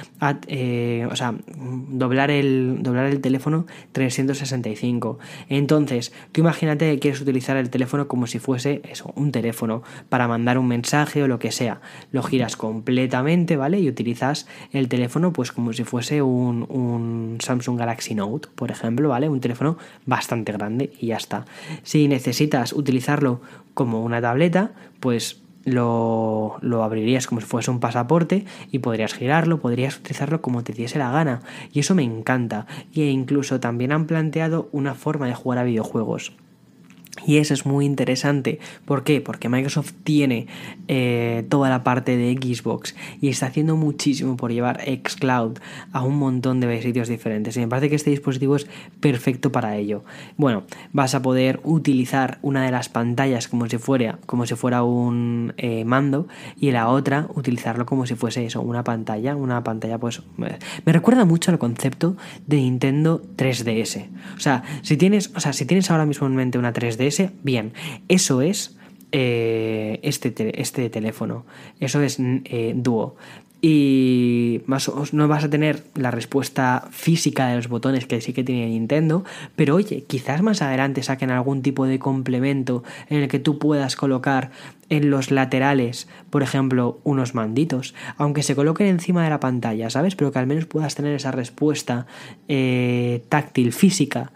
eh, 0.48 1.06
o 1.10 1.16
sea, 1.16 1.34
doblar 1.90 2.30
el, 2.30 2.78
doblar 2.82 3.06
el 3.06 3.20
teléfono 3.20 3.66
365. 3.92 5.18
Entonces, 5.48 6.12
tú 6.32 6.40
imagínate 6.40 6.92
que 6.92 6.98
quieres 6.98 7.20
utilizar 7.20 7.56
el 7.56 7.70
teléfono 7.70 8.08
como 8.08 8.26
si 8.26 8.38
fuese 8.38 8.82
eso, 8.84 9.12
un 9.16 9.32
teléfono, 9.32 9.82
para 10.08 10.28
mandar 10.28 10.58
un 10.58 10.68
mensaje 10.68 11.22
o 11.22 11.28
lo 11.28 11.38
que 11.38 11.52
sea. 11.52 11.80
Lo 12.12 12.22
giras 12.22 12.56
completamente, 12.56 13.56
¿vale? 13.56 13.80
Y 13.80 13.88
utilizas 13.88 14.46
el 14.72 14.88
teléfono 14.88 15.32
pues 15.32 15.52
como 15.52 15.72
si 15.72 15.84
fuese 15.84 16.22
un, 16.22 16.66
un 16.68 17.38
Samsung 17.40 17.78
Galaxy 17.78 18.14
Note, 18.14 18.48
por 18.54 18.70
ejemplo, 18.70 19.08
¿vale? 19.08 19.28
Un 19.28 19.40
teléfono 19.40 19.78
bastante 20.06 20.52
grande 20.52 20.92
y 21.00 21.08
ya 21.08 21.16
está. 21.16 21.46
Si 21.82 22.08
necesitas 22.08 22.72
utilizarlo 22.72 23.40
como 23.78 24.02
una 24.02 24.20
tableta, 24.20 24.57
pues 25.00 25.42
lo, 25.64 26.58
lo, 26.60 26.82
abrirías 26.82 27.26
como 27.26 27.40
si 27.40 27.46
fuese 27.46 27.70
un 27.70 27.80
pasaporte 27.80 28.44
y 28.70 28.78
podrías 28.78 29.14
girarlo, 29.14 29.60
podrías 29.60 29.98
utilizarlo 29.98 30.40
como 30.40 30.64
te 30.64 30.72
diese 30.72 30.98
la 30.98 31.10
gana. 31.10 31.42
Y 31.72 31.80
eso 31.80 31.94
me 31.94 32.02
encanta. 32.02 32.66
E 32.94 33.06
incluso 33.06 33.60
también 33.60 33.92
han 33.92 34.06
planteado 34.06 34.68
una 34.72 34.94
forma 34.94 35.26
de 35.26 35.34
jugar 35.34 35.58
a 35.58 35.64
videojuegos. 35.64 36.32
Y 37.26 37.38
eso 37.38 37.54
es 37.54 37.66
muy 37.66 37.86
interesante. 37.86 38.58
¿Por 38.84 39.04
qué? 39.04 39.20
Porque 39.20 39.48
Microsoft 39.48 39.92
tiene 40.04 40.46
eh, 40.88 41.44
toda 41.48 41.68
la 41.70 41.84
parte 41.84 42.16
de 42.16 42.32
Xbox 42.34 42.94
y 43.20 43.28
está 43.28 43.46
haciendo 43.46 43.76
muchísimo 43.76 44.36
por 44.36 44.52
llevar 44.52 44.80
Xcloud 44.82 45.58
a 45.92 46.02
un 46.02 46.18
montón 46.18 46.60
de 46.60 46.82
sitios 46.82 47.08
diferentes. 47.08 47.56
Y 47.56 47.60
me 47.60 47.68
parece 47.68 47.88
que 47.88 47.96
este 47.96 48.10
dispositivo 48.10 48.56
es 48.56 48.66
perfecto 49.00 49.52
para 49.52 49.76
ello. 49.76 50.04
Bueno, 50.36 50.64
vas 50.92 51.14
a 51.14 51.22
poder 51.22 51.60
utilizar 51.64 52.38
una 52.42 52.64
de 52.64 52.70
las 52.70 52.88
pantallas 52.88 53.48
como 53.48 53.68
si 53.68 53.78
fuera, 53.78 54.18
como 54.26 54.46
si 54.46 54.54
fuera 54.54 54.82
un 54.82 55.54
eh, 55.56 55.84
mando 55.84 56.28
y 56.58 56.70
la 56.70 56.88
otra 56.88 57.28
utilizarlo 57.34 57.86
como 57.86 58.06
si 58.06 58.14
fuese 58.14 58.44
eso, 58.44 58.60
una 58.60 58.84
pantalla. 58.84 59.36
Una 59.36 59.62
pantalla, 59.64 59.98
pues. 59.98 60.22
Me 60.36 60.92
recuerda 60.92 61.24
mucho 61.24 61.50
al 61.50 61.58
concepto 61.58 62.16
de 62.46 62.56
Nintendo 62.56 63.22
3DS. 63.36 64.06
O 64.36 64.40
sea, 64.40 64.62
si 64.82 64.96
tienes, 64.96 65.32
o 65.34 65.40
sea, 65.40 65.52
si 65.52 65.64
tienes 65.64 65.90
ahora 65.90 66.06
mismo 66.06 66.26
en 66.26 66.36
mente 66.36 66.58
una 66.58 66.72
3DS, 66.72 67.07
bien, 67.42 67.72
eso 68.08 68.42
es 68.42 68.76
eh, 69.12 70.00
este, 70.02 70.60
este 70.60 70.90
teléfono, 70.90 71.46
eso 71.80 72.02
es 72.02 72.18
eh, 72.20 72.74
dúo. 72.76 73.16
Y 73.60 74.60
más 74.66 74.88
no 75.12 75.26
vas 75.26 75.42
a 75.42 75.50
tener 75.50 75.82
la 75.96 76.12
respuesta 76.12 76.86
física 76.92 77.48
de 77.48 77.56
los 77.56 77.68
botones 77.68 78.06
que 78.06 78.20
sí 78.20 78.32
que 78.32 78.44
tiene 78.44 78.68
Nintendo, 78.68 79.24
pero 79.56 79.74
oye, 79.74 80.04
quizás 80.06 80.42
más 80.42 80.62
adelante 80.62 81.02
saquen 81.02 81.32
algún 81.32 81.62
tipo 81.62 81.84
de 81.84 81.98
complemento 81.98 82.84
en 83.08 83.22
el 83.22 83.28
que 83.28 83.40
tú 83.40 83.58
puedas 83.58 83.96
colocar 83.96 84.52
en 84.90 85.10
los 85.10 85.32
laterales, 85.32 86.06
por 86.30 86.44
ejemplo, 86.44 87.00
unos 87.02 87.34
manditos, 87.34 87.94
aunque 88.16 88.44
se 88.44 88.54
coloquen 88.54 88.86
encima 88.86 89.24
de 89.24 89.30
la 89.30 89.40
pantalla, 89.40 89.90
¿sabes? 89.90 90.14
Pero 90.14 90.30
que 90.30 90.38
al 90.38 90.46
menos 90.46 90.66
puedas 90.66 90.94
tener 90.94 91.14
esa 91.14 91.32
respuesta 91.32 92.06
eh, 92.46 93.24
táctil, 93.28 93.72
física, 93.72 94.30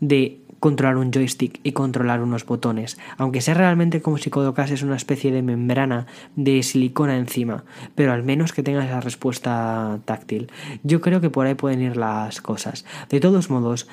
de 0.00 0.40
controlar 0.66 0.96
un 0.96 1.12
joystick 1.12 1.60
y 1.62 1.70
controlar 1.70 2.20
unos 2.20 2.44
botones, 2.44 2.98
aunque 3.18 3.40
sea 3.40 3.54
realmente 3.54 4.02
como 4.02 4.18
si 4.18 4.30
colocases 4.30 4.82
una 4.82 4.96
especie 4.96 5.30
de 5.30 5.40
membrana 5.40 6.08
de 6.34 6.60
silicona 6.64 7.16
encima, 7.16 7.62
pero 7.94 8.12
al 8.12 8.24
menos 8.24 8.52
que 8.52 8.64
tengas 8.64 8.86
esa 8.86 9.00
respuesta 9.00 10.00
táctil. 10.06 10.50
Yo 10.82 11.00
creo 11.00 11.20
que 11.20 11.30
por 11.30 11.46
ahí 11.46 11.54
pueden 11.54 11.82
ir 11.82 11.96
las 11.96 12.40
cosas. 12.40 12.84
De 13.10 13.20
todos 13.20 13.48
modos, 13.48 13.86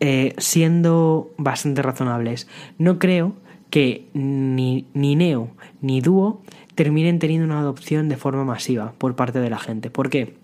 eh, 0.00 0.34
siendo 0.38 1.34
bastante 1.36 1.82
razonables, 1.82 2.48
no 2.78 2.98
creo 2.98 3.34
que 3.68 4.08
ni, 4.14 4.86
ni 4.94 5.14
Neo 5.14 5.50
ni 5.82 6.00
Duo 6.00 6.40
terminen 6.74 7.18
teniendo 7.18 7.44
una 7.44 7.58
adopción 7.58 8.08
de 8.08 8.16
forma 8.16 8.46
masiva 8.46 8.94
por 8.96 9.14
parte 9.14 9.40
de 9.40 9.50
la 9.50 9.58
gente. 9.58 9.90
¿Por 9.90 10.08
qué? 10.08 10.41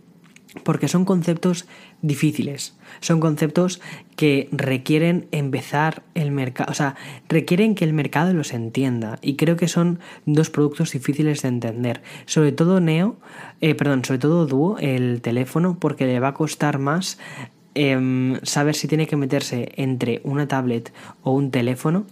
Porque 0.62 0.88
son 0.88 1.04
conceptos 1.04 1.66
difíciles, 2.00 2.74
son 3.00 3.20
conceptos 3.20 3.80
que 4.16 4.48
requieren 4.50 5.26
empezar 5.30 6.02
el 6.14 6.30
mercado, 6.30 6.70
o 6.70 6.74
sea, 6.74 6.96
requieren 7.28 7.74
que 7.74 7.84
el 7.84 7.92
mercado 7.92 8.32
los 8.32 8.52
entienda 8.52 9.18
y 9.20 9.36
creo 9.36 9.56
que 9.56 9.68
son 9.68 10.00
dos 10.26 10.50
productos 10.50 10.92
difíciles 10.92 11.42
de 11.42 11.48
entender, 11.48 12.02
sobre 12.26 12.52
todo 12.52 12.80
Neo, 12.80 13.16
eh, 13.60 13.74
perdón, 13.74 14.04
sobre 14.04 14.20
todo 14.20 14.46
Duo, 14.46 14.78
el 14.78 15.20
teléfono, 15.20 15.78
porque 15.78 16.06
le 16.06 16.20
va 16.20 16.28
a 16.28 16.34
costar 16.34 16.78
más 16.78 17.18
em, 17.74 18.40
saber 18.42 18.74
si 18.74 18.88
tiene 18.88 19.06
que 19.06 19.16
meterse 19.16 19.72
entre 19.76 20.20
una 20.24 20.48
tablet 20.48 20.92
o 21.22 21.32
un 21.32 21.50
teléfono. 21.50 22.06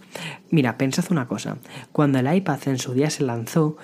Mira, 0.49 0.77
pensad 0.77 1.05
una 1.09 1.27
cosa, 1.27 1.57
cuando 1.91 2.19
el 2.19 2.33
iPad 2.33 2.59
en 2.67 2.77
su 2.77 2.93
día 2.93 3.09
se 3.09 3.23
lanzó, 3.23 3.77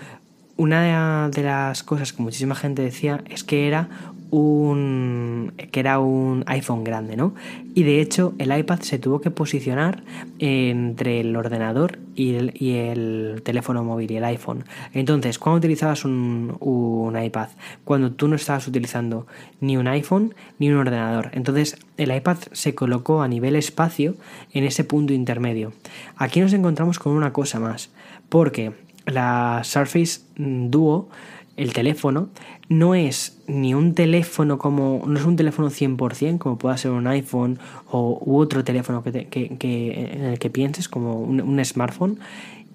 una 0.56 1.30
de 1.30 1.44
las 1.44 1.84
cosas 1.84 2.14
que 2.14 2.22
muchísima 2.22 2.56
gente 2.56 2.84
decía 2.84 3.24
es 3.30 3.44
que 3.44 3.68
era 3.68 3.90
un 4.34 5.54
que 5.72 5.80
era 5.80 6.00
un 6.00 6.44
iPhone 6.48 6.84
grande, 6.84 7.16
¿no? 7.16 7.36
Y 7.76 7.84
de 7.84 8.02
hecho 8.02 8.34
el 8.40 8.58
iPad 8.58 8.80
se 8.80 8.98
tuvo 8.98 9.22
que 9.22 9.30
posicionar 9.30 10.04
entre 10.40 11.20
el 11.20 11.36
ordenador 11.36 12.00
y 12.16 12.34
el, 12.34 13.42
teléfono 13.44 13.84
móvil 13.84 14.12
y 14.12 14.18
el 14.18 14.24
iPhone. 14.24 14.66
Entonces, 14.94 15.38
¿cuándo 15.38 15.58
utilizabas 15.58 16.04
un, 16.04 16.58
un, 16.60 17.22
iPad? 17.22 17.50
Cuando 17.84 18.12
tú 18.12 18.28
no 18.28 18.36
estabas 18.36 18.68
utilizando 18.68 19.28
ni 19.62 19.78
un 19.78 19.88
iPhone 19.88 20.34
ni 20.58 20.70
un 20.70 20.78
ordenador. 20.78 21.30
Entonces, 21.34 21.78
el 21.98 22.16
iPad 22.16 22.38
se 22.54 22.74
colocó 22.74 23.22
a 23.22 23.28
nivel 23.28 23.56
espacio 23.56 24.16
en 24.52 24.64
ese 24.64 24.84
punto 24.84 25.14
intermedio. 25.14 25.74
Aquí 26.18 26.42
nos 26.42 26.54
encontramos 26.54 26.98
con 26.98 27.14
una 27.14 27.34
cosa 27.34 27.60
más, 27.60 27.92
porque 28.30 28.72
la 29.06 29.62
Surface 29.64 30.22
Duo 30.38 31.10
el 31.56 31.74
teléfono 31.74 32.30
no 32.70 32.96
es 32.96 33.38
ni 33.48 33.74
un 33.74 33.94
teléfono 33.94 34.58
como 34.58 35.04
no 35.06 35.20
es 35.20 35.26
un 35.26 35.36
teléfono 35.36 35.70
100% 35.70 36.38
como 36.40 36.58
pueda 36.58 36.78
ser 36.78 36.92
un 36.92 37.08
iPhone 37.08 37.60
o 37.90 38.20
u 38.26 38.38
otro 38.38 38.64
teléfono 38.64 39.04
que, 39.04 39.28
que, 39.28 40.10
en 40.14 40.24
el 40.26 40.40
que 40.40 40.50
pienses 40.50 40.90
como 40.90 41.20
un, 41.20 41.64
smartphone 41.64 42.20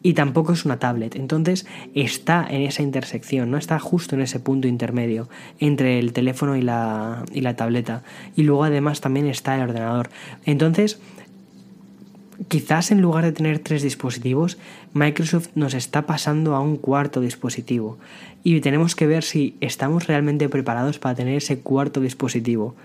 y 0.01 0.13
tampoco 0.13 0.53
es 0.53 0.65
una 0.65 0.79
tablet. 0.79 1.17
Entonces 1.17 1.67
está 1.95 2.47
en 2.49 2.63
esa 2.63 2.83
intersección 2.83 3.51
no 3.51 3.59
está 3.59 3.81
justo 3.81 4.15
en 4.15 4.23
ese 4.23 4.39
punto 4.39 4.69
intermedio 4.69 5.29
entre 5.59 5.99
el 5.99 6.13
teléfono 6.13 6.55
y 6.57 6.63
la, 6.63 7.25
y 7.33 7.41
la 7.41 7.57
tableta. 7.57 8.05
Y 8.37 8.45
luego 8.45 8.63
además 8.65 9.01
también 9.01 9.27
está 9.27 9.57
el 9.57 9.63
ordenador. 9.63 10.11
Entonces 10.45 11.01
Quizás 12.47 12.93
en 12.93 13.01
lugar 13.01 13.25
de 13.25 13.33
tener 13.33 13.59
tres 13.59 13.83
dispositivos, 13.83 14.59
Microsoft 14.95 15.49
nos 15.57 15.75
está 15.75 16.07
pasando 16.07 16.55
a 16.55 16.61
un 16.61 16.77
cuarto 16.77 17.21
dispositivo 17.21 17.99
y 18.45 18.61
tenemos 18.61 18.95
que 18.95 19.09
ver 19.09 19.25
si 19.25 19.57
estamos 19.61 20.07
realmente 20.07 20.49
preparados 20.49 21.01
para 21.01 21.17
tener 21.17 21.39
ese 21.39 21.59
cuarto 21.59 22.01
dispositivo. 22.01 22.77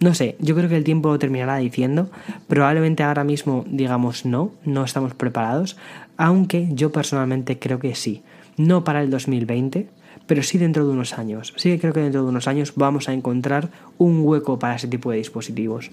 No 0.00 0.14
sé, 0.14 0.36
yo 0.40 0.54
creo 0.54 0.70
que 0.70 0.76
el 0.78 0.84
tiempo 0.84 1.10
lo 1.10 1.18
terminará 1.18 1.56
diciendo. 1.56 2.10
Probablemente 2.48 3.02
ahora 3.02 3.22
mismo 3.22 3.66
digamos 3.68 4.24
no, 4.24 4.52
no 4.64 4.84
estamos 4.84 5.12
preparados, 5.12 5.76
aunque 6.16 6.68
yo 6.72 6.90
personalmente 6.90 7.58
creo 7.58 7.78
que 7.78 7.94
sí. 7.94 8.22
No 8.56 8.82
para 8.82 9.02
el 9.02 9.10
2020, 9.10 9.88
pero 10.26 10.42
sí 10.42 10.56
dentro 10.56 10.86
de 10.86 10.92
unos 10.92 11.18
años. 11.18 11.52
Sí 11.56 11.70
que 11.70 11.80
creo 11.80 11.92
que 11.92 12.00
dentro 12.00 12.22
de 12.22 12.28
unos 12.30 12.48
años 12.48 12.72
vamos 12.76 13.10
a 13.10 13.12
encontrar 13.12 13.68
un 13.98 14.20
hueco 14.22 14.58
para 14.58 14.76
ese 14.76 14.88
tipo 14.88 15.10
de 15.10 15.18
dispositivos. 15.18 15.90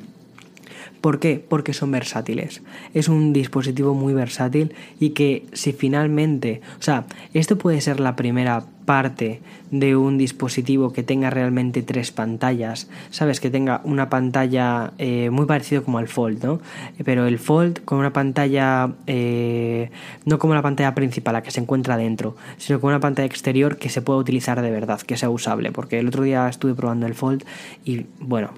¿Por 1.04 1.20
qué? 1.20 1.44
Porque 1.46 1.74
son 1.74 1.92
versátiles. 1.92 2.62
Es 2.94 3.10
un 3.10 3.34
dispositivo 3.34 3.94
muy 3.94 4.14
versátil 4.14 4.74
y 5.02 5.10
que 5.10 5.46
si 5.52 5.74
finalmente, 5.74 6.62
o 6.80 6.82
sea, 6.82 7.04
esto 7.34 7.58
puede 7.58 7.82
ser 7.82 8.00
la 8.00 8.16
primera 8.16 8.64
parte 8.86 9.42
de 9.70 9.98
un 9.98 10.18
dispositivo 10.18 10.94
que 10.94 11.04
tenga 11.04 11.30
realmente 11.30 11.82
tres 11.82 12.12
pantallas, 12.12 12.88
sabes, 13.10 13.42
que 13.42 13.50
tenga 13.50 13.82
una 13.84 14.10
pantalla 14.10 14.94
eh, 14.98 15.30
muy 15.30 15.46
parecido 15.46 15.84
como 15.84 15.98
al 15.98 16.08
Fold, 16.08 16.42
¿no? 16.42 16.62
Pero 17.04 17.28
el 17.28 17.38
Fold 17.38 17.84
con 17.84 17.98
una 17.98 18.14
pantalla, 18.14 18.94
eh, 19.06 19.90
no 20.24 20.40
como 20.40 20.54
la 20.54 20.62
pantalla 20.62 20.96
principal, 20.96 21.34
la 21.34 21.44
que 21.44 21.52
se 21.52 21.60
encuentra 21.60 21.98
dentro, 21.98 22.38
sino 22.56 22.80
con 22.80 22.92
una 22.92 23.02
pantalla 23.02 23.26
exterior 23.26 23.78
que 23.78 23.90
se 23.90 24.02
pueda 24.02 24.20
utilizar 24.20 24.62
de 24.62 24.72
verdad, 24.72 25.02
que 25.02 25.18
sea 25.18 25.30
usable, 25.30 25.74
porque 25.74 26.00
el 26.00 26.08
otro 26.08 26.24
día 26.24 26.48
estuve 26.48 26.74
probando 26.76 27.08
el 27.08 27.14
Fold 27.14 27.44
y 27.84 28.06
bueno, 28.22 28.52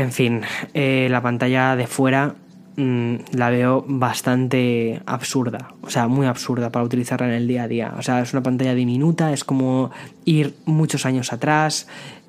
en 0.00 0.12
fin, 0.12 0.42
eh, 0.72 1.08
la 1.10 1.20
pantalla 1.20 1.76
de 1.76 1.86
fuera 1.86 2.34
mm, 2.76 3.14
la 3.32 3.50
veo 3.50 3.84
bastante 3.86 5.02
absurda, 5.04 5.74
o 5.82 5.90
sea, 5.90 6.08
muy 6.08 6.26
absurda 6.26 6.70
para 6.70 6.84
utilizarla 6.84 7.28
en 7.28 7.34
el 7.34 7.46
día 7.46 7.64
a 7.64 7.68
día. 7.68 7.94
O 7.98 8.02
sea, 8.02 8.20
es 8.20 8.32
una 8.32 8.42
pantalla 8.42 8.74
diminuta, 8.74 9.32
es 9.32 9.44
como 9.44 9.90
ir 10.24 10.54
muchos 10.64 11.04
años 11.04 11.32
atrás. 11.32 11.86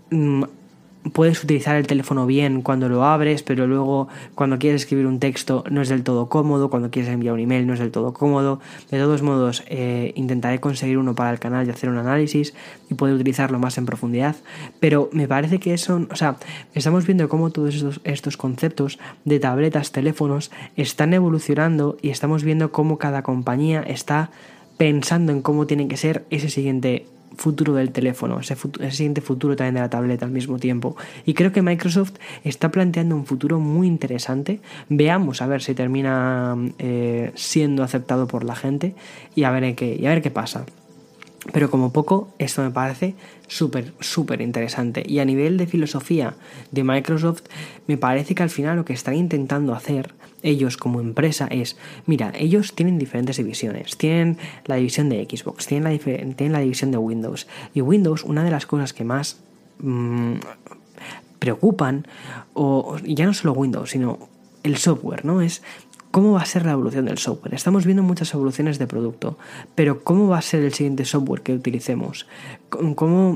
Mm, 0.09 0.43
puedes 1.14 1.43
utilizar 1.43 1.76
el 1.76 1.88
teléfono 1.88 2.26
bien 2.26 2.62
cuando 2.62 2.88
lo 2.88 3.04
abres, 3.04 3.43
pero 3.43 3.68
luego 3.68 4.08
cuando 4.36 4.60
quieres 4.60 4.84
escribir 4.84 5.08
un 5.08 5.20
texto 5.20 5.64
no 5.70 5.82
es 5.82 5.89
del 5.89 6.04
todo 6.04 6.30
cómodo, 6.30 6.70
cuando 6.70 6.91
quieres 6.91 7.12
enviar 7.12 7.34
un 7.34 7.39
email 7.39 7.66
no 7.66 7.74
es 7.74 7.80
del 7.80 7.91
todo 7.91 8.14
cómodo. 8.14 8.60
De 8.89 8.99
todos 8.99 9.22
modos, 9.22 9.64
eh, 9.68 10.14
intentaré 10.16 10.60
conseguir 10.60 10.97
uno 10.97 11.16
para 11.16 11.32
el 11.32 11.39
canal 11.39 11.66
y 11.66 11.70
hacer 11.70 11.89
un 11.89 11.97
análisis 11.97 12.54
y 12.89 12.93
poder 12.93 13.16
utilizarlo 13.16 13.60
más 13.60 13.78
en 13.78 13.86
profundidad, 13.86 14.36
pero 14.80 15.10
me 15.12 15.28
parece 15.28 15.60
que 15.60 15.78
son, 15.78 16.08
o 16.12 16.16
sea, 16.16 16.38
estamos 16.74 17.06
viendo 17.06 17.30
cómo 17.30 17.49
todos 17.49 17.76
estos, 17.76 18.02
estos 18.04 18.38
conceptos 18.38 18.99
de 19.26 19.39
tabletas, 19.39 19.91
teléfonos, 19.91 20.52
están 20.76 21.14
evolucionando 21.14 21.97
y 22.02 22.10
estamos 22.10 22.43
viendo 22.43 22.72
cómo 22.72 22.97
cada 22.97 23.24
compañía 23.24 23.82
está 23.82 24.30
pensando 24.78 25.32
en 25.32 25.41
cómo 25.41 25.68
tiene 25.68 25.88
que 25.88 25.97
ser 25.97 26.26
ese 26.30 26.49
siguiente 26.49 27.06
futuro 27.36 27.73
del 27.73 27.91
teléfono, 27.91 28.39
ese, 28.39 28.55
siguiente 28.91 29.21
futuro 29.21 29.55
también 29.55 29.75
de 29.75 29.82
la 29.82 29.89
tableta 29.89 30.25
al 30.25 30.32
mismo 30.32 30.59
tiempo. 30.59 30.95
Y 31.25 31.34
creo 31.34 31.51
que 31.51 31.61
Microsoft 31.61 32.13
está 32.43 32.71
planteando 32.71 33.15
un 33.15 33.25
futuro 33.25 33.59
muy 33.59 33.88
interesante. 33.88 34.59
Veamos 34.89 35.41
a 35.41 35.47
ver 35.47 35.61
si 35.61 35.73
termina 35.73 36.55
eh, 36.79 37.32
siendo 37.36 37.84
aceptado 37.84 38.27
por 38.27 38.43
la 38.43 38.55
gente 38.55 38.95
y 39.36 39.43
a 39.43 39.51
ver, 39.51 39.75
qué, 39.75 39.95
y 39.99 40.05
a 40.05 40.09
ver 40.09 40.21
qué 40.21 40.32
pasa. 40.32 40.65
Pero 41.53 41.71
como 41.71 41.91
poco, 41.91 42.29
esto 42.38 42.61
me 42.61 42.69
parece 42.69 43.15
súper, 43.47 43.93
súper 43.99 44.41
interesante. 44.41 45.03
Y 45.07 45.19
a 45.19 45.25
nivel 45.25 45.57
de 45.57 45.65
filosofía 45.65 46.36
de 46.71 46.84
Microsoft, 46.84 47.43
me 47.88 47.97
parece 47.97 48.36
que 48.36 48.43
al 48.43 48.51
final 48.51 48.77
lo 48.77 48.86
que 48.86 48.93
están 48.93 49.15
intentando 49.15 49.73
hacer 49.73 50.13
ellos 50.44 50.78
como 50.78 51.00
empresa 51.00 51.48
es, 51.50 51.78
mira, 52.06 52.32
ellos 52.36 52.74
tienen 52.74 52.98
diferentes 52.98 53.38
divisiones. 53.38 53.98
Tienen 53.98 54.38
la 54.66 54.76
división 54.76 55.10
de 55.10 55.28
Xbox, 55.30 55.68
tienen 55.68 55.92
la, 55.92 56.00
tienen 56.00 56.52
la 56.52 56.60
división 56.60 56.92
de 56.92 56.98
Windows. 56.98 57.48
Y 57.74 57.82
Windows, 57.82 58.24
una 58.24 58.44
de 58.44 58.52
las 58.52 58.66
cosas 58.66 58.94
que 58.94 59.04
más 59.04 59.39
mm, 59.80 60.36
preocupan, 61.39 62.08
o 62.54 62.98
ya 63.04 63.26
no 63.26 63.34
solo 63.34 63.54
Windows, 63.54 63.92
sino 63.92 64.30
el 64.64 64.78
software, 64.78 65.26
¿no? 65.26 65.42
Es 65.42 65.64
¿Cómo 66.12 66.34
va 66.34 66.41
a 66.41 66.45
ser 66.45 66.66
la 66.66 66.74
evolución 66.74 67.05
del 67.05 67.18
software? 67.18 67.53
Estamos 67.53 67.86
viendo 67.86 68.03
muchas 68.03 68.34
evoluciones 68.34 68.78
de 68.78 68.86
producto, 68.86 69.38
pero 69.76 70.03
¿cómo 70.03 70.28
va 70.28 70.39
a 70.39 70.41
ser 70.41 70.62
el 70.62 70.74
siguiente 70.74 71.05
software 71.05 71.41
que 71.41 71.53
utilicemos? 71.53 72.28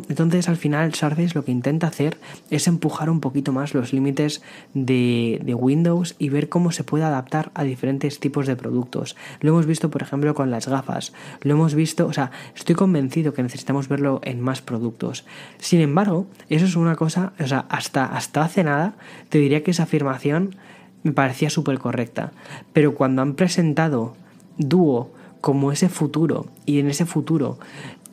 Entonces, 0.09 0.49
al 0.49 0.57
final, 0.57 0.93
Surface 0.93 1.36
lo 1.36 1.45
que 1.45 1.53
intenta 1.53 1.88
hacer 1.88 2.17
es 2.49 2.67
empujar 2.67 3.09
un 3.09 3.21
poquito 3.21 3.53
más 3.53 3.73
los 3.73 3.93
límites 3.93 4.41
de, 4.73 5.39
de, 5.41 5.53
Windows 5.53 6.15
y 6.19 6.28
ver 6.28 6.49
cómo 6.49 6.73
se 6.73 6.84
puede 6.84 7.05
adaptar 7.05 7.49
a 7.53 7.63
diferentes 7.63 8.19
tipos 8.19 8.45
de 8.45 8.57
productos. 8.57 9.15
Lo 9.39 9.51
hemos 9.51 9.67
visto, 9.67 9.89
por 9.89 10.01
ejemplo, 10.01 10.36
con 10.36 10.51
las 10.51 10.67
gafas. 10.67 11.13
Lo 11.43 11.53
hemos 11.53 11.76
visto, 11.76 12.07
o 12.07 12.13
sea, 12.13 12.32
estoy 12.57 12.76
convencido 12.76 13.34
que 13.34 13.41
necesitamos 13.41 13.88
verlo 13.88 14.19
en 14.23 14.41
más 14.41 14.61
productos. 14.61 15.23
Sin 15.59 15.80
embargo, 15.80 16.28
eso 16.49 16.65
es 16.65 16.76
una 16.76 16.97
cosa, 16.97 17.32
o 17.39 17.47
sea, 17.47 17.65
hasta, 17.69 18.05
hasta 18.05 18.43
hace 18.43 18.65
nada, 18.65 18.95
te 19.30 19.38
diría 19.38 19.63
que 19.63 19.71
esa 19.71 19.84
afirmación 19.84 20.57
me 21.06 21.14
parecía 21.14 21.49
súper 21.49 21.78
correcta. 21.78 22.34
Pero 22.74 22.95
cuando 22.95 23.22
han 23.22 23.36
presentado 23.36 24.16
Duo 24.58 25.12
como 25.39 25.72
ese 25.72 25.88
futuro 25.88 26.47
y 26.66 26.80
en 26.80 26.89
ese 26.89 27.06
futuro 27.06 27.60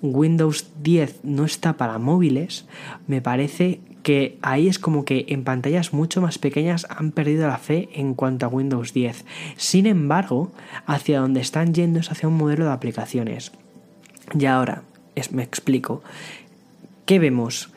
Windows 0.03 0.69
10 0.83 1.21
no 1.23 1.45
está 1.47 1.73
para 1.79 1.99
móviles, 1.99 2.67
me 3.07 3.23
parece 3.23 3.81
que 4.03 4.37
ahí 4.43 4.69
es 4.69 4.79
como 4.79 5.07
que 5.07 5.25
en 5.29 5.43
pantallas 5.45 5.95
mucho 5.95 6.21
más 6.21 6.39
pequeñas 6.39 6.87
han 6.91 7.13
perdido 7.13 7.49
la 7.49 7.57
fe 7.57 7.89
en 7.95 8.13
cuanto 8.15 8.45
a 8.45 8.51
Windows 8.51 8.93
10. 8.93 9.25
Sin 9.57 9.87
embargo, 9.87 10.53
hacia 10.85 11.21
donde 11.21 11.41
están 11.41 11.73
yendo 11.73 12.01
es 12.01 12.11
hacia 12.11 12.29
un 12.29 12.37
modelo 12.37 12.67
de 12.67 12.73
aplicaciones. 12.73 13.53
Y 14.39 14.45
ahora, 14.45 14.83
es, 15.15 15.33
me 15.33 15.43
explico. 15.43 16.03
¿Qué 17.07 17.19
vemos? 17.19 17.72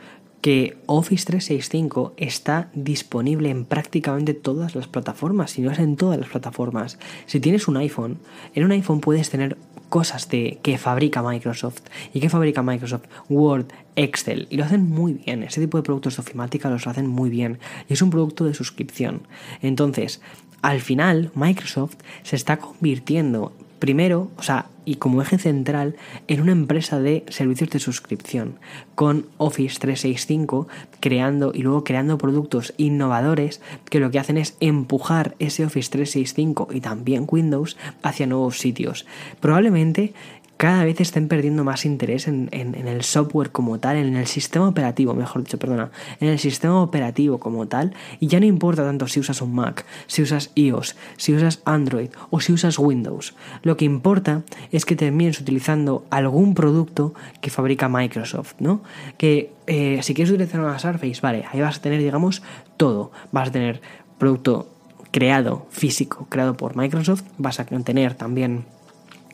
Que 0.45 0.77
Office 0.85 1.25
365 1.25 2.13
está 2.17 2.69
disponible 2.75 3.49
en 3.49 3.65
prácticamente 3.65 4.35
todas 4.35 4.75
las 4.75 4.87
plataformas, 4.87 5.49
si 5.49 5.63
no 5.63 5.71
es 5.71 5.79
en 5.79 5.95
todas 5.95 6.19
las 6.19 6.29
plataformas. 6.29 6.99
Si 7.25 7.39
tienes 7.39 7.67
un 7.67 7.77
iPhone, 7.77 8.19
en 8.53 8.63
un 8.63 8.71
iPhone 8.71 9.01
puedes 9.01 9.31
tener 9.31 9.57
cosas 9.89 10.29
de, 10.29 10.59
que 10.61 10.77
fabrica 10.77 11.23
Microsoft. 11.23 11.81
¿Y 12.13 12.19
qué 12.19 12.29
fabrica 12.29 12.61
Microsoft? 12.61 13.05
Word, 13.27 13.69
Excel. 13.95 14.45
Y 14.51 14.57
lo 14.57 14.65
hacen 14.65 14.87
muy 14.87 15.13
bien. 15.13 15.41
Ese 15.41 15.61
tipo 15.61 15.79
de 15.79 15.83
productos 15.83 16.17
de 16.17 16.21
ofimática 16.21 16.69
los 16.69 16.85
hacen 16.85 17.07
muy 17.07 17.31
bien. 17.31 17.57
Y 17.89 17.93
es 17.93 18.03
un 18.03 18.11
producto 18.11 18.45
de 18.45 18.53
suscripción. 18.53 19.23
Entonces, 19.63 20.21
al 20.61 20.79
final, 20.79 21.31
Microsoft 21.33 21.95
se 22.21 22.35
está 22.35 22.57
convirtiendo 22.57 23.51
primero, 23.85 24.31
o 24.37 24.41
sea, 24.41 24.65
y 24.83 24.95
como 24.95 25.21
eje 25.21 25.37
central 25.37 25.95
en 26.27 26.41
una 26.41 26.53
empresa 26.53 26.99
de 26.99 27.23
servicios 27.29 27.69
de 27.69 27.77
suscripción, 27.77 28.55
con 28.95 29.27
Office 29.37 29.77
365 29.79 30.67
creando 30.99 31.51
y 31.53 31.61
luego 31.61 31.83
creando 31.83 32.17
productos 32.17 32.73
innovadores 32.77 33.61
que 33.91 33.99
lo 33.99 34.09
que 34.09 34.17
hacen 34.17 34.37
es 34.37 34.57
empujar 34.59 35.35
ese 35.37 35.65
Office 35.65 35.91
365 35.91 36.69
y 36.71 36.81
también 36.81 37.27
Windows 37.29 37.77
hacia 38.01 38.25
nuevos 38.25 38.57
sitios. 38.57 39.05
Probablemente 39.39 40.15
cada 40.57 40.85
vez 40.85 41.01
estén 41.01 41.27
perdiendo 41.27 41.63
más 41.63 41.85
interés 41.85 42.27
en, 42.27 42.49
el 42.51 43.03
software 43.03 43.51
como 43.51 43.79
tal, 43.79 43.97
en 43.97 44.15
el 44.15 44.27
sistema 44.27 44.67
operativo, 44.67 45.13
mejor 45.13 45.43
dicho, 45.43 45.59
perdona, 45.59 45.91
en 46.19 46.29
el 46.29 46.39
sistema 46.39 46.81
operativo 46.81 47.39
como 47.39 47.67
tal, 47.67 47.93
y 48.19 48.27
ya 48.27 48.39
no 48.39 48.45
importa 48.45 48.83
tanto 48.83 49.07
si 49.07 49.19
usas 49.19 49.41
un 49.41 49.53
Mac, 49.53 49.85
si 50.07 50.21
usas 50.21 50.51
iOS, 50.55 50.95
si 51.17 51.33
usas 51.33 51.61
Android 51.65 52.09
o 52.29 52.39
si 52.39 52.53
usas 52.53 52.79
Windows. 52.79 53.35
Lo 53.63 53.75
que 53.75 53.85
importa 53.85 54.43
es 54.71 54.85
que 54.85 54.95
termines 54.95 55.41
utilizando 55.41 56.05
algún 56.09 56.55
producto 56.55 57.13
que 57.41 57.49
fabrica 57.49 57.89
Microsoft, 57.89 58.55
¿no? 58.59 58.81
Que 59.17 59.51
eh, 59.67 59.99
si 60.03 60.13
quieres 60.13 60.31
utilizar 60.31 60.61
una 60.61 60.79
Surface, 60.79 61.19
vale, 61.21 61.45
ahí 61.51 61.59
vas 61.59 61.77
a 61.77 61.81
tener, 61.81 61.99
digamos, 61.99 62.41
todo. 62.77 63.11
Vas 63.31 63.49
a 63.49 63.51
tener 63.51 63.81
producto 64.17 64.69
creado, 65.11 65.65
físico, 65.69 66.27
creado 66.29 66.57
por 66.57 66.75
Microsoft, 66.75 67.23
vas 67.37 67.59
a 67.59 67.65
tener 67.65 68.15
también 68.15 68.65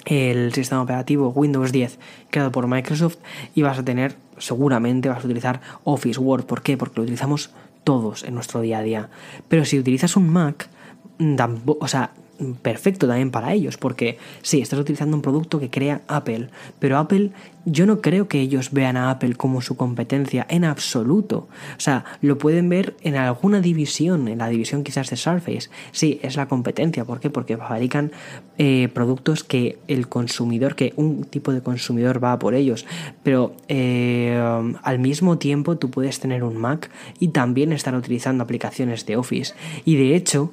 el 0.06 0.54
sistema 0.54 0.82
operativo 0.82 1.30
Windows 1.30 1.72
10 1.72 2.00
creado 2.30 2.52
por 2.52 2.68
Microsoft 2.68 3.18
y 3.56 3.62
vas 3.62 3.80
a 3.80 3.84
tener, 3.84 4.16
seguramente 4.38 5.10
vas 5.10 5.24
a 5.24 5.26
utilizar 5.26 5.62
Office, 5.84 6.20
Word. 6.20 6.46
¿Por 6.46 6.62
qué? 6.62 6.78
Porque 6.78 6.98
lo 6.98 7.04
utilizamos 7.04 7.52
todos 7.84 8.24
en 8.24 8.36
nuestro 8.36 8.62
día 8.62 8.80
a 8.80 8.84
día. 8.84 9.10
Pero 9.48 9.66
si 9.66 9.80
utilizas 9.80 10.16
un 10.16 10.30
Mac, 10.30 10.70
o 11.80 11.88
sea, 11.88 12.12
perfecto 12.62 13.08
también 13.08 13.32
para 13.32 13.54
ellos, 13.54 13.78
porque 13.78 14.18
sí, 14.42 14.62
estás 14.62 14.80
utilizando 14.80 15.16
un 15.16 15.22
producto 15.22 15.60
que 15.60 15.70
crea 15.70 16.02
Apple, 16.08 16.50
pero 16.80 16.98
Apple 16.98 17.32
yo 17.66 17.86
no 17.86 18.02
creo 18.02 18.28
que 18.28 18.40
ellos 18.40 18.72
vean 18.72 18.98
a 18.98 19.12
Apple 19.12 19.36
como 19.36 19.62
su 19.62 19.78
competencia 19.78 20.46
en 20.50 20.66
absoluto. 20.66 21.48
O 21.78 21.80
sea, 21.80 22.06
lo 22.22 22.38
pueden 22.38 22.70
ver 22.70 22.96
en 23.02 23.16
alguna 23.16 23.62
división, 23.62 24.28
en 24.28 24.40
la 24.40 24.48
división 24.48 24.84
quizás 24.84 25.10
de 25.10 25.18
Surface. 25.18 25.70
Sí, 25.92 26.20
es 26.24 26.36
la 26.36 26.48
competencia. 26.48 27.06
¿Por 27.06 27.20
qué? 27.20 27.30
Porque 27.30 27.58
fabrican 27.58 28.12
eh, 28.58 28.90
productos 28.94 29.44
que 29.44 29.78
el 29.88 30.08
consumidor, 30.08 30.76
que 30.76 30.94
un 30.96 31.24
tipo 31.24 31.54
de 31.54 31.62
consumidor 31.62 32.24
va 32.24 32.40
por 32.40 32.56
ellos. 32.56 32.86
Pero 33.22 33.56
eh, 33.68 34.42
al 34.82 35.00
mismo 35.00 35.38
tiempo 35.38 35.78
tú 35.78 35.92
puedes 35.92 36.20
tener 36.20 36.44
un 36.44 36.58
Mac 36.58 36.90
y 37.20 37.30
también 37.30 37.74
estar 37.74 37.94
utilizando 37.96 38.44
aplicaciones 38.44 39.06
de 39.06 39.18
Office. 39.18 39.54
Y 39.86 39.98
de 39.98 40.16
hecho, 40.16 40.52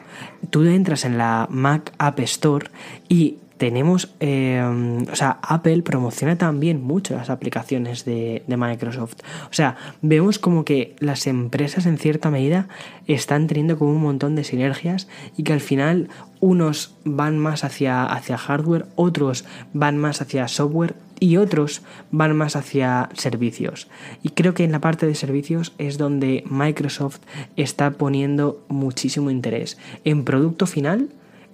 tú 0.50 0.62
entras 0.64 1.06
en 1.06 1.16
la 1.16 1.46
Mac 1.50 1.77
App 1.98 2.20
Store 2.20 2.70
y 3.08 3.38
tenemos, 3.58 4.14
eh, 4.20 4.62
o 5.10 5.16
sea, 5.16 5.38
Apple 5.42 5.82
promociona 5.82 6.38
también 6.38 6.82
mucho 6.82 7.14
las 7.14 7.28
aplicaciones 7.28 8.04
de, 8.04 8.42
Microsoft. 8.46 9.16
O 9.50 9.52
sea, 9.52 9.76
vemos 10.00 10.38
como 10.38 10.64
que 10.64 10.96
las 11.00 11.26
empresas 11.26 11.86
en 11.86 11.98
cierta 11.98 12.30
medida 12.30 12.68
están 13.06 13.46
teniendo 13.46 13.78
como 13.78 13.92
un 13.92 14.02
montón 14.02 14.36
de 14.36 14.44
sinergias 14.44 15.08
y 15.36 15.42
que 15.42 15.52
al 15.52 15.60
final 15.60 16.08
unos 16.40 16.94
van 17.04 17.38
más 17.38 17.64
hacia, 17.64 18.04
hacia 18.04 18.38
hardware, 18.38 18.86
otros 18.94 19.44
van 19.72 19.98
más 19.98 20.22
hacia 20.22 20.48
software 20.48 20.94
y 21.20 21.36
otros 21.36 21.82
van 22.10 22.36
más 22.36 22.56
hacia 22.56 23.08
servicios. 23.14 23.88
Y 24.22 24.30
creo 24.30 24.54
que 24.54 24.64
en 24.64 24.72
la 24.72 24.80
parte 24.80 25.06
de 25.06 25.14
servicios 25.14 25.72
es 25.78 25.98
donde 25.98 26.44
Microsoft 26.48 27.20
está 27.56 27.90
poniendo 27.90 28.64
muchísimo 28.68 29.30
interés. 29.30 29.78
En 30.04 30.24
producto 30.24 30.66
final, 30.66 31.08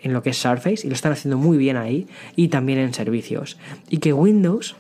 en 0.05 0.13
lo 0.13 0.23
que 0.23 0.31
es 0.31 0.37
Surface 0.37 0.87
y 0.87 0.89
lo 0.89 0.95
están 0.95 1.13
haciendo 1.13 1.39
muy 1.39 1.57
bien 1.59 1.77
ahí 1.77 2.07
y 2.37 2.49
también 2.49 2.79
en 2.79 2.95
servicios. 2.95 3.57
Y 3.89 3.99
que 3.99 4.13
Windows 4.13 4.77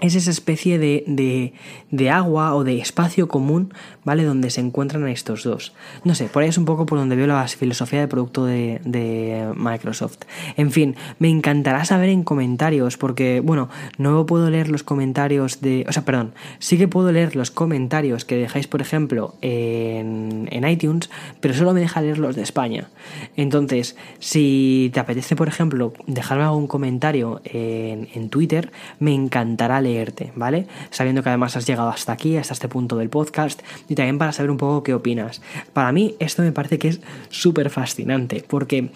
es 0.00 0.14
esa 0.14 0.30
especie 0.30 0.78
de, 0.78 1.52
de, 1.90 2.10
agua 2.10 2.54
o 2.54 2.64
de 2.64 2.78
espacio 2.78 3.28
común, 3.28 3.72
¿vale? 4.04 4.24
Donde 4.24 4.50
se 4.50 4.60
encuentran 4.60 5.06
estos 5.08 5.44
dos. 5.44 5.72
No 6.04 6.14
sé, 6.14 6.26
por 6.26 6.42
ahí 6.42 6.48
es 6.48 6.58
un 6.58 6.64
poco 6.64 6.86
por 6.86 6.98
donde 6.98 7.16
veo 7.16 7.26
la 7.26 7.46
filosofía 7.46 8.00
de 8.00 8.08
producto 8.08 8.46
de, 8.46 8.80
de, 8.84 9.52
Microsoft. 9.54 10.20
En 10.56 10.70
fin, 10.70 10.96
me 11.18 11.28
encantará 11.28 11.84
saber 11.84 12.08
en 12.08 12.22
comentarios, 12.22 12.96
porque, 12.96 13.40
bueno, 13.40 13.68
no 13.98 14.24
puedo 14.26 14.48
leer 14.50 14.68
los 14.68 14.82
comentarios 14.82 15.60
de... 15.60 15.84
O 15.88 15.92
sea, 15.92 16.04
perdón, 16.04 16.32
sí 16.58 16.78
que 16.78 16.88
puedo 16.88 17.12
leer 17.12 17.36
los 17.36 17.50
comentarios 17.50 18.24
que 18.24 18.36
dejáis, 18.36 18.66
por 18.66 18.80
ejemplo, 18.80 19.34
en, 19.42 20.48
en 20.50 20.68
iTunes, 20.68 21.10
pero 21.40 21.54
solo 21.54 21.74
me 21.74 21.80
deja 21.80 22.00
leer 22.00 22.18
los 22.18 22.36
de 22.36 22.42
España. 22.42 22.88
Entonces, 23.36 23.96
si 24.18 24.90
te 24.94 25.00
apetece, 25.00 25.36
por 25.36 25.48
ejemplo, 25.48 25.92
dejarme 26.06 26.44
algún 26.44 26.66
comentario 26.66 27.42
en, 27.44 28.08
en 28.14 28.30
Twitter, 28.30 28.72
me 28.98 29.12
encantará 29.12 29.80
leer 29.80 29.89
¿vale? 30.34 30.66
Sabiendo 30.90 31.22
que 31.22 31.28
además 31.28 31.56
has 31.56 31.66
llegado 31.66 31.88
hasta 31.88 32.12
aquí, 32.12 32.36
hasta 32.36 32.54
este 32.54 32.68
punto 32.68 32.96
del 32.96 33.10
podcast, 33.10 33.62
y 33.88 33.94
también 33.94 34.18
para 34.18 34.32
saber 34.32 34.50
un 34.50 34.56
poco 34.56 34.82
qué 34.82 34.94
opinas. 34.94 35.42
Para 35.72 35.92
mí 35.92 36.16
esto 36.18 36.42
me 36.42 36.52
parece 36.52 36.78
que 36.78 36.88
es 36.88 37.00
súper 37.28 37.70
fascinante, 37.70 38.44
porque 38.46 38.90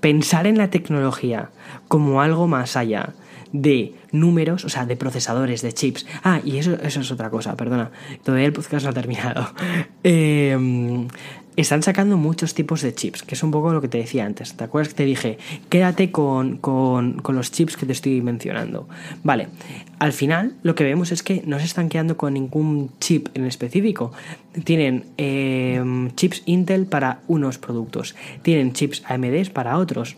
pensar 0.00 0.46
en 0.46 0.58
la 0.58 0.70
tecnología 0.70 1.50
como 1.88 2.22
algo 2.22 2.48
más 2.48 2.76
allá 2.76 3.14
de 3.52 3.94
números, 4.12 4.64
o 4.64 4.68
sea, 4.68 4.86
de 4.86 4.96
procesadores, 4.96 5.62
de 5.62 5.72
chips. 5.72 6.06
Ah, 6.24 6.40
y 6.44 6.56
eso, 6.56 6.74
eso 6.82 7.00
es 7.00 7.10
otra 7.10 7.30
cosa, 7.30 7.54
perdona. 7.54 7.90
Todavía 8.22 8.46
el 8.46 8.52
podcast 8.52 8.84
no 8.84 8.90
ha 8.90 8.94
terminado. 8.94 9.46
Eh, 10.04 11.06
están 11.56 11.82
sacando 11.82 12.16
muchos 12.16 12.54
tipos 12.54 12.82
de 12.82 12.94
chips, 12.94 13.22
que 13.22 13.34
es 13.34 13.42
un 13.42 13.50
poco 13.50 13.72
lo 13.72 13.80
que 13.80 13.88
te 13.88 13.98
decía 13.98 14.24
antes. 14.24 14.54
¿Te 14.54 14.64
acuerdas 14.64 14.88
que 14.88 14.98
te 14.98 15.04
dije, 15.04 15.38
quédate 15.68 16.10
con, 16.10 16.60
los 16.62 17.52
chips 17.52 17.76
que 17.76 17.86
te 17.86 17.92
estoy 17.92 18.22
mencionando? 18.22 18.88
Vale, 19.22 19.48
al 19.98 20.12
final 20.12 20.54
lo 20.62 20.74
que 20.74 20.84
vemos 20.84 21.12
es 21.12 21.22
que 21.22 21.42
no 21.46 21.58
se 21.58 21.66
están 21.66 21.88
quedando 21.88 22.16
con 22.16 22.34
ningún 22.34 22.90
chip 23.00 23.28
en 23.34 23.44
específico. 23.44 24.12
Tienen 24.64 25.06
em, 25.16 26.10
chips 26.12 26.42
Intel 26.46 26.86
para 26.86 27.20
unos 27.28 27.58
productos, 27.58 28.14
tienen 28.42 28.72
chips 28.72 29.02
AMD 29.06 29.50
para 29.52 29.78
otros. 29.78 30.16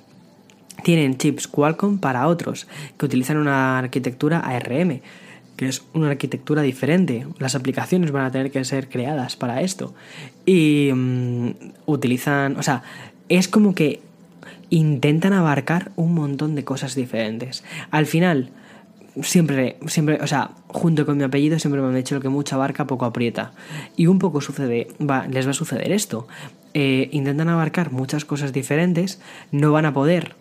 Tienen 0.82 1.16
chips 1.16 1.46
Qualcomm 1.46 1.98
para 1.98 2.26
otros, 2.26 2.66
que 2.98 3.06
utilizan 3.06 3.38
una 3.38 3.78
arquitectura 3.78 4.40
ARM 4.40 5.00
que 5.56 5.68
es 5.68 5.82
una 5.92 6.10
arquitectura 6.10 6.62
diferente. 6.62 7.26
Las 7.38 7.54
aplicaciones 7.54 8.10
van 8.10 8.24
a 8.24 8.30
tener 8.30 8.50
que 8.50 8.64
ser 8.64 8.88
creadas 8.88 9.36
para 9.36 9.60
esto. 9.62 9.94
Y 10.46 10.90
mm, 10.92 11.50
utilizan, 11.86 12.56
o 12.56 12.62
sea, 12.62 12.82
es 13.28 13.48
como 13.48 13.74
que 13.74 14.00
intentan 14.70 15.32
abarcar 15.32 15.92
un 15.96 16.14
montón 16.14 16.54
de 16.54 16.64
cosas 16.64 16.94
diferentes. 16.94 17.64
Al 17.90 18.06
final, 18.06 18.50
siempre, 19.22 19.76
siempre, 19.86 20.18
o 20.20 20.26
sea, 20.26 20.50
junto 20.66 21.06
con 21.06 21.16
mi 21.16 21.24
apellido 21.24 21.58
siempre 21.58 21.80
me 21.80 21.88
han 21.88 21.94
dicho 21.94 22.14
lo 22.14 22.20
que 22.20 22.28
mucha 22.28 22.56
abarca 22.56 22.86
poco 22.86 23.04
aprieta. 23.04 23.52
Y 23.96 24.06
un 24.06 24.18
poco 24.18 24.40
sucede, 24.40 24.88
va, 25.00 25.26
les 25.28 25.46
va 25.46 25.50
a 25.50 25.54
suceder 25.54 25.92
esto. 25.92 26.26
Eh, 26.72 27.08
intentan 27.12 27.48
abarcar 27.48 27.92
muchas 27.92 28.24
cosas 28.24 28.52
diferentes, 28.52 29.20
no 29.52 29.70
van 29.70 29.86
a 29.86 29.94
poder 29.94 30.34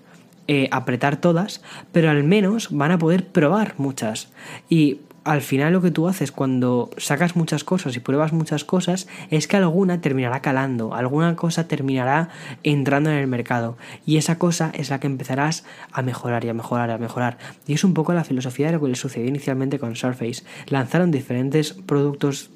eh, 0.48 0.68
apretar 0.72 1.18
todas, 1.18 1.62
pero 1.92 2.10
al 2.10 2.24
menos 2.24 2.68
van 2.72 2.92
a 2.92 2.98
poder 2.98 3.28
probar 3.28 3.76
muchas. 3.78 4.30
Y 4.70 5.00
al 5.24 5.42
final 5.42 5.74
lo 5.74 5.82
que 5.82 5.92
tú 5.92 6.08
haces 6.08 6.32
cuando 6.32 6.90
sacas 6.98 7.36
muchas 7.36 7.64
cosas 7.64 7.96
y 7.96 8.00
pruebas 8.00 8.34
muchas 8.34 8.66
cosas 8.66 9.08
es 9.30 9.48
que 9.48 9.58
alguna 9.58 10.02
terminará 10.02 10.42
calando, 10.42 10.94
alguna 10.94 11.36
cosa 11.36 11.68
terminará 11.68 12.30
entrando 12.64 13.10
en 13.10 13.18
el 13.18 13.28
mercado 13.28 13.78
y 14.06 14.18
esa 14.18 14.38
cosa 14.38 14.72
es 14.74 14.90
la 14.90 15.00
que 15.00 15.08
empezarás 15.08 15.64
a 15.92 16.02
mejorar 16.02 16.44
y 16.46 16.50
a 16.50 16.54
mejorar 16.54 16.90
y 16.90 16.94
a 16.94 16.98
mejorar. 16.98 17.38
Y 17.68 17.74
es 17.74 17.84
un 17.84 17.94
poco 17.94 18.14
la 18.14 18.24
filosofía 18.24 18.68
de 18.68 18.74
lo 18.74 18.82
que 18.82 18.90
le 18.90 18.96
sucedió 18.96 19.28
inicialmente 19.28 19.80
con 19.80 19.96
Surface. 19.96 20.44
Lanzaron 20.68 21.12
diferentes 21.12 21.74
productos 21.74 22.50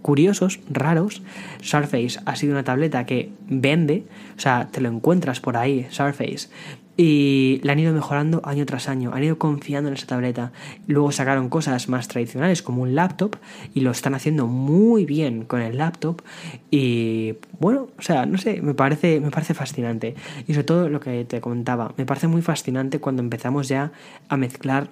curiosos, 0.00 0.60
raros. 0.70 1.22
Surface 1.60 2.18
ha 2.24 2.36
sido 2.36 2.52
una 2.52 2.64
tableta 2.64 3.06
que 3.06 3.30
vende, 3.48 4.04
o 4.36 4.40
sea, 4.40 4.68
te 4.70 4.80
lo 4.80 4.88
encuentras 4.88 5.40
por 5.40 5.56
ahí, 5.56 5.86
Surface, 5.90 6.48
y 6.96 7.60
la 7.64 7.72
han 7.72 7.78
ido 7.78 7.92
mejorando 7.92 8.40
año 8.44 8.64
tras 8.66 8.88
año, 8.88 9.12
han 9.12 9.24
ido 9.24 9.38
confiando 9.38 9.88
en 9.88 9.94
esa 9.94 10.06
tableta. 10.06 10.52
Luego 10.86 11.10
sacaron 11.10 11.48
cosas 11.48 11.88
más 11.88 12.08
tradicionales 12.08 12.62
como 12.62 12.82
un 12.82 12.94
laptop 12.94 13.36
y 13.74 13.80
lo 13.80 13.90
están 13.90 14.14
haciendo 14.14 14.46
muy 14.46 15.04
bien 15.04 15.44
con 15.44 15.60
el 15.60 15.78
laptop. 15.78 16.22
Y 16.70 17.34
bueno, 17.58 17.88
o 17.98 18.02
sea, 18.02 18.26
no 18.26 18.38
sé, 18.38 18.62
me 18.62 18.74
parece, 18.74 19.20
me 19.20 19.30
parece 19.30 19.54
fascinante. 19.54 20.14
Y 20.46 20.54
sobre 20.54 20.64
todo 20.64 20.88
lo 20.88 21.00
que 21.00 21.24
te 21.24 21.40
comentaba, 21.40 21.92
me 21.96 22.06
parece 22.06 22.28
muy 22.28 22.42
fascinante 22.42 23.00
cuando 23.00 23.22
empezamos 23.22 23.68
ya 23.68 23.92
a 24.28 24.36
mezclar 24.36 24.90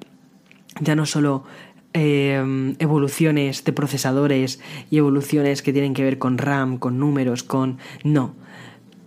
ya 0.81 0.97
no 0.97 1.07
solo 1.07 1.45
em, 1.93 2.75
evoluciones 2.79 3.65
de 3.65 3.73
procesadores 3.73 4.61
y 4.91 4.99
evoluciones 4.99 5.63
que 5.63 5.73
tienen 5.73 5.95
que 5.95 6.03
ver 6.03 6.19
con 6.19 6.39
RAM, 6.39 6.79
con 6.79 6.99
números, 6.99 7.43
con... 7.43 7.79
No, 8.05 8.35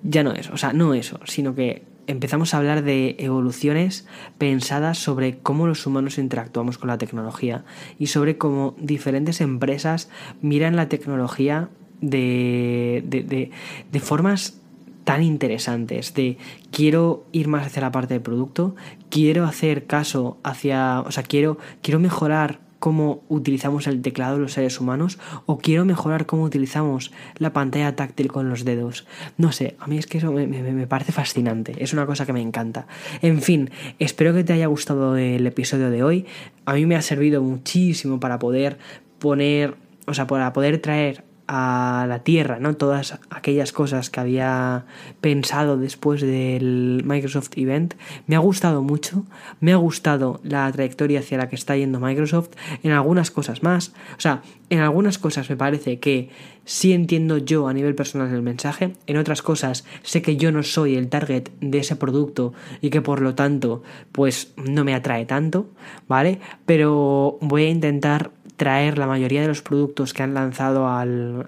ya 0.03 0.23
no 0.23 0.33
es, 0.33 0.49
o 0.51 0.57
sea, 0.57 0.71
no 0.73 0.93
eso, 0.93 1.19
sino 1.25 1.55
que 1.55 1.83
empezamos 2.07 2.53
a 2.53 2.57
hablar 2.57 2.83
de 2.83 3.15
evoluciones 3.19 4.07
pensadas 4.37 4.97
sobre 4.97 5.37
cómo 5.37 5.67
los 5.67 5.85
humanos 5.85 6.17
interactuamos 6.17 6.77
con 6.77 6.87
la 6.87 6.97
tecnología 6.97 7.63
y 7.99 8.07
sobre 8.07 8.37
cómo 8.37 8.75
diferentes 8.79 9.41
empresas 9.41 10.09
miran 10.41 10.75
la 10.75 10.89
tecnología 10.89 11.69
de, 12.01 13.03
de, 13.07 13.51
de, 13.91 13.99
formas 13.99 14.59
tan 15.03 15.23
interesantes 15.23 16.13
de 16.13 16.37
quiero 16.71 17.25
ir 17.31 17.47
más 17.47 17.65
hacia 17.65 17.81
la 17.81 17.91
parte 17.91 18.15
del 18.15 18.23
producto, 18.23 18.75
quiero 19.09 19.45
hacer 19.45 19.85
caso 19.85 20.37
hacia, 20.43 21.01
o 21.01 21.11
sea, 21.11 21.23
quiero, 21.23 21.57
quiero 21.81 21.99
mejorar 21.99 22.64
cómo 22.85 23.23
utilizamos 23.29 23.87
el 23.87 24.03
teclado 24.03 24.37
los 24.37 24.53
seres 24.53 24.79
humanos 24.79 25.17
o 25.47 25.57
quiero 25.57 25.85
mejorar 25.85 26.27
cómo 26.27 26.43
utilizamos 26.43 27.11
la 27.39 27.51
pantalla 27.51 27.95
táctil 27.95 28.31
con 28.31 28.47
los 28.47 28.63
dedos. 28.63 29.07
No 29.39 29.51
sé, 29.51 29.75
a 29.79 29.87
mí 29.87 29.97
es 29.97 30.05
que 30.05 30.19
eso 30.19 30.31
me, 30.31 30.45
me, 30.45 30.85
parece 30.85 31.11
fascinante, 31.11 31.73
es 31.79 31.93
una 31.93 32.05
cosa 32.05 32.27
que 32.27 32.33
me 32.33 32.41
encanta. 32.41 32.85
En 33.23 33.41
fin, 33.41 33.71
espero 33.97 34.35
que 34.35 34.43
te 34.43 34.53
haya 34.53 34.67
gustado 34.67 35.17
el 35.17 35.47
episodio 35.47 35.89
de 35.89 36.03
hoy. 36.03 36.27
A 36.65 36.75
mí 36.75 36.85
me 36.85 36.95
ha 36.95 37.01
servido 37.01 37.41
muchísimo 37.41 38.19
para 38.19 38.37
poder 38.37 38.77
poner, 39.17 39.73
o 40.05 40.13
sea, 40.13 40.27
para 40.27 40.53
poder 40.53 40.77
traer 40.77 41.23
a 41.47 42.05
la 42.07 42.19
tierra, 42.19 42.59
¿no? 42.59 42.75
Todas 42.75 43.19
aquellas 43.29 43.71
cosas 43.71 44.09
que 44.09 44.19
había 44.19 44.85
pensado 45.21 45.77
después 45.77 46.21
del 46.21 47.03
Microsoft 47.05 47.51
Event. 47.55 47.93
Me 48.27 48.35
ha 48.35 48.39
gustado 48.39 48.81
mucho, 48.81 49.25
me 49.59 49.71
ha 49.71 49.77
gustado 49.77 50.39
la 50.43 50.71
trayectoria 50.71 51.19
hacia 51.19 51.37
la 51.37 51.49
que 51.49 51.55
está 51.55 51.75
yendo 51.75 51.99
Microsoft, 51.99 52.49
en 52.83 52.91
algunas 52.91 53.31
cosas 53.31 53.63
más. 53.63 53.93
O 54.17 54.21
sea, 54.21 54.41
en 54.69 54.79
algunas 54.79 55.17
cosas 55.17 55.49
me 55.49 55.55
parece 55.55 55.99
que 55.99 56.29
sí 56.63 56.93
entiendo 56.93 57.37
yo 57.37 57.67
a 57.67 57.73
nivel 57.73 57.95
personal 57.95 58.33
el 58.33 58.41
mensaje, 58.41 58.93
en 59.05 59.17
otras 59.17 59.41
cosas 59.41 59.85
sé 60.01 60.21
que 60.21 60.37
yo 60.37 60.51
no 60.51 60.63
soy 60.63 60.95
el 60.95 61.09
target 61.09 61.49
de 61.61 61.79
ese 61.79 61.95
producto 61.95 62.53
y 62.81 62.89
que 62.89 63.01
por 63.01 63.21
lo 63.21 63.35
tanto 63.35 63.83
pues 64.11 64.53
no 64.57 64.83
me 64.83 64.95
atrae 64.95 65.25
tanto, 65.25 65.69
¿vale? 66.07 66.39
Pero 66.65 67.37
voy 67.41 67.65
a 67.65 67.69
intentar 67.69 68.31
traer 68.57 68.97
la 68.97 69.07
mayoría 69.07 69.41
de 69.41 69.47
los 69.47 69.61
productos 69.61 70.13
que 70.13 70.23
han 70.23 70.33
lanzado 70.33 70.87
al, 70.87 71.45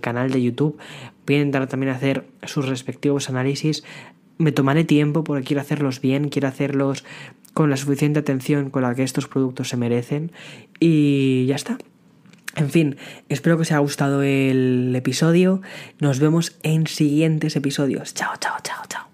canal 0.00 0.30
de 0.30 0.42
YouTube. 0.42 0.78
Voy 1.26 1.36
a 1.36 1.38
intentar 1.38 1.66
también 1.66 1.92
hacer 1.92 2.26
sus 2.44 2.68
respectivos 2.68 3.28
análisis. 3.28 3.84
Me 4.38 4.52
tomaré 4.52 4.84
tiempo 4.84 5.24
porque 5.24 5.44
quiero 5.44 5.60
hacerlos 5.60 6.00
bien, 6.00 6.28
quiero 6.28 6.48
hacerlos 6.48 7.04
con 7.54 7.70
la 7.70 7.76
suficiente 7.76 8.20
atención 8.20 8.70
con 8.70 8.82
la 8.82 8.94
que 8.94 9.02
estos 9.02 9.28
productos 9.28 9.68
se 9.68 9.76
merecen. 9.76 10.32
Y 10.80 11.46
ya 11.46 11.56
está. 11.56 11.78
En 12.56 12.70
fin, 12.70 12.96
espero 13.28 13.56
que 13.56 13.62
os 13.62 13.70
haya 13.70 13.80
gustado 13.80 14.22
el 14.22 14.92
episodio. 14.94 15.60
Nos 15.98 16.20
vemos 16.20 16.56
en 16.62 16.86
siguientes 16.86 17.56
episodios. 17.56 18.14
Chao, 18.14 18.34
chao, 18.38 18.56
chao, 18.62 18.84
chao. 18.88 19.13